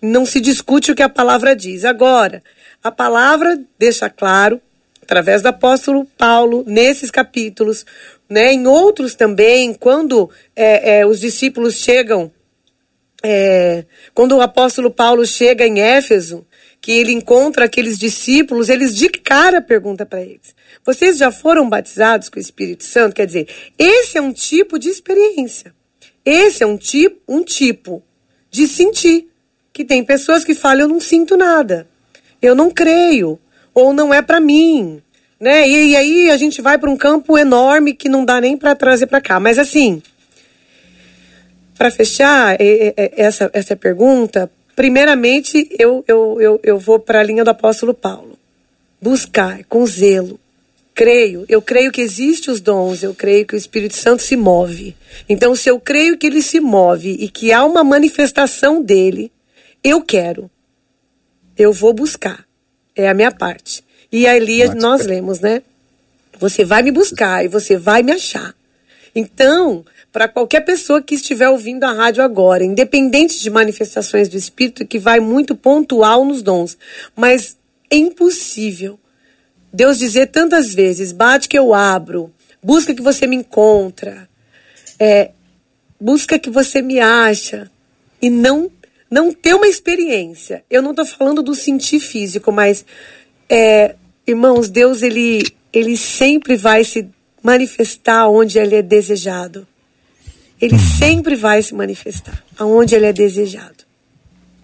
não 0.00 0.24
se 0.24 0.40
discute 0.40 0.92
o 0.92 0.94
que 0.94 1.02
a 1.02 1.08
palavra 1.08 1.54
diz. 1.54 1.84
Agora, 1.84 2.42
a 2.82 2.90
palavra 2.90 3.60
deixa 3.78 4.08
claro, 4.08 4.60
através 5.02 5.42
do 5.42 5.48
apóstolo 5.48 6.04
Paulo, 6.16 6.64
nesses 6.66 7.10
capítulos, 7.10 7.84
né, 8.28 8.52
em 8.52 8.66
outros 8.66 9.14
também, 9.14 9.74
quando 9.74 10.30
é, 10.54 10.98
é, 10.98 11.06
os 11.06 11.18
discípulos 11.18 11.76
chegam, 11.76 12.30
é, 13.22 13.84
quando 14.14 14.36
o 14.36 14.40
apóstolo 14.40 14.90
Paulo 14.90 15.26
chega 15.26 15.66
em 15.66 15.80
Éfeso, 15.80 16.46
que 16.80 16.92
ele 16.92 17.12
encontra 17.12 17.64
aqueles 17.64 17.98
discípulos, 17.98 18.68
eles 18.68 18.94
de 18.94 19.08
cara 19.08 19.60
perguntam 19.60 20.06
para 20.06 20.22
eles: 20.22 20.54
Vocês 20.84 21.18
já 21.18 21.30
foram 21.32 21.68
batizados 21.68 22.28
com 22.28 22.38
o 22.38 22.42
Espírito 22.42 22.84
Santo? 22.84 23.16
Quer 23.16 23.26
dizer, 23.26 23.48
esse 23.78 24.16
é 24.16 24.22
um 24.22 24.32
tipo 24.32 24.78
de 24.78 24.88
experiência. 24.88 25.74
Esse 26.24 26.62
é 26.62 26.66
um 26.66 26.76
tipo, 26.76 27.20
um 27.26 27.42
tipo 27.42 28.02
de 28.50 28.68
sentir 28.68 29.28
que 29.78 29.84
tem 29.84 30.02
pessoas 30.02 30.42
que 30.42 30.56
falam, 30.56 30.80
eu 30.80 30.88
não 30.88 30.98
sinto 30.98 31.36
nada, 31.36 31.86
eu 32.42 32.52
não 32.52 32.68
creio, 32.68 33.38
ou 33.72 33.92
não 33.92 34.12
é 34.12 34.20
para 34.20 34.40
mim, 34.40 35.00
né? 35.38 35.68
E, 35.68 35.90
e, 35.90 35.96
aí 35.96 36.30
a 36.32 36.36
gente 36.36 36.60
vai 36.60 36.76
para 36.76 36.90
um 36.90 36.96
campo 36.96 37.38
enorme 37.38 37.94
que 37.94 38.08
não 38.08 38.24
dá 38.24 38.40
nem 38.40 38.56
para 38.56 38.74
trazer 38.74 39.06
para 39.06 39.20
cá. 39.20 39.38
Mas 39.38 39.56
assim, 39.56 40.02
para 41.76 41.92
fechar 41.92 42.56
essa, 42.58 43.48
essa 43.52 43.76
pergunta, 43.76 44.50
primeiramente 44.74 45.68
eu, 45.78 46.04
eu, 46.08 46.40
eu, 46.40 46.60
eu 46.64 46.76
vou 46.76 46.98
para 46.98 47.20
a 47.20 47.22
linha 47.22 47.44
do 47.44 47.50
apóstolo 47.50 47.94
Paulo. 47.94 48.36
Buscar 49.00 49.62
com 49.68 49.86
zelo, 49.86 50.40
creio, 50.92 51.44
eu 51.48 51.62
creio 51.62 51.92
que 51.92 52.00
existem 52.00 52.52
os 52.52 52.60
dons, 52.60 53.04
eu 53.04 53.14
creio 53.14 53.46
que 53.46 53.54
o 53.54 53.56
Espírito 53.56 53.94
Santo 53.94 54.24
se 54.24 54.34
move. 54.34 54.96
Então, 55.28 55.54
se 55.54 55.70
eu 55.70 55.78
creio 55.78 56.18
que 56.18 56.26
ele 56.26 56.42
se 56.42 56.58
move 56.58 57.10
e 57.10 57.28
que 57.28 57.52
há 57.52 57.64
uma 57.64 57.84
manifestação 57.84 58.82
dele, 58.82 59.30
eu 59.82 60.02
quero. 60.02 60.50
Eu 61.56 61.72
vou 61.72 61.92
buscar. 61.92 62.44
É 62.94 63.08
a 63.08 63.14
minha 63.14 63.30
parte. 63.30 63.84
E 64.10 64.26
ali 64.26 64.66
nós 64.74 65.04
lemos, 65.04 65.40
né? 65.40 65.62
Você 66.38 66.64
vai 66.64 66.82
me 66.82 66.90
buscar 66.90 67.44
e 67.44 67.48
você 67.48 67.76
vai 67.76 68.02
me 68.02 68.12
achar. 68.12 68.54
Então, 69.14 69.84
para 70.12 70.28
qualquer 70.28 70.60
pessoa 70.60 71.02
que 71.02 71.14
estiver 71.14 71.48
ouvindo 71.48 71.84
a 71.84 71.92
rádio 71.92 72.22
agora, 72.22 72.64
independente 72.64 73.40
de 73.40 73.50
manifestações 73.50 74.28
do 74.28 74.36
Espírito, 74.36 74.86
que 74.86 74.98
vai 74.98 75.18
muito 75.20 75.56
pontual 75.56 76.24
nos 76.24 76.42
dons, 76.42 76.78
mas 77.16 77.56
é 77.90 77.96
impossível 77.96 78.98
Deus 79.72 79.98
dizer 79.98 80.28
tantas 80.28 80.74
vezes: 80.74 81.12
bate 81.12 81.48
que 81.48 81.58
eu 81.58 81.74
abro, 81.74 82.32
busca 82.62 82.94
que 82.94 83.02
você 83.02 83.26
me 83.26 83.36
encontra, 83.36 84.28
é, 84.98 85.30
busca 86.00 86.38
que 86.38 86.50
você 86.50 86.80
me 86.80 86.98
acha, 87.00 87.70
e 88.20 88.30
não 88.30 88.70
não 89.10 89.32
ter 89.32 89.54
uma 89.54 89.66
experiência. 89.66 90.62
Eu 90.70 90.82
não 90.82 90.90
estou 90.90 91.06
falando 91.06 91.42
do 91.42 91.54
sentir 91.54 92.00
físico, 92.00 92.52
mas, 92.52 92.84
é, 93.48 93.94
irmãos, 94.26 94.68
Deus 94.68 95.02
ele, 95.02 95.42
ele 95.72 95.96
sempre 95.96 96.56
vai 96.56 96.84
se 96.84 97.08
manifestar 97.42 98.28
onde 98.28 98.58
ele 98.58 98.76
é 98.76 98.82
desejado. 98.82 99.66
Ele 100.60 100.74
uhum. 100.74 100.78
sempre 100.98 101.36
vai 101.36 101.62
se 101.62 101.74
manifestar 101.74 102.42
aonde 102.58 102.94
ele 102.94 103.06
é 103.06 103.12
desejado. 103.12 103.86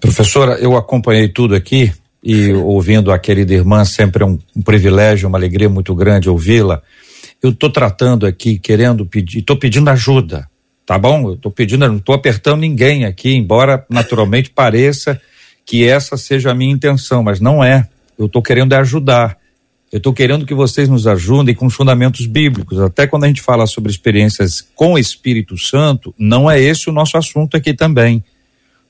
Professora, 0.01 0.55
eu 0.55 0.76
acompanhei 0.76 1.28
tudo 1.28 1.55
aqui 1.55 1.92
e 2.22 2.53
ouvindo 2.53 3.12
a 3.12 3.18
querida 3.18 3.55
irmã, 3.55 3.84
sempre 3.84 4.22
é 4.22 4.26
um, 4.26 4.38
um 4.57 4.62
privilégio, 4.62 5.28
uma 5.28 5.38
alegria 5.38 5.68
muito 5.68 5.95
grande 5.95 6.28
ouvi-la. 6.28 6.82
Eu 7.42 7.51
estou 7.51 7.70
tratando 7.70 8.26
aqui, 8.26 8.59
querendo 8.59 9.07
pedir, 9.07 9.38
estou 9.38 9.57
pedindo 9.57 9.88
ajuda 9.88 10.49
tá 10.87 10.99
bom? 10.99 11.28
Eu 11.28 11.35
estou 11.35 11.51
pedindo, 11.51 11.87
não 11.89 11.97
estou 11.97 12.14
apertando 12.14 12.61
ninguém 12.61 13.05
aqui, 13.05 13.35
embora 13.35 13.85
naturalmente 13.89 14.51
pareça 14.51 15.20
que 15.64 15.87
essa 15.87 16.16
seja 16.16 16.51
a 16.51 16.55
minha 16.55 16.72
intenção, 16.72 17.22
mas 17.22 17.41
não 17.41 17.62
é. 17.62 17.89
Eu 18.18 18.26
estou 18.26 18.43
querendo 18.43 18.74
ajudar. 18.74 19.37
Eu 19.91 19.99
estou 19.99 20.12
querendo 20.12 20.45
que 20.45 20.55
vocês 20.55 20.89
nos 20.89 21.07
ajudem 21.07 21.55
com 21.55 21.66
os 21.66 21.74
fundamentos 21.74 22.26
bíblicos. 22.26 22.80
Até 22.80 23.07
quando 23.07 23.24
a 23.24 23.28
gente 23.28 23.41
fala 23.41 23.66
sobre 23.66 23.91
experiências 23.91 24.61
com 24.74 24.95
o 24.95 24.99
Espírito 24.99 25.57
Santo, 25.57 26.12
não 26.18 26.51
é 26.51 26.61
esse 26.61 26.91
o 26.91 26.93
nosso 26.93 27.16
assunto 27.16 27.57
aqui 27.57 27.72
também. 27.72 28.22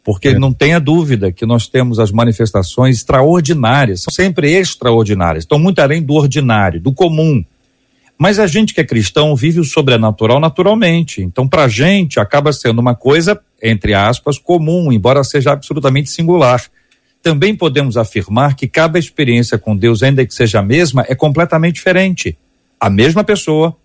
Porque 0.02 0.28
é. 0.28 0.38
não 0.38 0.52
tenha 0.52 0.80
dúvida 0.80 1.30
que 1.30 1.46
nós 1.46 1.68
temos 1.68 1.98
as 1.98 2.10
manifestações 2.10 2.96
extraordinárias, 2.96 4.02
são 4.02 4.12
sempre 4.12 4.50
extraordinárias, 4.52 5.44
estão 5.44 5.58
muito 5.58 5.78
além 5.80 6.02
do 6.02 6.14
ordinário, 6.14 6.80
do 6.80 6.92
comum. 6.92 7.44
Mas 8.18 8.38
a 8.38 8.46
gente 8.46 8.72
que 8.72 8.80
é 8.80 8.84
cristão 8.84 9.34
vive 9.34 9.60
o 9.60 9.64
sobrenatural 9.64 10.38
naturalmente. 10.38 11.20
Então, 11.20 11.48
para 11.48 11.64
a 11.64 11.68
gente, 11.68 12.20
acaba 12.20 12.52
sendo 12.52 12.80
uma 12.80 12.94
coisa, 12.94 13.40
entre 13.62 13.92
aspas, 13.92 14.38
comum, 14.38 14.92
embora 14.92 15.24
seja 15.24 15.52
absolutamente 15.52 16.10
singular. 16.10 16.62
Também 17.22 17.56
podemos 17.56 17.96
afirmar 17.96 18.54
que 18.54 18.68
cada 18.68 18.98
experiência 18.98 19.58
com 19.58 19.76
Deus, 19.76 20.02
ainda 20.02 20.24
que 20.24 20.34
seja 20.34 20.60
a 20.60 20.62
mesma, 20.62 21.04
é 21.08 21.14
completamente 21.14 21.76
diferente. 21.76 22.36
A 22.78 22.88
mesma 22.88 23.24
pessoa, 23.24 23.76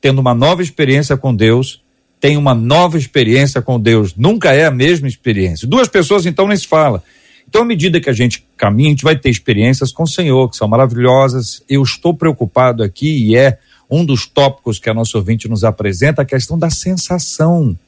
tendo 0.00 0.20
uma 0.20 0.34
nova 0.34 0.62
experiência 0.62 1.16
com 1.16 1.34
Deus, 1.34 1.82
tem 2.20 2.36
uma 2.36 2.54
nova 2.54 2.96
experiência 2.96 3.60
com 3.60 3.80
Deus. 3.80 4.14
Nunca 4.14 4.52
é 4.52 4.64
a 4.64 4.70
mesma 4.70 5.08
experiência. 5.08 5.66
Duas 5.66 5.88
pessoas, 5.88 6.24
então, 6.24 6.46
nem 6.46 6.56
se 6.56 6.68
fala. 6.68 7.02
Então, 7.48 7.62
à 7.62 7.64
medida 7.64 8.00
que 8.00 8.08
a 8.08 8.12
gente 8.12 8.46
caminha, 8.56 8.88
a 8.88 8.92
gente 8.92 9.04
vai 9.04 9.16
ter 9.16 9.28
experiências 9.28 9.90
com 9.90 10.04
o 10.04 10.08
Senhor, 10.08 10.48
que 10.48 10.56
são 10.56 10.68
maravilhosas. 10.68 11.64
Eu 11.68 11.82
estou 11.82 12.14
preocupado 12.14 12.82
aqui, 12.82 13.26
e 13.26 13.36
é 13.36 13.58
um 13.92 14.04
dos 14.06 14.26
tópicos 14.26 14.78
que 14.78 14.88
a 14.88 14.94
nossa 14.94 15.18
ouvinte 15.18 15.48
nos 15.48 15.64
apresenta, 15.64 16.22
a 16.22 16.24
questão 16.24 16.58
da 16.58 16.70
sensação. 16.70 17.78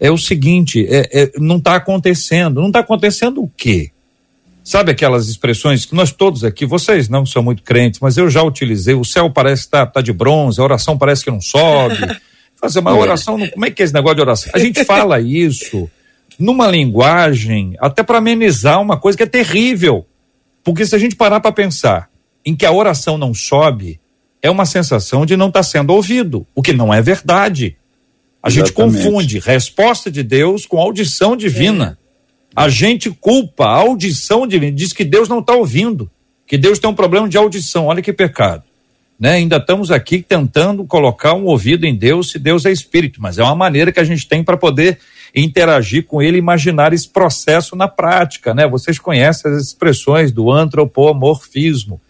é 0.00 0.10
o 0.10 0.16
seguinte: 0.16 0.86
é, 0.88 1.08
é 1.12 1.32
não 1.38 1.58
está 1.58 1.76
acontecendo. 1.76 2.60
Não 2.60 2.68
está 2.68 2.80
acontecendo 2.80 3.42
o 3.42 3.50
quê? 3.54 3.90
Sabe 4.64 4.92
aquelas 4.92 5.28
expressões 5.28 5.84
que 5.84 5.94
nós 5.94 6.12
todos 6.12 6.44
aqui, 6.44 6.64
vocês 6.64 7.08
não 7.08 7.26
são 7.26 7.42
muito 7.42 7.62
crentes, 7.62 8.00
mas 8.00 8.16
eu 8.16 8.30
já 8.30 8.42
utilizei. 8.42 8.94
O 8.94 9.04
céu 9.04 9.28
parece 9.28 9.64
estar 9.64 9.86
tá, 9.86 9.92
tá 9.94 10.00
de 10.00 10.12
bronze, 10.12 10.60
a 10.60 10.64
oração 10.64 10.96
parece 10.96 11.22
que 11.22 11.30
não 11.30 11.40
sobe. 11.40 11.96
Fazer 12.56 12.78
uma 12.78 12.94
oração, 12.96 13.36
como 13.48 13.66
é 13.66 13.70
que 13.72 13.82
é 13.82 13.84
esse 13.84 13.92
negócio 13.92 14.14
de 14.14 14.22
oração? 14.22 14.52
A 14.54 14.58
gente 14.58 14.84
fala 14.86 15.20
isso 15.20 15.90
numa 16.38 16.68
linguagem 16.68 17.74
até 17.80 18.04
para 18.04 18.18
amenizar 18.18 18.80
uma 18.80 18.96
coisa 18.96 19.18
que 19.18 19.24
é 19.24 19.26
terrível. 19.26 20.06
Porque 20.62 20.86
se 20.86 20.94
a 20.94 20.98
gente 20.98 21.16
parar 21.16 21.40
para 21.40 21.50
pensar 21.50 22.08
em 22.46 22.54
que 22.54 22.64
a 22.64 22.70
oração 22.70 23.18
não 23.18 23.34
sobe, 23.34 24.00
é 24.42 24.50
uma 24.50 24.66
sensação 24.66 25.24
de 25.24 25.36
não 25.36 25.46
estar 25.46 25.60
tá 25.60 25.64
sendo 25.64 25.92
ouvido, 25.92 26.46
o 26.54 26.60
que 26.60 26.72
não 26.72 26.92
é 26.92 27.00
verdade. 27.00 27.76
A 28.42 28.48
Exatamente. 28.48 28.68
gente 28.68 28.72
confunde 28.74 29.38
resposta 29.38 30.10
de 30.10 30.24
Deus 30.24 30.66
com 30.66 30.80
audição 30.80 31.36
divina. 31.36 31.96
É. 31.98 32.02
A 32.54 32.68
gente 32.68 33.08
culpa 33.10 33.64
a 33.64 33.76
audição 33.76 34.46
divina, 34.46 34.72
diz 34.72 34.92
que 34.92 35.04
Deus 35.04 35.28
não 35.28 35.38
está 35.38 35.54
ouvindo, 35.54 36.10
que 36.46 36.58
Deus 36.58 36.80
tem 36.80 36.90
um 36.90 36.94
problema 36.94 37.28
de 37.28 37.38
audição. 37.38 37.86
Olha 37.86 38.02
que 38.02 38.12
pecado. 38.12 38.64
Né? 39.18 39.34
Ainda 39.34 39.58
estamos 39.58 39.92
aqui 39.92 40.20
tentando 40.20 40.84
colocar 40.84 41.34
um 41.34 41.44
ouvido 41.44 41.86
em 41.86 41.94
Deus, 41.94 42.30
se 42.30 42.38
Deus 42.40 42.66
é 42.66 42.72
espírito, 42.72 43.22
mas 43.22 43.38
é 43.38 43.42
uma 43.44 43.54
maneira 43.54 43.92
que 43.92 44.00
a 44.00 44.04
gente 44.04 44.26
tem 44.26 44.42
para 44.42 44.56
poder 44.56 44.98
interagir 45.32 46.04
com 46.04 46.20
ele, 46.20 46.36
imaginar 46.36 46.92
esse 46.92 47.08
processo 47.08 47.76
na 47.76 47.86
prática, 47.86 48.52
né? 48.52 48.66
Vocês 48.66 48.98
conhecem 48.98 49.50
as 49.52 49.62
expressões 49.62 50.32
do 50.32 50.50
antropomorfismo. 50.50 52.00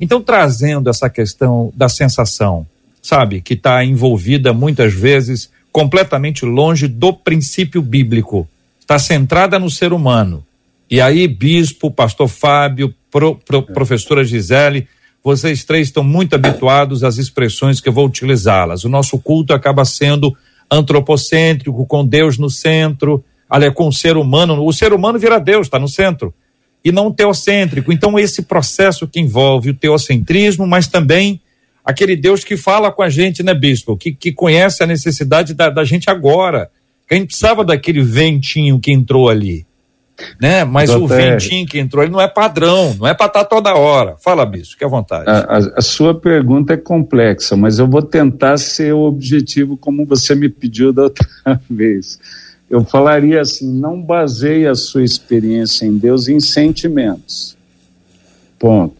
Então, 0.00 0.20
trazendo 0.22 0.90
essa 0.90 1.08
questão 1.08 1.72
da 1.74 1.88
sensação, 1.88 2.66
sabe, 3.00 3.40
que 3.40 3.54
está 3.54 3.84
envolvida 3.84 4.52
muitas 4.52 4.92
vezes 4.92 5.50
completamente 5.70 6.44
longe 6.44 6.86
do 6.86 7.12
princípio 7.12 7.80
bíblico 7.80 8.46
está 8.80 8.98
centrada 8.98 9.58
no 9.58 9.70
ser 9.70 9.92
humano. 9.92 10.44
E 10.90 11.00
aí, 11.00 11.26
bispo, 11.26 11.90
pastor 11.90 12.28
Fábio, 12.28 12.94
pro, 13.10 13.36
pro, 13.36 13.58
é. 13.58 13.72
professora 13.72 14.22
Gisele, 14.22 14.86
vocês 15.24 15.64
três 15.64 15.88
estão 15.88 16.04
muito 16.04 16.34
habituados 16.34 17.02
às 17.02 17.16
expressões 17.16 17.80
que 17.80 17.88
eu 17.88 17.92
vou 17.92 18.06
utilizá-las. 18.06 18.84
O 18.84 18.88
nosso 18.88 19.18
culto 19.18 19.54
acaba 19.54 19.84
sendo 19.84 20.36
antropocêntrico, 20.70 21.86
com 21.86 22.04
Deus 22.04 22.36
no 22.38 22.50
centro, 22.50 23.24
aliás, 23.48 23.72
com 23.72 23.88
o 23.88 23.92
ser 23.92 24.16
humano. 24.16 24.62
O 24.64 24.72
ser 24.72 24.92
humano 24.92 25.18
vira 25.18 25.38
Deus, 25.38 25.66
está 25.66 25.78
no 25.78 25.88
centro. 25.88 26.34
E 26.84 26.90
não 26.90 27.12
teocêntrico. 27.12 27.92
Então, 27.92 28.18
esse 28.18 28.42
processo 28.42 29.06
que 29.06 29.20
envolve 29.20 29.70
o 29.70 29.74
teocentrismo, 29.74 30.66
mas 30.66 30.88
também 30.88 31.40
aquele 31.84 32.16
Deus 32.16 32.44
que 32.44 32.56
fala 32.56 32.90
com 32.90 33.02
a 33.02 33.08
gente, 33.08 33.42
né, 33.42 33.54
bispo? 33.54 33.96
Que, 33.96 34.12
que 34.12 34.32
conhece 34.32 34.82
a 34.82 34.86
necessidade 34.86 35.54
da, 35.54 35.70
da 35.70 35.84
gente 35.84 36.10
agora 36.10 36.70
a 37.14 37.14
gente 37.14 37.26
precisava 37.26 37.64
daquele 37.64 38.02
ventinho 38.02 38.80
que 38.80 38.90
entrou 38.90 39.28
ali. 39.28 39.66
Né? 40.40 40.64
Mas 40.64 40.90
Doutor, 40.90 41.04
o 41.04 41.08
ventinho 41.08 41.66
que 41.66 41.78
entrou 41.78 42.02
ali 42.02 42.10
não 42.10 42.20
é 42.20 42.28
padrão, 42.28 42.94
não 42.98 43.06
é 43.06 43.14
para 43.14 43.26
estar 43.26 43.40
tá 43.40 43.44
toda 43.44 43.74
hora. 43.74 44.16
Fala, 44.22 44.46
Bispo, 44.46 44.78
que 44.78 44.84
à 44.84 44.88
vontade. 44.88 45.28
A, 45.28 45.38
a, 45.40 45.58
a, 45.78 45.80
sua 45.80 46.14
pergunta 46.14 46.74
é 46.74 46.76
complexa, 46.76 47.56
mas 47.56 47.78
eu 47.78 47.88
vou 47.88 48.02
tentar 48.02 48.56
ser 48.58 48.92
objetivo 48.92 49.76
como 49.76 50.06
você 50.06 50.34
me 50.34 50.48
pediu 50.48 50.92
da 50.92 51.04
outra 51.04 51.26
vez. 51.68 52.18
Eu 52.72 52.82
falaria 52.82 53.40
assim: 53.40 53.72
não 53.72 54.02
baseie 54.02 54.66
a 54.66 54.74
sua 54.74 55.04
experiência 55.04 55.86
em 55.86 55.96
Deus 55.96 56.26
em 56.26 56.40
sentimentos. 56.40 57.56
Ponto. 58.58 58.96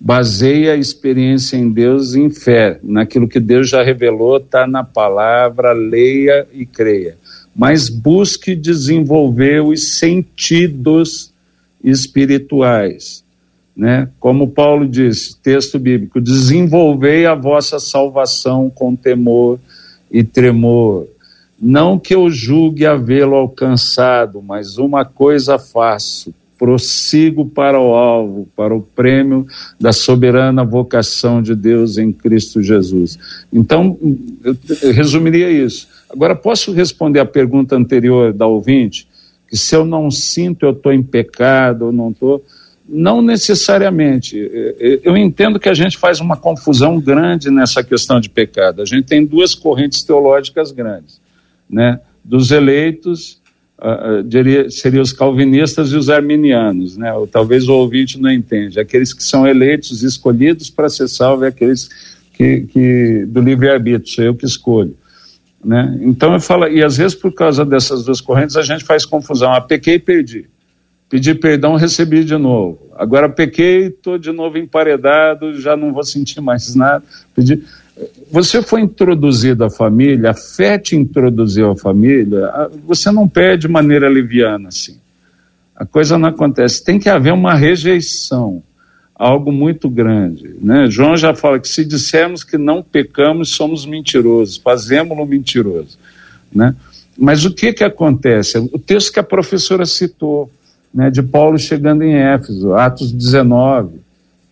Baseie 0.00 0.70
a 0.70 0.76
experiência 0.76 1.56
em 1.56 1.68
Deus 1.68 2.14
em 2.14 2.30
fé, 2.30 2.78
naquilo 2.82 3.28
que 3.28 3.40
Deus 3.40 3.68
já 3.68 3.82
revelou, 3.82 4.38
está 4.38 4.64
na 4.64 4.84
palavra, 4.84 5.72
leia 5.72 6.46
e 6.52 6.64
creia 6.64 7.16
mas 7.58 7.88
busque 7.88 8.54
desenvolver 8.54 9.64
os 9.64 9.98
sentidos 9.98 11.32
espirituais. 11.82 13.24
Né? 13.76 14.08
Como 14.20 14.50
Paulo 14.50 14.86
disse, 14.86 15.36
texto 15.36 15.76
bíblico: 15.76 16.20
desenvolvei 16.20 17.26
a 17.26 17.34
vossa 17.34 17.80
salvação 17.80 18.70
com 18.70 18.94
temor 18.94 19.58
e 20.08 20.22
tremor. 20.22 21.08
Não 21.60 21.98
que 21.98 22.14
eu 22.14 22.30
julgue 22.30 22.86
havê-lo 22.86 23.34
alcançado, 23.34 24.40
mas 24.40 24.78
uma 24.78 25.04
coisa 25.04 25.58
faço: 25.58 26.32
prossigo 26.56 27.44
para 27.46 27.80
o 27.80 27.94
alvo, 27.94 28.48
para 28.56 28.74
o 28.74 28.80
prêmio 28.80 29.46
da 29.80 29.92
soberana 29.92 30.64
vocação 30.64 31.42
de 31.42 31.54
Deus 31.54 31.98
em 31.98 32.12
Cristo 32.12 32.62
Jesus. 32.62 33.18
Então, 33.52 33.98
eu 34.44 34.92
resumiria 34.92 35.50
isso 35.50 35.88
Agora, 36.10 36.34
posso 36.34 36.72
responder 36.72 37.20
a 37.20 37.26
pergunta 37.26 37.76
anterior 37.76 38.32
da 38.32 38.46
ouvinte? 38.46 39.06
Que 39.48 39.56
se 39.56 39.74
eu 39.74 39.84
não 39.84 40.10
sinto, 40.10 40.64
eu 40.64 40.72
estou 40.72 40.92
em 40.92 41.02
pecado, 41.02 41.86
ou 41.86 41.92
não 41.92 42.10
estou. 42.10 42.42
Não 42.88 43.20
necessariamente. 43.20 44.36
Eu 45.02 45.16
entendo 45.16 45.60
que 45.60 45.68
a 45.68 45.74
gente 45.74 45.98
faz 45.98 46.20
uma 46.20 46.36
confusão 46.36 46.98
grande 46.98 47.50
nessa 47.50 47.84
questão 47.84 48.18
de 48.18 48.30
pecado. 48.30 48.80
A 48.80 48.86
gente 48.86 49.04
tem 49.04 49.24
duas 49.24 49.54
correntes 49.54 50.02
teológicas 50.02 50.72
grandes, 50.72 51.20
né? 51.68 52.00
Dos 52.24 52.50
eleitos, 52.50 53.40
uh, 53.78 54.22
diria, 54.22 54.70
seriam 54.70 55.02
os 55.02 55.12
calvinistas 55.12 55.92
e 55.92 55.96
os 55.96 56.10
arminianos, 56.10 56.96
né? 56.96 57.12
Ou 57.12 57.26
talvez 57.26 57.68
o 57.68 57.74
ouvinte 57.74 58.20
não 58.20 58.30
entende. 58.30 58.78
Aqueles 58.78 59.12
que 59.12 59.22
são 59.22 59.46
eleitos, 59.46 60.02
escolhidos 60.02 60.70
para 60.70 60.88
ser 60.88 61.08
salvo, 61.08 61.44
e 61.44 61.48
aqueles 61.48 61.88
que, 62.32 62.62
que 62.62 63.24
do 63.26 63.40
livre-arbítrio, 63.40 64.14
sou 64.14 64.24
eu 64.24 64.34
que 64.34 64.46
escolho. 64.46 64.96
Né? 65.64 65.98
Então 66.02 66.32
eu 66.32 66.40
falo, 66.40 66.68
e 66.68 66.82
às 66.84 66.96
vezes 66.96 67.14
por 67.16 67.32
causa 67.32 67.64
dessas 67.64 68.04
duas 68.04 68.20
correntes 68.20 68.56
a 68.56 68.62
gente 68.62 68.84
faz 68.84 69.04
confusão. 69.04 69.52
Ah, 69.52 69.60
pequei 69.60 69.94
e 69.94 69.98
perdi. 69.98 70.46
Pedi 71.08 71.34
perdão, 71.34 71.74
recebi 71.74 72.22
de 72.22 72.36
novo. 72.36 72.78
Agora 72.94 73.28
pequei, 73.28 73.86
estou 73.86 74.18
de 74.18 74.30
novo 74.30 74.58
emparedado, 74.58 75.58
já 75.58 75.76
não 75.76 75.92
vou 75.92 76.04
sentir 76.04 76.40
mais 76.40 76.74
nada. 76.74 77.02
Pedi... 77.34 77.64
Você 78.30 78.62
foi 78.62 78.82
introduzido 78.82 79.64
à 79.64 79.70
família, 79.70 80.30
a 80.30 80.34
fé 80.34 80.78
te 80.78 80.94
introduziu 80.94 81.70
à 81.70 81.76
família, 81.76 82.70
você 82.84 83.10
não 83.10 83.28
perde 83.28 83.66
de 83.66 83.68
maneira 83.68 84.08
leviana 84.08 84.68
assim. 84.68 84.98
A 85.74 85.86
coisa 85.86 86.18
não 86.18 86.28
acontece. 86.28 86.84
Tem 86.84 86.98
que 86.98 87.08
haver 87.08 87.32
uma 87.32 87.54
rejeição 87.54 88.62
algo 89.14 89.50
muito 89.50 89.90
grande. 89.90 90.54
Né? 90.60 90.88
João 90.88 91.16
já 91.16 91.34
fala 91.34 91.58
que 91.58 91.68
se 91.68 91.84
dissermos 91.84 92.44
que 92.44 92.56
não 92.56 92.82
pecamos, 92.82 93.50
somos 93.50 93.84
mentirosos, 93.84 94.56
fazemos-lo 94.56 95.26
mentiroso. 95.26 95.98
Né? 96.52 96.74
Mas 97.16 97.44
o 97.44 97.52
que, 97.52 97.72
que 97.72 97.82
acontece? 97.82 98.58
O 98.58 98.78
texto 98.78 99.12
que 99.12 99.18
a 99.18 99.24
professora 99.24 99.84
citou, 99.84 100.50
né, 100.94 101.10
de 101.10 101.22
Paulo 101.22 101.58
chegando 101.58 102.04
em 102.04 102.14
Éfeso, 102.14 102.74
Atos 102.74 103.10
19, 103.10 103.96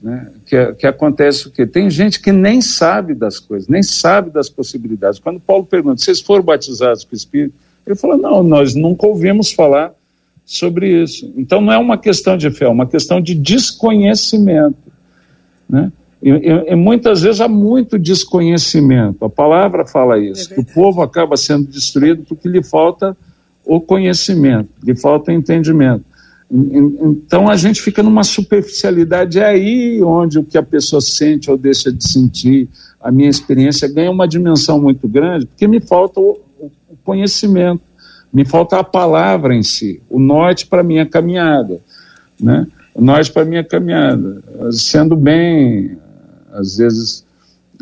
né, 0.03 0.33
que, 0.47 0.75
que 0.75 0.87
acontece 0.87 1.49
o 1.49 1.51
quê? 1.51 1.67
Tem 1.67 1.91
gente 1.91 2.21
que 2.21 2.31
nem 2.31 2.61
sabe 2.61 3.15
das 3.15 3.39
coisas, 3.39 3.69
nem 3.69 3.83
sabe 3.83 4.31
das 4.31 4.49
possibilidades. 4.49 5.19
Quando 5.19 5.41
Paulo 5.41 5.65
pergunta, 5.65 6.01
vocês 6.01 6.21
foram 6.21 6.45
batizados 6.45 7.05
com 7.05 7.13
o 7.13 7.17
Espírito? 7.17 7.55
Ele 7.87 7.97
fala, 7.97 8.17
não, 8.17 8.43
nós 8.43 8.75
nunca 8.75 9.07
ouvimos 9.07 9.53
falar 9.53 9.93
sobre 10.45 11.03
isso. 11.03 11.33
Então 11.37 11.61
não 11.61 11.73
é 11.73 11.79
uma 11.79 11.99
questão 11.99 12.37
de 12.37 12.51
fé, 12.51 12.67
é 12.67 12.69
uma 12.69 12.87
questão 12.87 13.21
de 13.21 13.35
desconhecimento. 13.35 14.93
Né? 15.69 15.93
E, 16.23 16.31
e, 16.31 16.73
e, 16.73 16.77
muitas 16.77 17.23
vezes 17.23 17.41
há 17.41 17.49
muito 17.49 17.99
desconhecimento. 17.99 19.25
A 19.25 19.29
palavra 19.29 19.85
fala 19.85 20.19
isso, 20.19 20.53
é 20.53 20.55
que 20.55 20.61
o 20.61 20.65
povo 20.65 21.03
acaba 21.03 21.37
sendo 21.37 21.67
destruído 21.67 22.25
porque 22.29 22.49
lhe 22.49 22.63
falta 22.63 23.17
o 23.65 23.81
conhecimento, 23.81 24.69
lhe 24.83 24.97
falta 24.97 25.33
o 25.33 25.35
entendimento. 25.35 26.05
Então 26.51 27.49
a 27.49 27.57
gente 27.57 27.83
fica 27.83 28.03
numa 28.03 28.23
superficialidade, 28.23 29.41
é 29.41 29.47
aí 29.47 30.03
onde 30.03 30.39
o 30.39 30.45
que 30.45 30.57
a 30.57 30.63
pessoa 30.63 31.01
sente 31.01 31.51
ou 31.51 31.57
deixa 31.57 31.93
de 31.93 32.09
sentir, 32.09 32.69
a 33.01 33.11
minha 33.11 33.29
experiência 33.29 33.89
ganha 33.89 34.11
uma 34.11 34.29
dimensão 34.29 34.81
muito 34.81 35.09
grande, 35.09 35.47
porque 35.47 35.67
me 35.67 35.81
falta 35.81 36.21
o, 36.21 36.41
conhecimento. 37.07 37.83
Me 38.33 38.45
falta 38.45 38.79
a 38.79 38.85
palavra 38.85 39.55
em 39.55 39.63
si, 39.63 40.03
o 40.11 40.19
norte 40.19 40.67
para 40.67 40.83
minha 40.83 41.07
caminhada, 41.07 41.81
né? 42.39 42.67
O 42.93 43.01
norte 43.01 43.33
para 43.33 43.45
minha 43.45 43.63
caminhada, 43.63 44.43
sendo 44.73 45.15
bem, 45.15 45.97
às 46.53 46.77
vezes, 46.77 47.25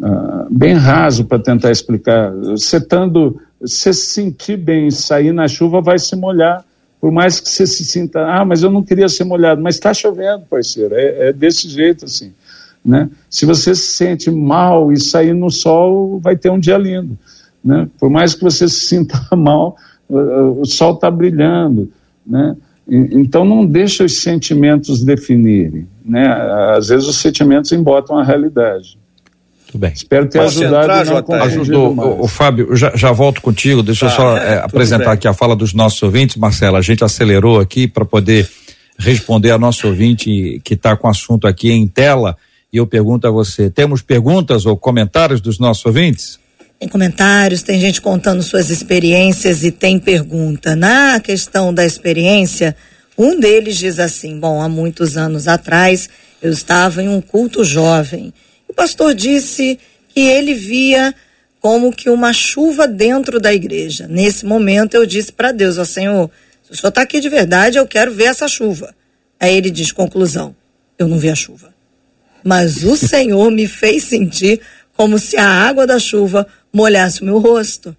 uh, 0.01 0.47
bem 0.51 0.75
raso 0.75 1.25
para 1.25 1.39
tentar 1.39 1.71
explicar. 1.71 2.33
Você 2.33 2.79
se 3.65 3.95
sentir 3.95 4.57
bem, 4.57 4.91
sair 4.91 5.33
na 5.33 5.49
chuva, 5.49 5.81
vai 5.81 5.99
se 5.99 6.15
molhar. 6.15 6.65
Por 7.05 7.13
mais 7.13 7.39
que 7.39 7.51
você 7.51 7.67
se 7.67 7.85
sinta, 7.85 8.27
ah, 8.27 8.47
mas 8.47 8.63
eu 8.63 8.71
não 8.71 8.83
queria 8.83 9.11
ser 9.11 9.25
molhado, 9.25 9.61
mas 9.61 9.75
está 9.75 9.93
chovendo, 9.93 10.47
parceiro. 10.49 10.95
É, 10.95 11.29
é 11.29 11.33
desse 11.35 11.69
jeito 11.69 12.07
assim. 12.07 12.33
Né? 12.83 13.11
Se 13.29 13.45
você 13.45 13.75
se 13.75 13.89
sente 13.89 14.31
mal 14.31 14.91
e 14.91 14.99
sair 14.99 15.35
no 15.35 15.51
sol, 15.51 16.19
vai 16.19 16.35
ter 16.35 16.49
um 16.49 16.59
dia 16.59 16.79
lindo. 16.79 17.19
Né? 17.63 17.91
Por 18.01 18.09
mais 18.09 18.35
que 18.35 18.43
você 18.43 18.67
se 18.67 18.87
sinta 18.87 19.21
mal, 19.37 19.77
o 20.09 20.65
sol 20.65 20.95
está 20.95 21.11
brilhando, 21.11 21.93
né? 22.27 22.57
Então 22.89 23.45
não 23.45 23.67
deixa 23.67 24.03
os 24.03 24.23
sentimentos 24.23 25.05
definirem, 25.05 25.87
né? 26.03 26.27
Às 26.75 26.89
vezes 26.89 27.07
os 27.07 27.17
sentimentos 27.17 27.71
embotam 27.71 28.17
a 28.17 28.25
realidade. 28.25 28.99
Muito 29.75 29.79
bem. 29.79 29.93
Espero 29.93 30.29
ter 30.29 30.39
Posso 30.39 30.63
ajudado 30.63 31.09
entrar, 31.09 31.23
confundido 31.23 31.61
Ajudou. 31.61 31.93
O, 31.97 32.25
o 32.25 32.29
Fábio, 32.29 32.77
já, 32.77 32.93
já 32.95 33.11
volto 33.11 33.41
contigo. 33.41 33.83
Deixa 33.83 34.07
eu 34.07 34.11
Tá, 34.11 34.17
só 34.17 34.37
é, 34.37 34.41
é, 34.41 34.55
tudo 34.57 34.65
apresentar 34.67 35.05
bem. 35.05 35.15
aqui 35.15 35.29
a 35.29 35.35
fala 35.35 35.57
dos 35.57 35.75
nossos 35.75 36.01
ouvintes, 36.03 36.37
Marcela. 36.37 36.79
A 36.79 36.83
gente 36.83 37.03
acelerou 37.03 37.59
aqui 37.59 37.89
para 37.89 38.05
poder 38.05 38.49
responder 38.97 39.51
a 39.51 39.59
nosso 39.59 39.89
ouvinte 39.89 40.61
que 40.63 40.75
está 40.75 40.97
com 40.97 41.09
o 41.09 41.11
assunto 41.11 41.49
aqui 41.49 41.73
em 41.73 41.89
tela. 41.89 42.37
E 42.73 42.77
eu 42.77 42.87
pergunto 42.87 43.27
a 43.27 43.31
você: 43.31 43.69
temos 43.69 44.01
perguntas 44.01 44.65
ou 44.65 44.77
comentários 44.77 45.41
dos 45.41 45.59
nossos 45.59 45.85
ouvintes? 45.85 46.39
Tem 46.79 46.89
comentários, 46.89 47.63
tem 47.63 47.81
gente 47.81 48.01
contando 48.01 48.43
suas 48.43 48.71
experiências 48.71 49.65
e 49.65 49.73
tem 49.73 49.99
pergunta. 49.99 50.77
Na 50.77 51.19
questão 51.19 51.75
da 51.75 51.85
experiência, 51.85 52.77
um 53.19 53.41
deles 53.41 53.77
diz 53.77 53.99
assim: 53.99 54.39
Bom, 54.39 54.63
há 54.63 54.69
muitos 54.69 55.17
anos 55.17 55.49
atrás 55.49 56.09
eu 56.41 56.53
estava 56.53 57.03
em 57.03 57.09
um 57.09 57.21
culto 57.21 57.65
jovem. 57.65 58.33
O 58.75 58.77
pastor 58.77 59.15
disse 59.15 59.79
que 60.09 60.21
ele 60.21 60.53
via 60.53 61.15
como 61.61 61.93
que 61.93 62.11
uma 62.11 62.33
chuva 62.33 62.89
dentro 62.89 63.39
da 63.39 63.55
igreja. 63.55 64.09
Nesse 64.09 64.45
momento 64.45 64.95
eu 64.95 65.07
disse 65.07 65.33
para 65.33 65.53
Deus: 65.53 65.79
Ó 65.79 65.85
Senhor, 65.85 66.29
se 66.61 66.73
o 66.73 66.77
senhor 66.77 66.89
está 66.89 67.03
aqui 67.03 67.21
de 67.21 67.29
verdade, 67.29 67.79
eu 67.79 67.87
quero 67.87 68.13
ver 68.13 68.25
essa 68.25 68.49
chuva. 68.49 68.93
Aí 69.39 69.57
ele 69.57 69.71
diz: 69.71 69.93
Conclusão, 69.93 70.57
eu 70.99 71.07
não 71.07 71.19
vi 71.19 71.31
a 71.31 71.37
chuva. 71.37 71.73
Mas 72.43 72.83
o 72.83 72.97
Senhor 72.97 73.49
me 73.53 73.69
fez 73.69 74.03
sentir 74.03 74.61
como 74.97 75.21
se 75.21 75.37
a 75.37 75.49
água 75.49 75.87
da 75.87 76.01
chuva 76.01 76.45
molhasse 76.73 77.23
o 77.23 77.25
meu 77.25 77.39
rosto. 77.39 77.97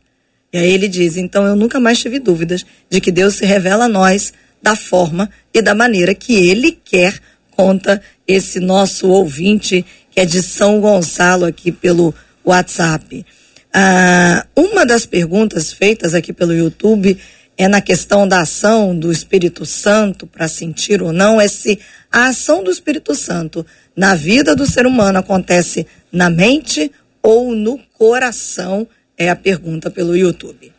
E 0.52 0.58
aí 0.58 0.72
ele 0.74 0.90
diz: 0.90 1.16
então 1.16 1.46
eu 1.46 1.56
nunca 1.56 1.80
mais 1.80 2.00
tive 2.00 2.20
dúvidas 2.20 2.66
de 2.90 3.00
que 3.00 3.14
Deus 3.14 3.36
se 3.36 3.46
revela 3.46 3.86
a 3.86 3.90
nós 3.90 4.34
da 4.62 4.76
forma 4.76 5.30
e 5.54 5.62
da 5.62 5.74
maneira 5.74 6.14
que 6.14 6.36
ele 6.36 6.78
quer, 6.84 7.18
conta 7.52 8.02
esse 8.28 8.60
nosso 8.60 9.08
ouvinte 9.08 9.86
que 10.16 10.22
é 10.22 10.26
de 10.26 10.42
São 10.42 10.80
Gonçalo 10.80 11.44
aqui 11.44 11.74
pelo 11.74 12.16
WhatsApp. 12.44 13.26
Ah, 13.74 14.48
uma 14.56 14.86
das 14.86 15.06
perguntas 15.06 15.74
feitas 15.74 16.14
aqui 16.14 16.32
pelo 16.32 16.54
YouTube 16.54 17.18
é 17.58 17.68
na 17.68 17.82
questão 17.82 18.26
da 18.26 18.42
ação 18.42 18.98
do 18.98 19.12
Espírito 19.12 19.66
Santo 19.66 20.26
para 20.26 20.48
sentir 20.48 21.02
ou 21.02 21.12
não, 21.12 21.40
é 21.40 21.48
se 21.50 21.80
a 22.10 22.28
ação 22.28 22.64
do 22.64 22.72
Espírito 22.72 23.14
Santo 23.14 23.66
na 23.96 24.16
vida 24.16 24.56
do 24.56 24.66
ser 24.66 24.86
humano 24.86 25.20
acontece 25.20 25.86
na 26.12 26.30
mente 26.30 26.90
ou 27.22 27.54
no 27.54 27.78
coração, 27.94 28.88
é 29.18 29.30
a 29.30 29.36
pergunta 29.36 29.92
pelo 29.92 30.16
YouTube. 30.16 30.72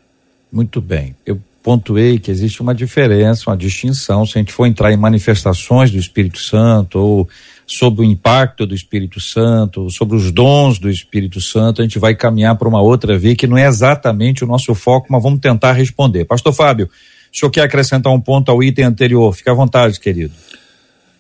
Muito 0.51 0.80
bem. 0.80 1.14
Eu 1.26 1.41
pontuei 1.62 2.18
que 2.18 2.30
existe 2.30 2.62
uma 2.62 2.74
diferença, 2.74 3.51
uma 3.51 3.57
distinção. 3.57 4.24
Se 4.24 4.39
a 4.39 4.41
gente 4.41 4.53
for 4.53 4.66
entrar 4.66 4.93
em 4.93 4.97
manifestações 4.97 5.91
do 5.91 5.99
Espírito 5.99 6.39
Santo 6.39 6.99
ou 6.99 7.28
sobre 7.66 8.02
o 8.02 8.04
impacto 8.04 8.64
do 8.64 8.74
Espírito 8.74 9.18
Santo, 9.20 9.90
sobre 9.90 10.16
os 10.16 10.30
dons 10.30 10.78
do 10.78 10.88
Espírito 10.88 11.40
Santo, 11.40 11.82
a 11.82 11.84
gente 11.84 11.98
vai 11.98 12.14
caminhar 12.14 12.56
para 12.56 12.68
uma 12.68 12.80
outra 12.80 13.18
via 13.18 13.34
que 13.34 13.46
não 13.46 13.58
é 13.58 13.66
exatamente 13.66 14.44
o 14.44 14.46
nosso 14.46 14.72
foco, 14.74 15.08
mas 15.10 15.20
vamos 15.20 15.40
tentar 15.40 15.72
responder. 15.72 16.24
Pastor 16.24 16.52
Fábio, 16.52 16.88
o 17.32 17.36
senhor 17.36 17.50
quer 17.50 17.62
acrescentar 17.62 18.12
um 18.12 18.20
ponto 18.20 18.50
ao 18.50 18.62
item 18.62 18.84
anterior? 18.84 19.34
Fique 19.34 19.50
à 19.50 19.54
vontade, 19.54 19.98
querido. 19.98 20.32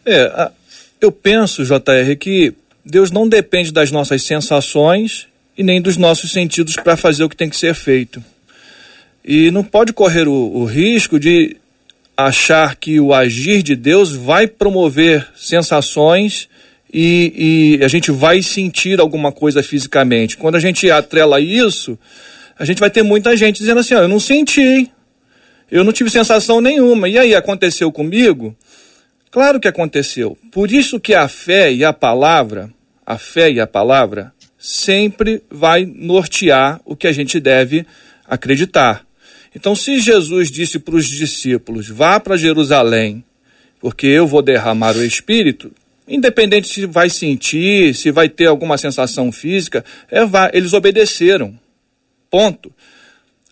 É, 0.06 0.50
eu 1.00 1.10
penso, 1.10 1.64
JR, 1.64 2.16
que 2.18 2.54
Deus 2.84 3.10
não 3.10 3.28
depende 3.28 3.72
das 3.72 3.90
nossas 3.90 4.22
sensações 4.22 5.26
e 5.58 5.64
nem 5.64 5.82
dos 5.82 5.96
nossos 5.96 6.30
sentidos 6.30 6.76
para 6.76 6.96
fazer 6.96 7.24
o 7.24 7.28
que 7.28 7.36
tem 7.36 7.50
que 7.50 7.56
ser 7.56 7.74
feito. 7.74 8.22
E 9.24 9.50
não 9.50 9.64
pode 9.64 9.92
correr 9.92 10.28
o, 10.28 10.32
o 10.32 10.64
risco 10.64 11.18
de 11.18 11.56
achar 12.16 12.76
que 12.76 12.98
o 12.98 13.12
agir 13.12 13.62
de 13.62 13.76
Deus 13.76 14.12
vai 14.12 14.46
promover 14.46 15.26
sensações 15.36 16.48
e, 16.92 17.78
e 17.78 17.84
a 17.84 17.88
gente 17.88 18.10
vai 18.10 18.42
sentir 18.42 19.00
alguma 19.00 19.30
coisa 19.30 19.62
fisicamente. 19.62 20.36
Quando 20.36 20.54
a 20.54 20.60
gente 20.60 20.90
atrela 20.90 21.40
isso, 21.40 21.98
a 22.58 22.64
gente 22.64 22.80
vai 22.80 22.90
ter 22.90 23.02
muita 23.02 23.36
gente 23.36 23.58
dizendo 23.58 23.80
assim: 23.80 23.94
eu 23.94 24.08
não 24.08 24.20
senti, 24.20 24.90
eu 25.70 25.84
não 25.84 25.92
tive 25.92 26.10
sensação 26.10 26.60
nenhuma. 26.60 27.08
E 27.08 27.18
aí, 27.18 27.34
aconteceu 27.34 27.92
comigo? 27.92 28.56
Claro 29.30 29.60
que 29.60 29.68
aconteceu. 29.68 30.38
Por 30.50 30.72
isso 30.72 30.98
que 30.98 31.12
a 31.12 31.28
fé 31.28 31.72
e 31.72 31.84
a 31.84 31.92
palavra, 31.92 32.70
a 33.04 33.18
fé 33.18 33.50
e 33.50 33.60
a 33.60 33.66
palavra, 33.66 34.32
sempre 34.58 35.42
vai 35.50 35.84
nortear 35.84 36.80
o 36.84 36.96
que 36.96 37.06
a 37.06 37.12
gente 37.12 37.38
deve 37.38 37.86
acreditar. 38.26 39.05
Então, 39.56 39.74
se 39.74 39.98
Jesus 39.98 40.50
disse 40.50 40.78
para 40.78 40.94
os 40.94 41.06
discípulos: 41.06 41.88
vá 41.88 42.20
para 42.20 42.36
Jerusalém, 42.36 43.24
porque 43.80 44.06
eu 44.06 44.26
vou 44.26 44.42
derramar 44.42 44.94
o 44.94 45.02
Espírito, 45.02 45.72
independente 46.06 46.68
se 46.68 46.84
vai 46.84 47.08
sentir, 47.08 47.94
se 47.94 48.10
vai 48.10 48.28
ter 48.28 48.44
alguma 48.44 48.76
sensação 48.76 49.32
física, 49.32 49.82
é, 50.10 50.26
vá. 50.26 50.50
eles 50.52 50.74
obedeceram. 50.74 51.58
Ponto. 52.30 52.70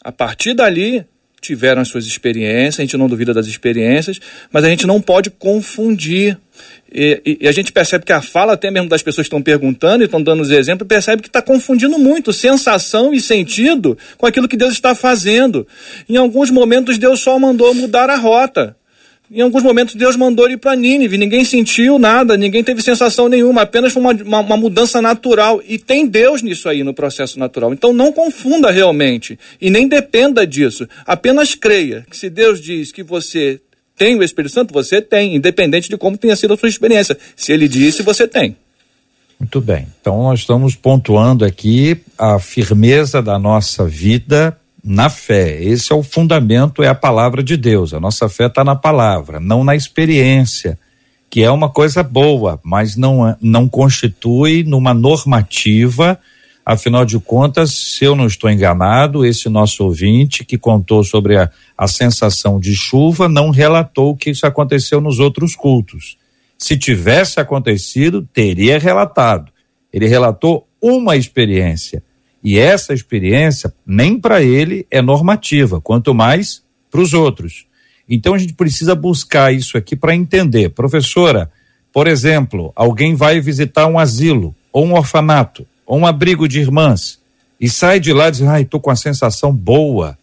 A 0.03 0.13
partir 0.13 0.53
dali, 0.53 1.07
tiveram 1.41 1.81
as 1.81 1.89
suas 1.89 2.05
experiências, 2.05 2.81
a 2.81 2.83
gente 2.83 2.99
não 2.99 3.09
duvida 3.09 3.33
das 3.33 3.47
experiências, 3.47 4.21
mas 4.53 4.63
a 4.63 4.69
gente 4.69 4.87
não 4.87 5.01
pode 5.01 5.31
confundir. 5.31 6.39
E, 6.93 7.39
e- 7.41 7.49
a 7.49 7.53
gente 7.53 7.73
percebe 7.73 8.05
que 8.05 8.13
a 8.13 8.23
fala, 8.23 8.53
até 8.53 8.71
mesmo 8.71 8.89
das 8.89 9.03
pessoas 9.03 9.27
que 9.27 9.29
estão 9.29 9.43
perguntando 9.43 10.03
e 10.03 10.07
estão 10.07 10.23
dando 10.23 10.43
os 10.43 10.51
exemplos, 10.51 10.87
percebe 10.87 11.23
que 11.23 11.29
está 11.29 11.43
confundindo 11.43 11.99
muito 11.99 12.33
sensação 12.33 13.13
e 13.13 13.21
sentido 13.21 13.99
com 14.17 14.27
aquilo 14.27 14.49
que 14.49 14.57
Deus 14.57 14.73
está 14.73 14.95
fazendo. 14.95 15.67
Em 16.09 16.17
alguns 16.17 16.51
momentos, 16.51 16.99
Deus 16.99 17.21
só 17.21 17.39
mandou 17.39 17.75
mudar 17.75 18.09
a 18.11 18.17
rota. 18.17 18.77
Em 19.31 19.41
alguns 19.41 19.63
momentos 19.63 19.95
Deus 19.95 20.17
mandou 20.17 20.47
ele 20.47 20.59
para 20.59 20.77
Nínive, 20.77 21.17
ninguém 21.17 21.45
sentiu 21.45 21.99
nada, 21.99 22.37
ninguém 22.37 22.63
teve 22.63 22.83
sensação 22.83 23.27
nenhuma, 23.27 23.63
apenas 23.63 23.93
foi 23.93 24.03
uma, 24.03 24.13
uma, 24.13 24.41
uma 24.41 24.57
mudança 24.57 25.01
natural. 25.01 25.63
E 25.67 25.79
tem 25.79 26.07
Deus 26.07 26.43
nisso 26.43 26.69
aí, 26.69 26.85
no 26.85 26.93
processo 26.93 27.39
natural. 27.39 27.73
Então 27.73 27.93
não 27.93 28.13
confunda 28.13 28.71
realmente 28.71 29.39
e 29.61 29.71
nem 29.71 29.89
dependa 29.89 30.47
disso. 30.47 30.87
Apenas 31.07 31.55
creia 31.55 32.07
que 32.09 32.17
se 32.17 32.29
Deus 32.29 32.61
diz 32.61 32.93
que 32.93 33.03
você 33.03 33.61
tem 33.97 34.17
o 34.17 34.23
Espírito 34.23 34.53
Santo, 34.53 34.73
você 34.73 35.01
tem, 35.01 35.37
independente 35.37 35.89
de 35.89 35.97
como 35.97 36.19
tenha 36.19 36.37
sido 36.37 36.55
a 36.55 36.57
sua 36.57 36.69
experiência. 36.69 37.17
Se 37.37 37.53
ele 37.53 37.69
disse, 37.69 38.03
você 38.03 38.27
tem. 38.27 38.57
Muito 39.39 39.61
bem. 39.61 39.87
Então 40.01 40.23
nós 40.25 40.41
estamos 40.41 40.75
pontuando 40.75 41.45
aqui 41.45 42.01
a 42.19 42.39
firmeza 42.39 43.23
da 43.23 43.39
nossa 43.39 43.87
vida 43.87 44.57
na 44.83 45.09
fé. 45.09 45.63
Esse 45.63 45.93
é 45.93 45.97
o 45.97 46.03
fundamento, 46.03 46.83
é 46.83 46.89
a 46.89 46.95
palavra 46.95 47.43
de 47.43 47.57
Deus. 47.57 47.95
A 47.95 48.01
nossa 48.01 48.29
fé 48.29 48.47
está 48.47 48.63
na 48.63 48.77
palavra, 48.77 49.41
não 49.41 49.65
na 49.65 49.75
experiência, 49.75 50.79
que 51.31 51.43
é 51.43 51.51
uma 51.51 51.69
coisa 51.69 52.03
boa, 52.03 52.61
mas 52.63 52.97
não, 52.97 53.37
não 53.41 53.69
constitui 53.69 54.63
numa 54.63 54.93
normativa. 54.93 56.19
Afinal 56.65 57.05
de 57.05 57.19
contas, 57.19 57.73
se 57.73 58.05
eu 58.05 58.17
não 58.17 58.27
estou 58.27 58.51
enganado, 58.51 59.25
esse 59.25 59.51
nosso 59.51 59.85
ouvinte 59.85 60.45
que 60.45 60.57
contou 60.57 61.05
sobre 61.05 61.37
a, 61.37 61.51
a 61.77 61.87
sensação 61.87 62.59
de 62.59 62.75
chuva 62.75 63.29
não 63.29 63.51
relatou 63.51 64.17
que 64.17 64.31
isso 64.31 64.47
aconteceu 64.47 64.99
nos 65.01 65.19
outros 65.19 65.55
cultos. 65.55 66.17
Se 66.57 66.79
tivesse 66.79 67.39
acontecido, 67.39 68.27
teria 68.33 68.79
relatado. 68.79 69.53
Ele 69.93 70.07
relatou 70.07 70.67
uma 70.81 71.17
experiência. 71.17 72.03
E 72.43 72.59
essa 72.59 72.95
experiência, 72.95 73.73
nem 73.87 74.19
para 74.19 74.43
ele 74.43 74.87
é 74.91 75.03
normativa, 75.03 75.81
quanto 75.81 76.15
mais 76.15 76.63
para 76.91 77.01
os 77.01 77.13
outros. 77.13 77.67
Então 78.09 78.35
a 78.35 78.39
gente 78.39 78.55
precisa 78.55 78.95
buscar 78.95 79.53
isso 79.53 79.77
aqui 79.77 79.95
para 79.95 80.15
entender. 80.15 80.71
Professora, 80.71 81.51
por 81.93 82.07
exemplo, 82.07 82.73
alguém 82.75 83.15
vai 83.15 83.41
visitar 83.41 83.87
um 83.87 83.99
asilo, 83.99 84.55
ou 84.73 84.85
um 84.87 84.95
orfanato, 84.95 85.67
ou 85.87 85.99
um 85.99 86.07
abrigo 86.07 86.49
de 86.49 86.61
irmãs, 86.61 87.21
e 87.61 87.69
sai 87.69 88.01
de 88.01 88.13
lá 88.13 88.29
e 88.29 88.31
diz: 88.31 88.43
ai, 88.43 88.65
tô 88.65 88.81
com 88.81 88.91
a 88.91 88.97
sensação 88.97 89.55
boa. 89.55 90.19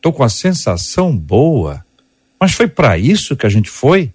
Tô 0.00 0.12
com 0.12 0.22
a 0.22 0.28
sensação 0.28 1.16
boa. 1.16 1.84
Mas 2.38 2.52
foi 2.52 2.68
para 2.68 2.98
isso 2.98 3.36
que 3.36 3.46
a 3.46 3.48
gente 3.48 3.70
foi? 3.70 4.12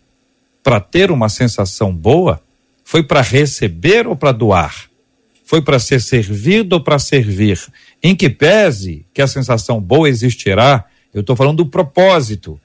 Para 0.63 0.79
ter 0.79 1.11
uma 1.11 1.27
sensação 1.27 1.93
boa? 1.93 2.41
Foi 2.83 3.03
para 3.03 3.21
receber 3.21 4.07
ou 4.07 4.15
para 4.15 4.31
doar? 4.31 4.89
Foi 5.43 5.61
para 5.61 5.79
ser 5.79 6.01
servido 6.01 6.75
ou 6.75 6.81
para 6.83 6.99
servir? 6.99 7.59
Em 8.01 8.15
que 8.15 8.29
pese 8.29 9.05
que 9.13 9.21
a 9.21 9.27
sensação 9.27 9.81
boa 9.81 10.07
existirá, 10.07 10.85
eu 11.13 11.21
estou 11.21 11.35
falando 11.35 11.57
do 11.57 11.65
propósito. 11.65 12.59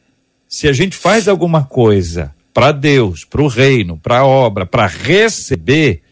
Se 0.49 0.69
a 0.69 0.73
gente 0.73 0.97
faz 0.97 1.27
alguma 1.27 1.65
coisa 1.65 2.35
para 2.53 2.71
Deus, 2.71 3.25
para 3.25 3.43
o 3.43 3.49
reino, 3.49 3.99
para 3.99 4.19
a 4.19 4.27
obra, 4.27 4.65
para 4.65 4.87
receber, 4.87 6.03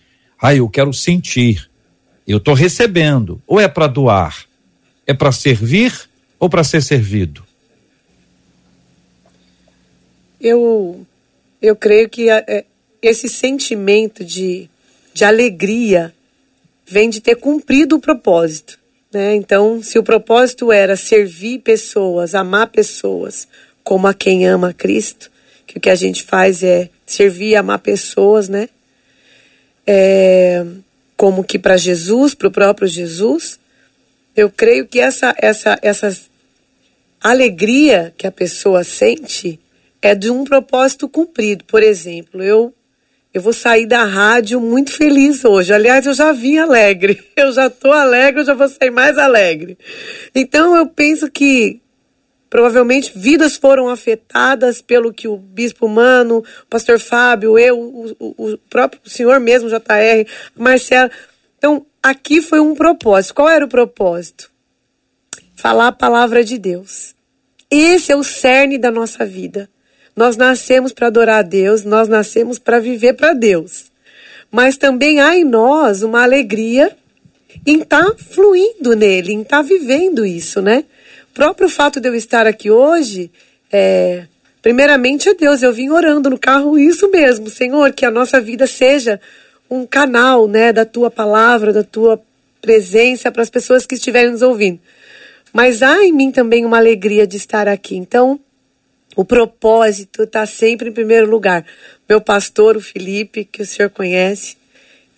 ah, 0.40 0.54
eu 0.54 0.68
quero 0.68 0.92
sentir. 0.92 1.70
Eu 2.26 2.38
estou 2.38 2.54
recebendo. 2.54 3.42
Ou 3.46 3.60
é 3.60 3.68
para 3.68 3.86
doar? 3.86 4.44
É 5.06 5.12
para 5.12 5.30
servir 5.32 6.08
ou 6.38 6.48
para 6.48 6.64
ser 6.64 6.82
servido? 6.82 7.44
Eu, 10.40 11.06
eu 11.60 11.74
creio 11.76 12.08
que 12.08 12.28
a- 12.30 12.44
é, 12.46 12.64
esse 13.00 13.28
sentimento 13.28 14.24
de, 14.24 14.68
de 15.12 15.24
alegria 15.24 16.14
vem 16.86 17.08
de 17.08 17.20
ter 17.20 17.36
cumprido 17.36 17.96
o 17.96 18.00
propósito. 18.00 18.78
Né? 19.12 19.34
Então, 19.36 19.82
se 19.82 19.98
o 19.98 20.02
propósito 20.02 20.72
era 20.72 20.96
servir 20.96 21.60
pessoas, 21.60 22.34
amar 22.34 22.66
pessoas 22.68 23.46
como 23.82 24.06
a 24.06 24.14
quem 24.14 24.46
ama 24.46 24.72
Cristo, 24.74 25.30
que 25.66 25.78
o 25.78 25.80
que 25.80 25.90
a 25.90 25.94
gente 25.94 26.22
faz 26.22 26.62
é 26.62 26.90
servir 27.06 27.50
e 27.50 27.56
amar 27.56 27.78
pessoas, 27.78 28.48
né? 28.48 28.68
É, 29.86 30.64
como 31.16 31.44
que 31.44 31.58
para 31.58 31.76
Jesus, 31.76 32.34
para 32.34 32.48
o 32.48 32.52
próprio 32.52 32.88
Jesus, 32.88 33.58
eu 34.36 34.50
creio 34.50 34.86
que 34.86 35.00
essa, 35.00 35.34
essa, 35.38 35.78
essa 35.80 36.16
alegria 37.20 38.12
que 38.16 38.26
a 38.26 38.32
pessoa 38.32 38.84
sente 38.84 39.60
é 40.02 40.14
de 40.14 40.30
um 40.30 40.44
propósito 40.44 41.08
cumprido. 41.08 41.64
Por 41.64 41.82
exemplo, 41.82 42.42
eu 42.42 42.74
eu 43.34 43.42
vou 43.42 43.52
sair 43.52 43.84
da 43.84 44.04
rádio 44.04 44.60
muito 44.60 44.92
feliz 44.92 45.44
hoje. 45.44 45.72
Aliás, 45.72 46.06
eu 46.06 46.14
já 46.14 46.30
vim 46.30 46.58
alegre. 46.58 47.20
Eu 47.36 47.50
já 47.50 47.66
estou 47.66 47.92
alegre, 47.92 48.40
eu 48.40 48.46
já 48.46 48.54
vou 48.54 48.68
sair 48.68 48.92
mais 48.92 49.18
alegre. 49.18 49.76
Então, 50.32 50.76
eu 50.76 50.86
penso 50.86 51.28
que 51.28 51.80
provavelmente 52.54 53.10
vidas 53.16 53.56
foram 53.56 53.88
afetadas 53.88 54.80
pelo 54.80 55.12
que 55.12 55.26
o 55.26 55.36
bispo 55.36 55.88
Mano, 55.88 56.38
o 56.38 56.66
pastor 56.70 57.00
Fábio, 57.00 57.58
eu, 57.58 57.76
o, 57.76 58.14
o, 58.20 58.58
próprio 58.70 59.00
senhor 59.04 59.40
mesmo, 59.40 59.68
JR, 59.68 60.24
Marcelo. 60.54 61.10
Então, 61.58 61.84
aqui 62.00 62.40
foi 62.40 62.60
um 62.60 62.76
propósito. 62.76 63.34
Qual 63.34 63.48
era 63.48 63.64
o 63.64 63.68
propósito? 63.68 64.52
Falar 65.56 65.88
a 65.88 65.92
palavra 65.92 66.44
de 66.44 66.56
Deus. 66.56 67.16
Esse 67.68 68.12
é 68.12 68.16
o 68.16 68.22
cerne 68.22 68.78
da 68.78 68.92
nossa 68.92 69.26
vida. 69.26 69.68
Nós 70.14 70.36
nascemos 70.36 70.92
para 70.92 71.08
adorar 71.08 71.40
a 71.40 71.42
Deus, 71.42 71.82
nós 71.82 72.06
nascemos 72.06 72.60
para 72.60 72.78
viver 72.78 73.14
para 73.14 73.32
Deus. 73.32 73.90
Mas 74.48 74.76
também 74.76 75.20
há 75.20 75.36
em 75.36 75.42
nós 75.42 76.04
uma 76.04 76.22
alegria 76.22 76.96
em 77.66 77.80
estar 77.80 78.04
tá 78.04 78.16
fluindo 78.16 78.94
nele, 78.94 79.32
em 79.32 79.42
estar 79.42 79.56
tá 79.56 79.62
vivendo 79.62 80.24
isso, 80.24 80.62
né? 80.62 80.84
Próprio 81.34 81.68
fato 81.68 82.00
de 82.00 82.08
eu 82.08 82.14
estar 82.14 82.46
aqui 82.46 82.70
hoje, 82.70 83.28
é, 83.70 84.28
primeiramente 84.62 85.28
é 85.28 85.34
Deus, 85.34 85.64
eu 85.64 85.72
vim 85.72 85.90
orando 85.90 86.30
no 86.30 86.38
carro 86.38 86.78
isso 86.78 87.10
mesmo, 87.10 87.50
Senhor, 87.50 87.92
que 87.92 88.06
a 88.06 88.10
nossa 88.10 88.40
vida 88.40 88.68
seja 88.68 89.20
um 89.68 89.84
canal, 89.84 90.46
né, 90.46 90.72
da 90.72 90.84
tua 90.84 91.10
palavra, 91.10 91.72
da 91.72 91.82
tua 91.82 92.22
presença 92.62 93.32
para 93.32 93.42
as 93.42 93.50
pessoas 93.50 93.84
que 93.84 93.96
estiverem 93.96 94.30
nos 94.30 94.42
ouvindo. 94.42 94.78
Mas 95.52 95.82
há 95.82 96.04
em 96.04 96.12
mim 96.12 96.30
também 96.30 96.64
uma 96.64 96.78
alegria 96.78 97.26
de 97.26 97.36
estar 97.36 97.66
aqui. 97.66 97.96
Então, 97.96 98.38
o 99.16 99.24
propósito 99.24 100.22
está 100.22 100.46
sempre 100.46 100.90
em 100.90 100.92
primeiro 100.92 101.28
lugar. 101.28 101.66
Meu 102.08 102.20
pastor, 102.20 102.76
o 102.76 102.80
Felipe, 102.80 103.44
que 103.44 103.62
o 103.62 103.66
senhor 103.66 103.90
conhece, 103.90 104.56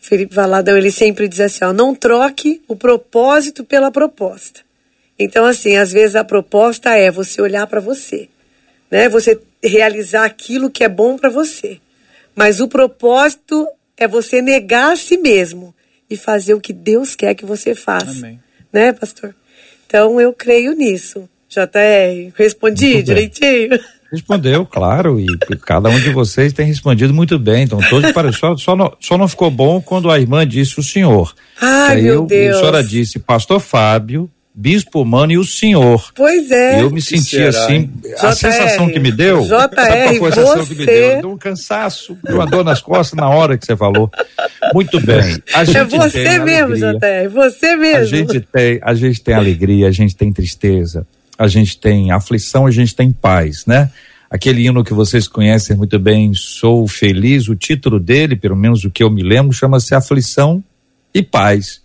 Felipe 0.01 0.35
Valadão, 0.35 0.79
ele 0.79 0.91
sempre 0.91 1.29
diz 1.29 1.41
assim: 1.41 1.65
ó, 1.65 1.75
não 1.75 1.95
troque 1.95 2.63
o 2.67 2.75
propósito 2.75 3.65
pela 3.65 3.91
proposta. 3.91 4.66
Então, 5.19 5.45
assim, 5.45 5.77
às 5.77 5.93
vezes 5.93 6.15
a 6.15 6.25
proposta 6.25 6.95
é 6.95 7.11
você 7.11 7.41
olhar 7.41 7.67
para 7.67 7.81
você, 7.81 8.29
né? 8.91 9.09
Você 9.09 9.41
realizar 9.63 10.25
aquilo 10.25 10.71
que 10.71 10.85
é 10.85 10.89
bom 10.89 11.17
para 11.17 11.31
você. 11.31 11.81
Mas 12.35 12.61
o 12.61 12.69
propósito 12.69 13.67
é 13.97 14.07
você 14.07 14.43
negar 14.43 14.93
a 14.93 14.97
si 14.97 15.17
mesmo 15.17 15.75
e 16.09 16.17
fazer 16.17 16.55
o 16.55 16.61
que 16.61 16.73
Deus 16.73 17.17
quer 17.17 17.35
que 17.35 17.47
você 17.47 17.75
faça. 17.75 18.27
Amém. 18.27 18.41
Né, 18.73 18.93
pastor? 18.93 19.35
Então, 19.87 20.21
eu 20.21 20.33
creio 20.33 20.75
nisso. 20.75 21.29
JR, 21.49 22.33
respondi 22.35 23.03
direitinho? 23.03 23.79
Respondeu, 24.11 24.65
claro, 24.65 25.19
e 25.19 25.27
cada 25.65 25.89
um 25.89 25.99
de 25.99 26.11
vocês 26.11 26.53
tem 26.53 26.65
respondido 26.65 27.13
muito 27.13 27.39
bem. 27.39 27.65
Então, 27.65 27.81
todos 27.91 28.13
para 28.13 28.33
só, 28.33 28.57
só, 28.57 28.77
não, 28.77 28.97
só 29.01 29.19
não 29.19 29.27
ficou 29.27 29.51
bom 29.51 29.81
quando 29.81 30.11
a 30.11 30.19
irmã 30.19 30.47
disse 30.47 30.79
o 30.79 30.83
senhor. 30.83 31.35
Ai, 31.61 32.03
meu 32.03 32.15
eu, 32.15 32.27
Deus. 32.27 32.57
A 32.57 32.59
senhora 32.61 32.85
disse, 32.85 33.19
pastor 33.19 33.59
Fábio, 33.59 34.31
bispo 34.59 35.03
humano 35.03 35.33
e 35.33 35.39
o 35.39 35.45
senhor. 35.45 36.11
Pois 36.15 36.51
é. 36.51 36.81
Eu 36.81 36.91
me 36.91 37.03
senti 37.03 37.43
assim, 37.43 37.91
a 38.19 38.33
sensação 38.33 38.89
que 38.89 38.99
me 38.99 39.13
deu, 39.13 39.43
JR, 39.43 39.51
sabe 39.51 40.19
foi 40.19 40.31
a 40.31 40.33
sensação 40.33 40.67
que 40.67 40.75
me 40.75 40.87
deu? 40.87 41.21
Deu 41.21 41.31
um 41.31 41.37
cansaço, 41.37 42.19
uma 42.27 42.47
dor 42.47 42.65
nas 42.65 42.81
costas 42.81 43.15
na 43.19 43.29
hora 43.29 43.59
que 43.59 43.67
você 43.67 43.77
falou. 43.77 44.11
Muito 44.73 44.99
bem. 44.99 45.43
A 45.53 45.61
é 45.61 45.67
gente 45.67 45.77
é 45.77 45.85
você 45.85 46.39
mesmo, 46.39 46.73
alegria, 46.73 46.93
JR, 46.95 47.29
você 47.35 47.77
mesmo. 47.77 47.99
A 47.99 48.05
gente 48.05 48.41
tem, 48.41 48.81
a 48.83 48.95
gente 48.95 49.21
tem 49.21 49.35
alegria, 49.35 49.89
a 49.89 49.93
gente 49.93 50.17
tem 50.17 50.33
tristeza, 50.33 51.07
a 51.39 51.47
gente 51.47 51.79
tem 51.79 52.11
aflição, 52.11 52.67
a 52.67 52.71
gente 52.71 52.97
tem 52.97 53.13
paz, 53.13 53.67
né? 53.67 53.91
Aquele 54.31 54.67
hino 54.67 54.83
que 54.83 54.95
vocês 54.95 55.29
conhecem 55.29 55.77
muito 55.77 55.99
bem, 55.99 56.33
Sou 56.35 56.89
Feliz, 56.89 57.47
o 57.49 57.55
título 57.55 58.01
dele, 58.01 58.35
pelo 58.35 58.57
menos 58.57 58.85
o 58.85 58.91
que 58.91 59.03
eu 59.03 59.11
me 59.11 59.23
lembro, 59.23 59.53
chama-se 59.53 59.95
Aflição 59.95 60.65
e 61.15 61.23
Paz. 61.23 61.85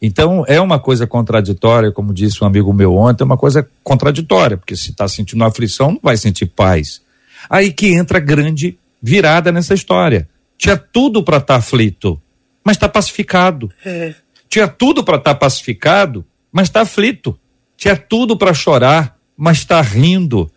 Então 0.00 0.44
é 0.48 0.60
uma 0.60 0.78
coisa 0.78 1.06
contraditória, 1.06 1.92
como 1.92 2.14
disse 2.14 2.42
um 2.42 2.46
amigo 2.46 2.72
meu 2.72 2.94
ontem, 2.94 3.22
é 3.22 3.26
uma 3.26 3.36
coisa 3.36 3.68
contraditória, 3.84 4.56
porque 4.56 4.74
se 4.74 4.90
está 4.90 5.06
sentindo 5.06 5.44
aflição, 5.44 5.92
não 5.92 6.00
vai 6.02 6.16
sentir 6.16 6.46
paz. 6.46 7.02
Aí 7.48 7.72
que 7.72 7.92
entra 7.92 8.18
grande 8.18 8.78
virada 9.02 9.52
nessa 9.52 9.74
história. 9.74 10.28
Tinha 10.56 10.76
tudo 10.76 11.22
para 11.22 11.36
estar 11.36 11.54
tá 11.54 11.58
aflito, 11.58 12.20
mas 12.64 12.76
está 12.76 12.88
pacificado. 12.88 13.70
É. 13.84 14.14
Tinha 14.48 14.68
tudo 14.68 15.04
para 15.04 15.16
estar 15.16 15.34
tá 15.34 15.40
pacificado, 15.40 16.24
mas 16.52 16.68
está 16.68 16.82
aflito. 16.82 17.38
Tinha 17.76 17.96
tudo 17.96 18.36
para 18.36 18.52
chorar, 18.52 19.16
mas 19.36 19.58
está 19.58 19.80
rindo. 19.80 20.50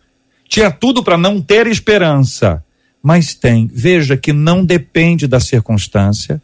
Tinha 0.48 0.70
tudo 0.70 1.02
para 1.02 1.16
não 1.16 1.40
ter 1.40 1.66
esperança, 1.66 2.62
mas 3.02 3.34
tem. 3.34 3.68
Veja 3.72 4.16
que 4.16 4.32
não 4.32 4.64
depende 4.64 5.26
da 5.26 5.40
circunstância. 5.40 6.42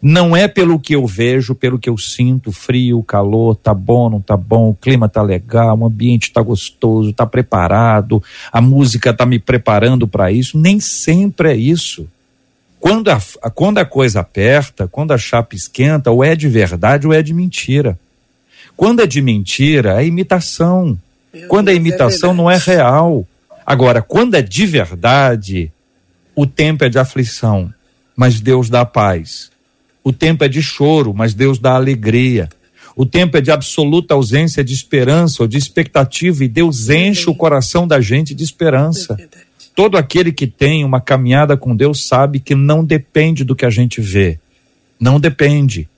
Não 0.00 0.36
é 0.36 0.46
pelo 0.46 0.78
que 0.78 0.94
eu 0.94 1.06
vejo, 1.06 1.54
pelo 1.54 1.78
que 1.78 1.88
eu 1.88 1.96
sinto, 1.96 2.52
frio, 2.52 3.02
calor, 3.02 3.56
tá 3.56 3.72
bom, 3.72 4.10
não 4.10 4.20
tá 4.20 4.36
bom, 4.36 4.70
o 4.70 4.74
clima 4.74 5.08
tá 5.08 5.22
legal, 5.22 5.76
o 5.78 5.86
ambiente 5.86 6.32
tá 6.32 6.42
gostoso, 6.42 7.12
tá 7.12 7.26
preparado, 7.26 8.22
a 8.52 8.60
música 8.60 9.12
tá 9.12 9.24
me 9.24 9.38
preparando 9.38 10.06
para 10.06 10.30
isso. 10.30 10.58
Nem 10.58 10.78
sempre 10.78 11.50
é 11.50 11.56
isso. 11.56 12.06
Quando 12.78 13.08
a, 13.08 13.20
quando 13.54 13.78
a 13.78 13.84
coisa 13.84 14.20
aperta, 14.20 14.86
quando 14.86 15.12
a 15.12 15.18
chapa 15.18 15.56
esquenta, 15.56 16.10
ou 16.10 16.22
é 16.22 16.36
de 16.36 16.48
verdade 16.48 17.06
ou 17.06 17.12
é 17.12 17.22
de 17.22 17.32
mentira. 17.32 17.98
Quando 18.76 19.00
é 19.00 19.06
de 19.06 19.22
mentira, 19.22 20.02
é 20.02 20.06
imitação. 20.06 20.98
Meu 21.32 21.48
quando 21.48 21.66
Deus, 21.66 21.74
a 21.74 21.78
é 21.78 21.80
imitação 21.80 22.30
é 22.30 22.34
não 22.34 22.50
é 22.50 22.58
real. 22.58 23.26
Agora, 23.64 24.02
quando 24.02 24.34
é 24.34 24.42
de 24.42 24.66
verdade, 24.66 25.72
o 26.34 26.46
tempo 26.46 26.84
é 26.84 26.88
de 26.88 26.98
aflição, 26.98 27.72
mas 28.14 28.40
Deus 28.40 28.68
dá 28.68 28.84
paz. 28.84 29.50
O 30.06 30.12
tempo 30.12 30.44
é 30.44 30.48
de 30.48 30.62
choro, 30.62 31.12
mas 31.12 31.34
Deus 31.34 31.58
dá 31.58 31.74
alegria. 31.74 32.48
O 32.94 33.04
tempo 33.04 33.38
é 33.38 33.40
de 33.40 33.50
absoluta 33.50 34.14
ausência 34.14 34.62
de 34.62 34.72
esperança 34.72 35.42
ou 35.42 35.48
de 35.48 35.58
expectativa 35.58 36.44
e 36.44 36.48
Deus 36.48 36.88
enche 36.88 37.28
o 37.28 37.34
coração 37.34 37.88
da 37.88 38.00
gente 38.00 38.32
de 38.32 38.44
esperança. 38.44 39.16
É 39.18 39.26
Todo 39.74 39.96
aquele 39.96 40.30
que 40.30 40.46
tem 40.46 40.84
uma 40.84 41.00
caminhada 41.00 41.56
com 41.56 41.74
Deus 41.74 42.06
sabe 42.06 42.38
que 42.38 42.54
não 42.54 42.84
depende 42.84 43.42
do 43.42 43.56
que 43.56 43.66
a 43.66 43.68
gente 43.68 44.00
vê. 44.00 44.38
Não 45.00 45.18
depende. 45.18 45.88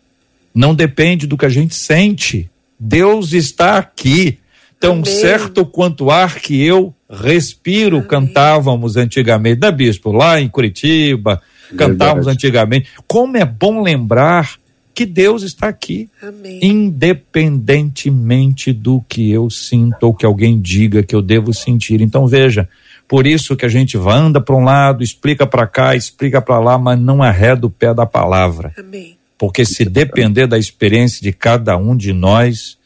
Não 0.55 0.75
depende 0.75 1.27
do 1.27 1.37
que 1.37 1.45
a 1.45 1.51
gente 1.51 1.75
sente. 1.75 2.49
Deus 2.81 3.35
está 3.35 3.77
aqui. 3.77 4.39
Tão 4.81 4.93
Amém. 4.93 5.05
certo 5.05 5.67
quanto 5.67 6.11
ar 6.11 6.37
que 6.37 6.65
eu 6.65 6.95
respiro, 7.11 7.99
Amém. 7.99 8.09
cantávamos 8.09 8.97
antigamente, 8.97 9.61
da 9.61 9.71
Bispo, 9.71 10.13
lá 10.13 10.41
em 10.41 10.49
Curitiba, 10.49 11.43
cantávamos 11.77 12.27
antigamente. 12.27 12.89
Como 13.07 13.37
é 13.37 13.45
bom 13.45 13.83
lembrar 13.83 14.57
que 14.95 15.05
Deus 15.07 15.43
está 15.43 15.69
aqui, 15.69 16.11
Amém. 16.21 16.59
independentemente 16.61 18.73
do 18.73 19.01
que 19.09 19.31
eu 19.31 19.49
sinto 19.49 20.03
ou 20.03 20.13
que 20.13 20.27
alguém 20.27 20.61
diga 20.61 21.05
que 21.05 21.15
eu 21.15 21.23
devo 21.23 21.55
sentir. 21.55 22.01
Então 22.01 22.27
veja, 22.27 22.69
por 23.07 23.25
isso 23.25 23.57
que 23.57 23.65
a 23.65 23.69
gente 23.69 23.97
anda 23.97 24.41
para 24.41 24.57
um 24.57 24.65
lado, 24.65 25.05
explica 25.05 25.47
para 25.47 25.69
cá, 25.69 25.95
explica 25.95 26.43
para 26.43 26.59
lá, 26.59 26.77
mas 26.77 26.99
não 26.99 27.23
arreda 27.23 27.67
o 27.67 27.71
pé 27.71 27.95
da 27.95 28.05
palavra. 28.05 28.75
Amém. 28.77 29.17
Porque 29.39 29.65
se 29.65 29.85
depender 29.85 30.49
da 30.49 30.59
experiência 30.59 31.23
de 31.23 31.33
cada 31.33 31.77
um 31.77 31.97
de 31.97 32.13
nós, 32.13 32.77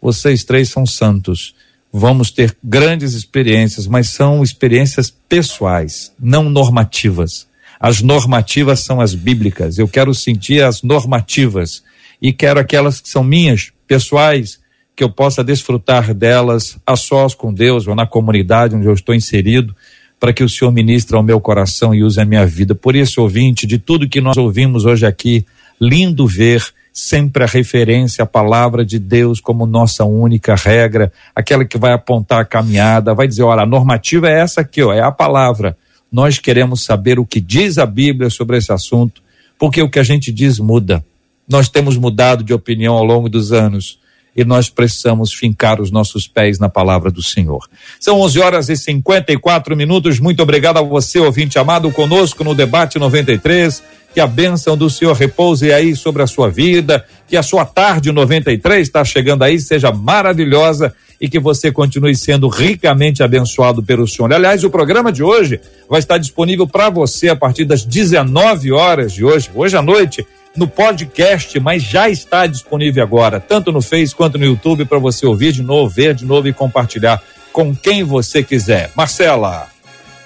vocês 0.00 0.42
três 0.42 0.68
são 0.68 0.84
santos. 0.84 1.54
Vamos 1.92 2.32
ter 2.32 2.56
grandes 2.62 3.14
experiências, 3.14 3.86
mas 3.86 4.08
são 4.08 4.42
experiências 4.42 5.14
pessoais, 5.28 6.12
não 6.18 6.50
normativas. 6.50 7.46
As 7.82 8.00
normativas 8.00 8.78
são 8.78 9.00
as 9.00 9.12
bíblicas. 9.12 9.76
Eu 9.76 9.88
quero 9.88 10.14
sentir 10.14 10.62
as 10.62 10.84
normativas 10.84 11.82
e 12.20 12.32
quero 12.32 12.60
aquelas 12.60 13.00
que 13.00 13.08
são 13.08 13.24
minhas, 13.24 13.72
pessoais, 13.88 14.60
que 14.94 15.02
eu 15.02 15.10
possa 15.10 15.42
desfrutar 15.42 16.14
delas 16.14 16.78
a 16.86 16.94
sós 16.94 17.34
com 17.34 17.52
Deus 17.52 17.88
ou 17.88 17.96
na 17.96 18.06
comunidade 18.06 18.76
onde 18.76 18.86
eu 18.86 18.94
estou 18.94 19.12
inserido, 19.12 19.74
para 20.20 20.32
que 20.32 20.44
o 20.44 20.48
Senhor 20.48 20.70
ministre 20.70 21.16
ao 21.16 21.24
meu 21.24 21.40
coração 21.40 21.92
e 21.92 22.04
use 22.04 22.20
a 22.20 22.24
minha 22.24 22.46
vida. 22.46 22.72
Por 22.72 22.94
isso, 22.94 23.20
ouvinte, 23.20 23.66
de 23.66 23.78
tudo 23.78 24.08
que 24.08 24.20
nós 24.20 24.36
ouvimos 24.36 24.84
hoje 24.84 25.04
aqui, 25.04 25.44
lindo 25.80 26.24
ver 26.24 26.64
sempre 26.92 27.42
a 27.42 27.48
referência 27.48 28.22
à 28.22 28.26
palavra 28.26 28.84
de 28.84 29.00
Deus 29.00 29.40
como 29.40 29.66
nossa 29.66 30.04
única 30.04 30.54
regra, 30.54 31.12
aquela 31.34 31.64
que 31.64 31.76
vai 31.76 31.92
apontar 31.92 32.42
a 32.42 32.44
caminhada, 32.44 33.12
vai 33.12 33.26
dizer, 33.26 33.42
olha, 33.42 33.62
a 33.62 33.66
normativa 33.66 34.28
é 34.28 34.38
essa 34.38 34.60
aqui, 34.60 34.80
ó, 34.84 34.92
é 34.92 35.00
a 35.00 35.10
palavra. 35.10 35.76
Nós 36.12 36.38
queremos 36.38 36.84
saber 36.84 37.18
o 37.18 37.24
que 37.24 37.40
diz 37.40 37.78
a 37.78 37.86
Bíblia 37.86 38.28
sobre 38.28 38.58
esse 38.58 38.70
assunto, 38.70 39.22
porque 39.58 39.80
o 39.80 39.88
que 39.88 39.98
a 39.98 40.02
gente 40.02 40.30
diz 40.30 40.58
muda. 40.58 41.02
Nós 41.48 41.70
temos 41.70 41.96
mudado 41.96 42.44
de 42.44 42.52
opinião 42.52 42.94
ao 42.94 43.04
longo 43.04 43.30
dos 43.30 43.50
anos. 43.50 43.98
E 44.36 44.44
nós 44.44 44.68
precisamos 44.68 45.32
fincar 45.32 45.80
os 45.80 45.90
nossos 45.90 46.26
pés 46.26 46.58
na 46.58 46.68
palavra 46.68 47.10
do 47.10 47.22
Senhor. 47.22 47.68
São 48.00 48.20
11 48.20 48.40
horas 48.40 48.68
e 48.68 48.76
54 48.76 49.76
minutos. 49.76 50.18
Muito 50.18 50.42
obrigado 50.42 50.78
a 50.78 50.82
você, 50.82 51.18
ouvinte 51.18 51.58
amado, 51.58 51.90
conosco 51.90 52.42
no 52.42 52.54
debate 52.54 52.98
93. 52.98 53.82
Que 54.14 54.20
a 54.20 54.26
bênção 54.26 54.76
do 54.76 54.90
Senhor 54.90 55.14
repouse 55.14 55.72
aí 55.72 55.96
sobre 55.96 56.22
a 56.22 56.26
sua 56.26 56.50
vida, 56.50 57.04
que 57.26 57.36
a 57.36 57.42
sua 57.42 57.64
tarde 57.64 58.12
93 58.12 58.86
está 58.86 59.02
chegando 59.04 59.42
aí, 59.42 59.58
seja 59.58 59.90
maravilhosa 59.90 60.94
e 61.18 61.30
que 61.30 61.38
você 61.38 61.72
continue 61.72 62.14
sendo 62.14 62.48
ricamente 62.48 63.22
abençoado 63.22 63.82
pelo 63.82 64.06
Senhor. 64.06 64.30
Aliás, 64.32 64.64
o 64.64 64.70
programa 64.70 65.10
de 65.10 65.22
hoje 65.22 65.60
vai 65.88 66.00
estar 66.00 66.18
disponível 66.18 66.66
para 66.66 66.90
você 66.90 67.30
a 67.30 67.36
partir 67.36 67.64
das 67.64 67.84
19 67.84 68.72
horas 68.72 69.12
de 69.12 69.24
hoje, 69.24 69.48
hoje 69.54 69.76
à 69.76 69.82
noite 69.82 70.26
no 70.56 70.68
podcast, 70.68 71.58
mas 71.60 71.82
já 71.82 72.08
está 72.08 72.46
disponível 72.46 73.02
agora, 73.02 73.40
tanto 73.40 73.72
no 73.72 73.80
Face 73.80 74.14
quanto 74.14 74.38
no 74.38 74.44
YouTube, 74.44 74.84
para 74.84 74.98
você 74.98 75.26
ouvir 75.26 75.52
de 75.52 75.62
novo, 75.62 75.88
ver 75.88 76.14
de 76.14 76.24
novo 76.24 76.48
e 76.48 76.52
compartilhar 76.52 77.22
com 77.52 77.74
quem 77.74 78.02
você 78.02 78.42
quiser. 78.42 78.90
Marcela. 78.94 79.68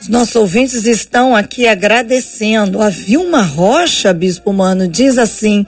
Os 0.01 0.09
nossos 0.09 0.37
ouvintes 0.37 0.85
estão 0.85 1.35
aqui 1.35 1.67
agradecendo. 1.67 2.83
A 2.83 2.91
Vilma 2.91 3.43
Rocha, 3.43 4.13
Bispo 4.13 4.53
Mano, 4.53 4.87
diz 4.87 5.19
assim: 5.19 5.65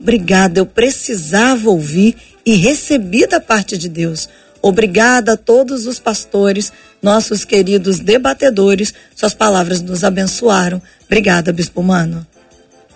Obrigada, 0.00 0.60
eu 0.60 0.66
precisava 0.66 1.70
ouvir 1.70 2.16
e 2.44 2.56
recebi 2.56 3.26
da 3.26 3.40
parte 3.40 3.78
de 3.78 3.88
Deus. 3.88 4.28
Obrigada 4.60 5.34
a 5.34 5.36
todos 5.36 5.86
os 5.86 6.00
pastores, 6.00 6.72
nossos 7.00 7.44
queridos 7.44 8.00
debatedores. 8.00 8.92
Suas 9.14 9.32
palavras 9.32 9.80
nos 9.80 10.02
abençoaram. 10.02 10.82
Obrigada, 11.06 11.52
Bispo 11.52 11.82
Mano. 11.82 12.26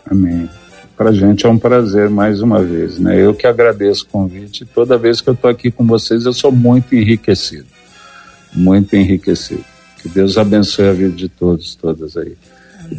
Amém 0.05 0.49
para 1.03 1.11
a 1.11 1.13
gente 1.13 1.45
é 1.45 1.49
um 1.49 1.59
prazer 1.59 2.09
mais 2.09 2.41
uma 2.41 2.63
vez, 2.63 2.97
né? 2.97 3.21
Eu 3.21 3.35
que 3.35 3.45
agradeço 3.45 4.05
o 4.05 4.07
convite. 4.07 4.65
Toda 4.65 4.97
vez 4.97 5.21
que 5.21 5.29
eu 5.29 5.35
estou 5.35 5.51
aqui 5.51 5.69
com 5.69 5.85
vocês, 5.85 6.25
eu 6.25 6.33
sou 6.33 6.53
muito 6.53 6.95
enriquecido, 6.95 7.67
muito 8.53 8.95
enriquecido. 8.95 9.65
Que 10.01 10.09
Deus 10.09 10.39
abençoe 10.39 10.89
a 10.89 10.93
vida 10.93 11.17
de 11.17 11.29
todos, 11.29 11.75
todas 11.75 12.17
aí. 12.17 12.37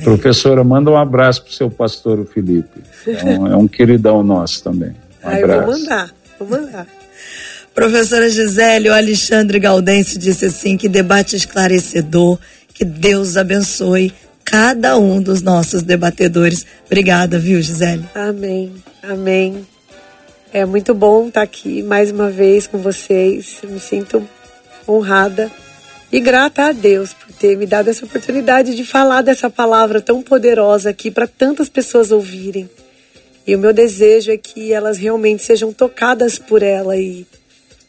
Professora, 0.03 0.65
manda 0.65 0.91
um 0.91 0.97
abraço 0.97 1.43
para 1.43 1.51
o 1.51 1.53
seu 1.53 1.69
pastor 1.69 2.19
o 2.19 2.25
Felipe. 2.25 2.81
É 3.07 3.23
um, 3.23 3.47
é 3.47 3.55
um 3.55 3.69
queridão 3.69 4.21
nosso 4.21 4.61
também. 4.61 4.89
Um 5.23 5.29
ah, 5.29 5.37
abraço. 5.37 5.65
vou 5.65 5.79
mandar, 5.79 6.13
vou 6.39 6.49
mandar. 6.49 6.87
Professora 7.73 8.29
Gisele, 8.29 8.89
o 8.89 8.93
Alexandre 8.93 9.59
Galdense 9.59 10.17
disse 10.17 10.45
assim: 10.47 10.75
que 10.75 10.89
debate 10.89 11.37
esclarecedor, 11.37 12.37
que 12.73 12.83
Deus 12.83 13.37
abençoe 13.37 14.13
cada 14.53 14.99
um 14.99 15.19
dos 15.19 15.41
nossos 15.41 15.81
debatedores. 15.81 16.63
Obrigada, 16.85 17.39
viu, 17.39 17.59
Gisele? 17.59 18.07
Amém, 18.13 18.71
amém. 19.01 19.67
É 20.53 20.63
muito 20.63 20.93
bom 20.93 21.27
estar 21.27 21.41
aqui 21.41 21.81
mais 21.81 22.11
uma 22.11 22.29
vez 22.29 22.67
com 22.67 22.77
vocês. 22.77 23.57
Me 23.63 23.79
sinto 23.79 24.23
honrada 24.87 25.51
e 26.11 26.19
grata 26.19 26.65
a 26.65 26.71
Deus 26.71 27.13
por 27.13 27.33
ter 27.33 27.57
me 27.57 27.65
dado 27.65 27.89
essa 27.89 28.05
oportunidade 28.05 28.75
de 28.75 28.85
falar 28.85 29.23
dessa 29.23 29.49
palavra 29.49 29.99
tão 29.99 30.21
poderosa 30.21 30.91
aqui 30.91 31.09
para 31.09 31.25
tantas 31.25 31.67
pessoas 31.67 32.11
ouvirem. 32.11 32.69
E 33.47 33.55
o 33.55 33.59
meu 33.59 33.73
desejo 33.73 34.31
é 34.31 34.37
que 34.37 34.71
elas 34.71 34.99
realmente 34.99 35.41
sejam 35.41 35.73
tocadas 35.73 36.37
por 36.37 36.61
ela 36.61 36.95
e 36.95 37.25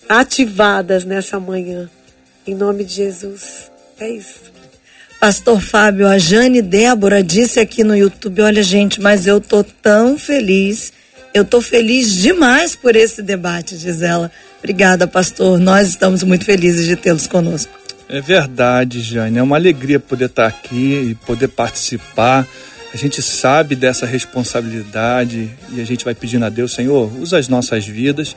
ativadas 0.08 1.04
nessa 1.04 1.38
manhã. 1.38 1.90
Em 2.46 2.54
nome 2.54 2.84
de 2.84 2.94
Jesus. 2.94 3.70
É 4.00 4.08
isso. 4.08 4.53
Pastor 5.24 5.58
Fábio, 5.58 6.06
a 6.06 6.18
Jane 6.18 6.60
Débora 6.60 7.22
disse 7.22 7.58
aqui 7.58 7.82
no 7.82 7.96
YouTube: 7.96 8.42
Olha, 8.42 8.62
gente, 8.62 9.00
mas 9.00 9.26
eu 9.26 9.40
tô 9.40 9.64
tão 9.64 10.18
feliz. 10.18 10.92
Eu 11.32 11.46
tô 11.46 11.62
feliz 11.62 12.14
demais 12.14 12.76
por 12.76 12.94
esse 12.94 13.22
debate, 13.22 13.74
diz 13.74 14.02
ela. 14.02 14.30
Obrigada, 14.58 15.06
pastor. 15.06 15.58
Nós 15.58 15.88
estamos 15.88 16.22
muito 16.22 16.44
felizes 16.44 16.84
de 16.84 16.94
tê-los 16.94 17.26
conosco. 17.26 17.72
É 18.06 18.20
verdade, 18.20 19.00
Jane. 19.00 19.38
É 19.38 19.42
uma 19.42 19.56
alegria 19.56 19.98
poder 19.98 20.26
estar 20.26 20.46
aqui 20.46 21.12
e 21.12 21.14
poder 21.14 21.48
participar. 21.48 22.46
A 22.92 22.96
gente 22.98 23.22
sabe 23.22 23.74
dessa 23.74 24.04
responsabilidade 24.04 25.48
e 25.72 25.80
a 25.80 25.86
gente 25.86 26.04
vai 26.04 26.14
pedindo 26.14 26.44
a 26.44 26.50
Deus, 26.50 26.74
Senhor, 26.74 27.10
usa 27.18 27.38
as 27.38 27.48
nossas 27.48 27.86
vidas. 27.86 28.36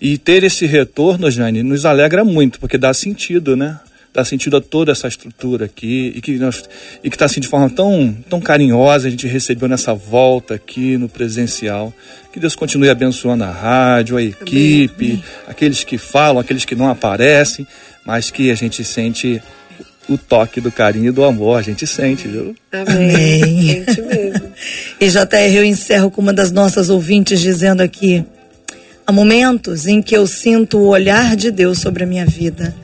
E 0.00 0.16
ter 0.16 0.42
esse 0.44 0.64
retorno, 0.64 1.30
Jane, 1.30 1.62
nos 1.62 1.84
alegra 1.84 2.24
muito, 2.24 2.58
porque 2.58 2.78
dá 2.78 2.94
sentido, 2.94 3.54
né? 3.54 3.78
Dá 4.12 4.24
sentido 4.24 4.58
a 4.58 4.60
toda 4.60 4.92
essa 4.92 5.08
estrutura 5.08 5.64
aqui 5.64 6.12
e 6.14 6.20
que 6.20 6.38
nós 6.38 6.62
e 7.02 7.08
que 7.08 7.16
está 7.16 7.24
assim 7.24 7.40
de 7.40 7.48
forma 7.48 7.70
tão 7.70 8.14
tão 8.28 8.40
carinhosa 8.40 9.08
a 9.08 9.10
gente 9.10 9.26
recebeu 9.26 9.68
nessa 9.68 9.94
volta 9.94 10.54
aqui 10.54 10.98
no 10.98 11.08
presencial 11.08 11.92
que 12.32 12.38
Deus 12.38 12.54
continue 12.54 12.90
abençoando 12.90 13.44
a 13.44 13.50
rádio 13.50 14.16
a 14.16 14.22
equipe 14.22 15.12
Amém. 15.12 15.24
aqueles 15.48 15.82
que 15.82 15.96
falam 15.96 16.40
aqueles 16.40 16.64
que 16.64 16.74
não 16.74 16.88
aparecem 16.88 17.66
mas 18.04 18.30
que 18.30 18.50
a 18.50 18.54
gente 18.54 18.84
sente 18.84 19.40
o 20.08 20.18
toque 20.18 20.60
do 20.60 20.72
carinho 20.72 21.08
e 21.08 21.12
do 21.12 21.22
amor, 21.22 21.56
a 21.56 21.62
gente 21.62 21.86
sente, 21.86 22.26
viu? 22.26 22.56
Amém. 22.72 23.42
Amém. 23.42 23.84
Sente 23.84 24.02
mesmo. 24.02 24.52
e 25.00 25.08
JR, 25.08 25.54
eu 25.54 25.64
encerro 25.64 26.10
com 26.10 26.20
uma 26.20 26.32
das 26.32 26.50
nossas 26.50 26.90
ouvintes 26.90 27.40
dizendo 27.40 27.80
aqui: 27.80 28.24
há 29.06 29.12
momentos 29.12 29.86
em 29.86 30.02
que 30.02 30.16
eu 30.16 30.26
sinto 30.26 30.78
o 30.78 30.88
olhar 30.88 31.36
de 31.36 31.52
Deus 31.52 31.78
sobre 31.78 32.02
a 32.02 32.06
minha 32.06 32.26
vida 32.26 32.74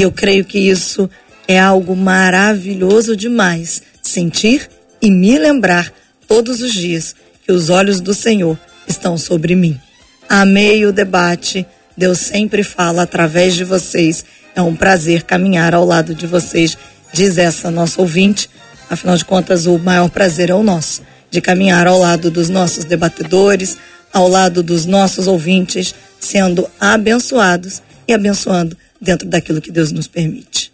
e 0.00 0.02
eu 0.02 0.10
creio 0.10 0.46
que 0.46 0.58
isso 0.58 1.10
é 1.46 1.60
algo 1.60 1.94
maravilhoso 1.94 3.14
demais. 3.14 3.82
Sentir 4.00 4.66
e 5.02 5.10
me 5.10 5.38
lembrar 5.38 5.92
todos 6.26 6.62
os 6.62 6.72
dias 6.72 7.14
que 7.44 7.52
os 7.52 7.68
olhos 7.68 8.00
do 8.00 8.14
Senhor 8.14 8.58
estão 8.88 9.18
sobre 9.18 9.54
mim. 9.54 9.78
Amei 10.26 10.86
o 10.86 10.92
debate. 10.92 11.66
Deus 11.94 12.18
sempre 12.18 12.62
fala 12.62 13.02
através 13.02 13.54
de 13.54 13.62
vocês. 13.62 14.24
É 14.56 14.62
um 14.62 14.74
prazer 14.74 15.24
caminhar 15.24 15.74
ao 15.74 15.84
lado 15.84 16.14
de 16.14 16.26
vocês, 16.26 16.78
diz 17.12 17.36
essa 17.36 17.70
nossa 17.70 18.00
ouvinte. 18.00 18.48
Afinal 18.88 19.18
de 19.18 19.24
contas, 19.26 19.66
o 19.66 19.78
maior 19.78 20.08
prazer 20.08 20.48
é 20.48 20.54
o 20.54 20.62
nosso, 20.62 21.02
de 21.30 21.42
caminhar 21.42 21.86
ao 21.86 21.98
lado 21.98 22.30
dos 22.30 22.48
nossos 22.48 22.86
debatedores, 22.86 23.76
ao 24.14 24.26
lado 24.28 24.62
dos 24.62 24.86
nossos 24.86 25.26
ouvintes, 25.26 25.94
sendo 26.18 26.66
abençoados 26.80 27.82
e 28.08 28.14
abençoando 28.14 28.74
dentro 29.00 29.28
daquilo 29.28 29.60
que 29.60 29.70
Deus 29.70 29.92
nos 29.92 30.06
permite. 30.06 30.70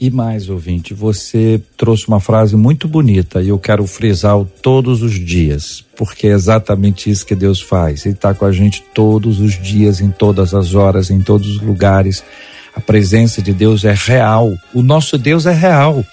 E 0.00 0.10
mais, 0.10 0.48
ouvinte, 0.48 0.92
você 0.92 1.62
trouxe 1.76 2.08
uma 2.08 2.18
frase 2.18 2.56
muito 2.56 2.88
bonita 2.88 3.40
e 3.40 3.50
eu 3.50 3.58
quero 3.58 3.86
frisar 3.86 4.36
todos 4.60 5.00
os 5.00 5.14
dias, 5.14 5.84
porque 5.96 6.26
é 6.26 6.32
exatamente 6.32 7.08
isso 7.08 7.24
que 7.24 7.36
Deus 7.36 7.60
faz. 7.60 8.04
Ele 8.04 8.16
está 8.16 8.34
com 8.34 8.44
a 8.44 8.50
gente 8.50 8.82
todos 8.92 9.38
os 9.38 9.52
dias, 9.62 10.00
em 10.00 10.10
todas 10.10 10.54
as 10.54 10.74
horas, 10.74 11.08
em 11.08 11.20
todos 11.20 11.48
os 11.48 11.62
lugares. 11.62 12.24
A 12.74 12.80
presença 12.80 13.40
de 13.40 13.52
Deus 13.52 13.84
é 13.84 13.94
real. 13.94 14.58
O 14.74 14.82
nosso 14.82 15.16
Deus 15.16 15.46
é 15.46 15.52
real. 15.52 16.04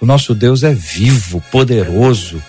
O 0.00 0.06
nosso 0.06 0.34
Deus 0.34 0.64
é 0.64 0.74
vivo, 0.74 1.40
poderoso. 1.52 2.42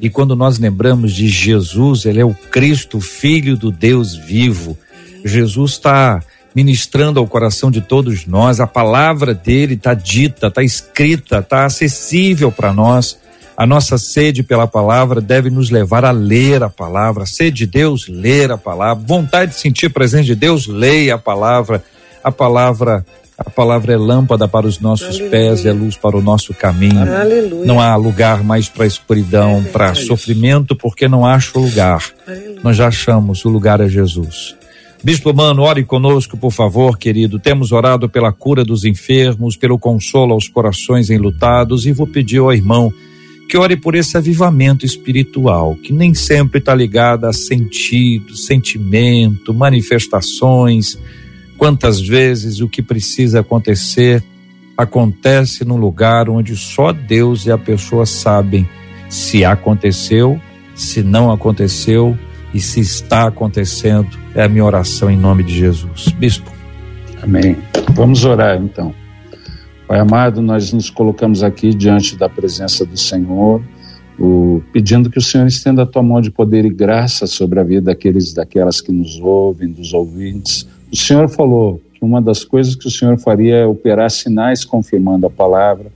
E 0.00 0.08
quando 0.08 0.36
nós 0.36 0.60
lembramos 0.60 1.12
de 1.12 1.26
Jesus, 1.26 2.04
ele 2.04 2.20
é 2.20 2.24
o 2.24 2.34
Cristo, 2.34 3.00
filho 3.00 3.56
do 3.56 3.72
Deus 3.72 4.14
vivo. 4.14 4.78
Jesus 5.24 5.72
está 5.72 6.22
ministrando 6.56 7.20
ao 7.20 7.26
coração 7.26 7.70
de 7.70 7.82
todos 7.82 8.24
nós. 8.24 8.60
A 8.60 8.66
palavra 8.66 9.34
dele 9.34 9.74
está 9.74 9.92
dita, 9.92 10.46
está 10.46 10.62
escrita, 10.62 11.40
está 11.40 11.66
acessível 11.66 12.50
para 12.50 12.72
nós. 12.72 13.18
A 13.54 13.66
nossa 13.66 13.98
sede 13.98 14.42
pela 14.42 14.66
palavra 14.66 15.20
deve 15.20 15.50
nos 15.50 15.68
levar 15.68 16.02
a 16.02 16.10
ler 16.12 16.62
a 16.62 16.70
palavra. 16.70 17.26
Sede 17.26 17.58
de 17.58 17.66
Deus, 17.66 18.08
ler 18.08 18.50
a 18.50 18.56
palavra. 18.56 19.04
Vontade 19.06 19.52
de 19.52 19.58
sentir 19.58 19.86
a 19.86 19.90
presença 19.90 20.24
de 20.24 20.34
Deus, 20.34 20.66
leia 20.66 21.16
a 21.16 21.18
palavra. 21.18 21.84
A 22.24 22.32
palavra 22.32 23.04
a 23.36 23.50
palavra 23.50 23.92
é 23.92 23.98
lâmpada 23.98 24.48
para 24.48 24.66
os 24.66 24.80
nossos 24.80 25.08
Aleluia. 25.20 25.30
pés, 25.30 25.66
é 25.66 25.72
luz 25.72 25.94
para 25.94 26.16
o 26.16 26.22
nosso 26.22 26.54
caminho. 26.54 27.02
Aleluia. 27.02 27.66
Não 27.66 27.78
há 27.78 27.94
lugar 27.94 28.42
mais 28.42 28.66
para 28.66 28.86
escuridão, 28.86 29.58
é 29.58 29.70
para 29.70 29.94
sofrimento, 29.94 30.74
porque 30.74 31.06
não 31.06 31.26
acha 31.26 31.58
lugar. 31.58 32.02
Aleluia. 32.26 32.60
Nós 32.64 32.78
já 32.78 32.88
achamos, 32.88 33.44
o 33.44 33.50
lugar 33.50 33.82
é 33.82 33.88
Jesus. 33.90 34.56
Bispo 35.06 35.32
Mano, 35.32 35.62
ore 35.62 35.84
conosco, 35.84 36.36
por 36.36 36.50
favor, 36.50 36.98
querido. 36.98 37.38
Temos 37.38 37.70
orado 37.70 38.08
pela 38.08 38.32
cura 38.32 38.64
dos 38.64 38.84
enfermos, 38.84 39.56
pelo 39.56 39.78
consolo 39.78 40.32
aos 40.32 40.48
corações 40.48 41.10
enlutados 41.10 41.86
e 41.86 41.92
vou 41.92 42.08
pedir 42.08 42.38
ao 42.38 42.52
irmão 42.52 42.92
que 43.48 43.56
ore 43.56 43.76
por 43.76 43.94
esse 43.94 44.16
avivamento 44.16 44.84
espiritual, 44.84 45.76
que 45.76 45.92
nem 45.92 46.12
sempre 46.12 46.58
está 46.58 46.74
ligado 46.74 47.24
a 47.26 47.32
sentido, 47.32 48.36
sentimento, 48.36 49.54
manifestações. 49.54 50.98
Quantas 51.56 52.00
vezes 52.00 52.60
o 52.60 52.68
que 52.68 52.82
precisa 52.82 53.38
acontecer 53.38 54.24
acontece 54.76 55.64
num 55.64 55.76
lugar 55.76 56.28
onde 56.28 56.56
só 56.56 56.90
Deus 56.90 57.46
e 57.46 57.52
a 57.52 57.56
pessoa 57.56 58.06
sabem 58.06 58.68
se 59.08 59.44
aconteceu, 59.44 60.40
se 60.74 61.00
não 61.00 61.30
aconteceu 61.30 62.18
e 62.54 62.60
se 62.60 62.80
está 62.80 63.26
acontecendo, 63.26 64.08
é 64.34 64.42
a 64.42 64.48
minha 64.48 64.64
oração 64.64 65.10
em 65.10 65.16
nome 65.16 65.42
de 65.42 65.54
Jesus. 65.54 66.08
Bispo. 66.18 66.50
Amém. 67.22 67.56
Vamos 67.92 68.24
orar 68.24 68.60
então. 68.60 68.94
Pai 69.86 70.00
amado, 70.00 70.42
nós 70.42 70.72
nos 70.72 70.90
colocamos 70.90 71.42
aqui 71.42 71.72
diante 71.72 72.16
da 72.16 72.28
presença 72.28 72.84
do 72.84 72.96
Senhor, 72.96 73.62
o, 74.18 74.60
pedindo 74.72 75.08
que 75.08 75.18
o 75.18 75.22
Senhor 75.22 75.46
estenda 75.46 75.82
a 75.82 75.86
tua 75.86 76.02
mão 76.02 76.20
de 76.20 76.30
poder 76.30 76.64
e 76.64 76.70
graça 76.70 77.26
sobre 77.26 77.60
a 77.60 77.62
vida 77.62 77.82
daqueles 77.82 78.32
daquelas 78.32 78.80
que 78.80 78.90
nos 78.90 79.20
ouvem, 79.20 79.68
dos 79.68 79.92
ouvintes. 79.92 80.66
O 80.92 80.96
Senhor 80.96 81.28
falou 81.28 81.80
que 81.94 82.04
uma 82.04 82.20
das 82.20 82.44
coisas 82.44 82.74
que 82.74 82.88
o 82.88 82.90
Senhor 82.90 83.16
faria 83.18 83.56
é 83.56 83.66
operar 83.66 84.10
sinais 84.10 84.64
confirmando 84.64 85.26
a 85.26 85.30
palavra. 85.30 85.86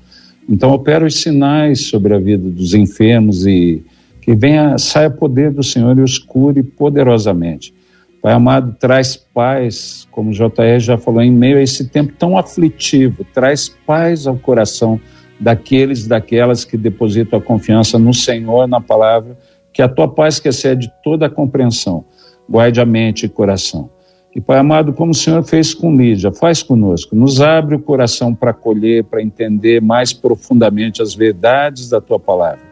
Então 0.48 0.70
opera 0.70 1.04
os 1.04 1.20
sinais 1.20 1.86
sobre 1.86 2.14
a 2.14 2.18
vida 2.18 2.48
dos 2.48 2.74
enfermos 2.74 3.46
e 3.46 3.82
que 4.30 4.36
venha, 4.36 4.78
saia 4.78 5.10
poder 5.10 5.50
do 5.50 5.60
Senhor 5.60 5.98
e 5.98 6.02
os 6.02 6.16
cure 6.16 6.62
poderosamente. 6.62 7.74
Pai 8.22 8.32
amado, 8.32 8.76
traz 8.78 9.16
paz, 9.16 10.06
como 10.12 10.30
o 10.30 10.32
JR 10.32 10.78
já 10.78 10.96
falou, 10.96 11.20
em 11.20 11.32
meio 11.32 11.56
a 11.56 11.62
esse 11.62 11.88
tempo 11.88 12.12
tão 12.16 12.38
aflitivo, 12.38 13.26
traz 13.34 13.68
paz 13.68 14.28
ao 14.28 14.36
coração 14.36 15.00
daqueles 15.40 16.06
daquelas 16.06 16.64
que 16.64 16.76
depositam 16.76 17.40
a 17.40 17.42
confiança 17.42 17.98
no 17.98 18.14
Senhor, 18.14 18.68
na 18.68 18.80
palavra, 18.80 19.36
que 19.72 19.82
a 19.82 19.88
tua 19.88 20.06
paz 20.06 20.38
que 20.38 20.48
excede 20.48 20.88
toda 21.02 21.26
a 21.26 21.30
compreensão, 21.30 22.04
guarde 22.48 22.80
a 22.80 22.86
mente 22.86 23.26
e 23.26 23.28
coração. 23.28 23.90
E 24.32 24.40
Pai 24.40 24.58
amado, 24.58 24.92
como 24.92 25.10
o 25.10 25.14
Senhor 25.14 25.42
fez 25.42 25.74
com 25.74 25.96
Lídia, 25.96 26.30
faz 26.30 26.62
conosco, 26.62 27.16
nos 27.16 27.40
abre 27.40 27.74
o 27.74 27.80
coração 27.80 28.32
para 28.32 28.52
acolher, 28.52 29.02
para 29.02 29.20
entender 29.20 29.82
mais 29.82 30.12
profundamente 30.12 31.02
as 31.02 31.16
verdades 31.16 31.88
da 31.88 32.00
tua 32.00 32.20
palavra. 32.20 32.69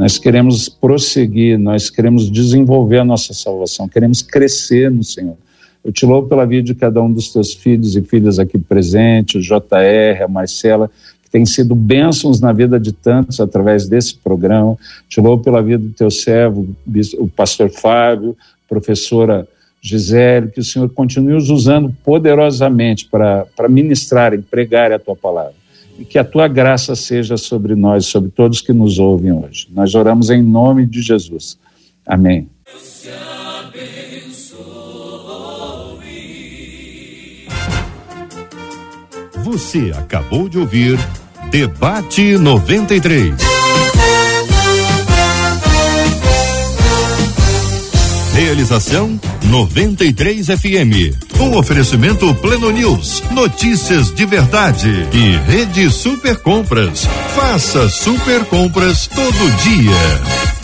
Nós 0.00 0.16
queremos 0.16 0.66
prosseguir, 0.66 1.58
nós 1.58 1.90
queremos 1.90 2.30
desenvolver 2.30 3.00
a 3.00 3.04
nossa 3.04 3.34
salvação, 3.34 3.86
queremos 3.86 4.22
crescer 4.22 4.90
no 4.90 5.04
Senhor. 5.04 5.36
Eu 5.84 5.92
te 5.92 6.06
louvo 6.06 6.26
pela 6.26 6.46
vida 6.46 6.62
de 6.62 6.74
cada 6.74 7.02
um 7.02 7.12
dos 7.12 7.30
teus 7.30 7.52
filhos 7.52 7.94
e 7.94 8.00
filhas 8.00 8.38
aqui 8.38 8.58
presentes, 8.58 9.34
o 9.34 9.40
JR, 9.42 10.24
a 10.24 10.26
Marcela, 10.26 10.90
que 11.22 11.28
tem 11.30 11.44
sido 11.44 11.74
bênçãos 11.74 12.40
na 12.40 12.50
vida 12.50 12.80
de 12.80 12.94
tantos 12.94 13.40
através 13.40 13.86
desse 13.86 14.14
programa. 14.14 14.74
Te 15.06 15.20
louvo 15.20 15.44
pela 15.44 15.62
vida 15.62 15.84
do 15.84 15.92
teu 15.92 16.10
servo, 16.10 16.66
o 17.18 17.28
pastor 17.28 17.68
Fábio, 17.68 18.34
professora 18.66 19.46
Gisele, 19.82 20.48
que 20.48 20.60
o 20.60 20.64
Senhor 20.64 20.88
continue 20.88 21.34
os 21.34 21.50
usando 21.50 21.94
poderosamente 22.02 23.06
para 23.06 23.68
ministrar 23.68 24.32
pregar 24.50 24.92
a 24.92 24.98
tua 24.98 25.14
palavra 25.14 25.59
e 26.00 26.04
que 26.04 26.18
a 26.18 26.24
tua 26.24 26.48
graça 26.48 26.96
seja 26.96 27.36
sobre 27.36 27.74
nós, 27.74 28.06
sobre 28.06 28.30
todos 28.30 28.62
que 28.62 28.72
nos 28.72 28.98
ouvem 28.98 29.32
hoje. 29.32 29.68
Nós 29.70 29.94
oramos 29.94 30.30
em 30.30 30.42
nome 30.42 30.86
de 30.86 31.02
Jesus. 31.02 31.58
Amém. 32.06 32.48
Você 39.44 39.92
acabou 39.94 40.48
de 40.48 40.58
ouvir 40.58 40.98
Debate 41.50 42.38
93. 42.38 43.59
Realização 48.40 49.20
93 49.44 50.46
FM. 50.46 51.14
Um 51.38 51.58
oferecimento 51.58 52.34
Pleno 52.36 52.70
News, 52.70 53.22
notícias 53.32 54.10
de 54.14 54.24
verdade 54.24 55.06
e 55.12 55.36
Rede 55.46 55.90
Super 55.90 56.38
Compras. 56.38 57.06
Faça 57.36 57.86
super 57.90 58.42
compras 58.46 59.06
todo 59.08 59.50
dia. 59.62 60.59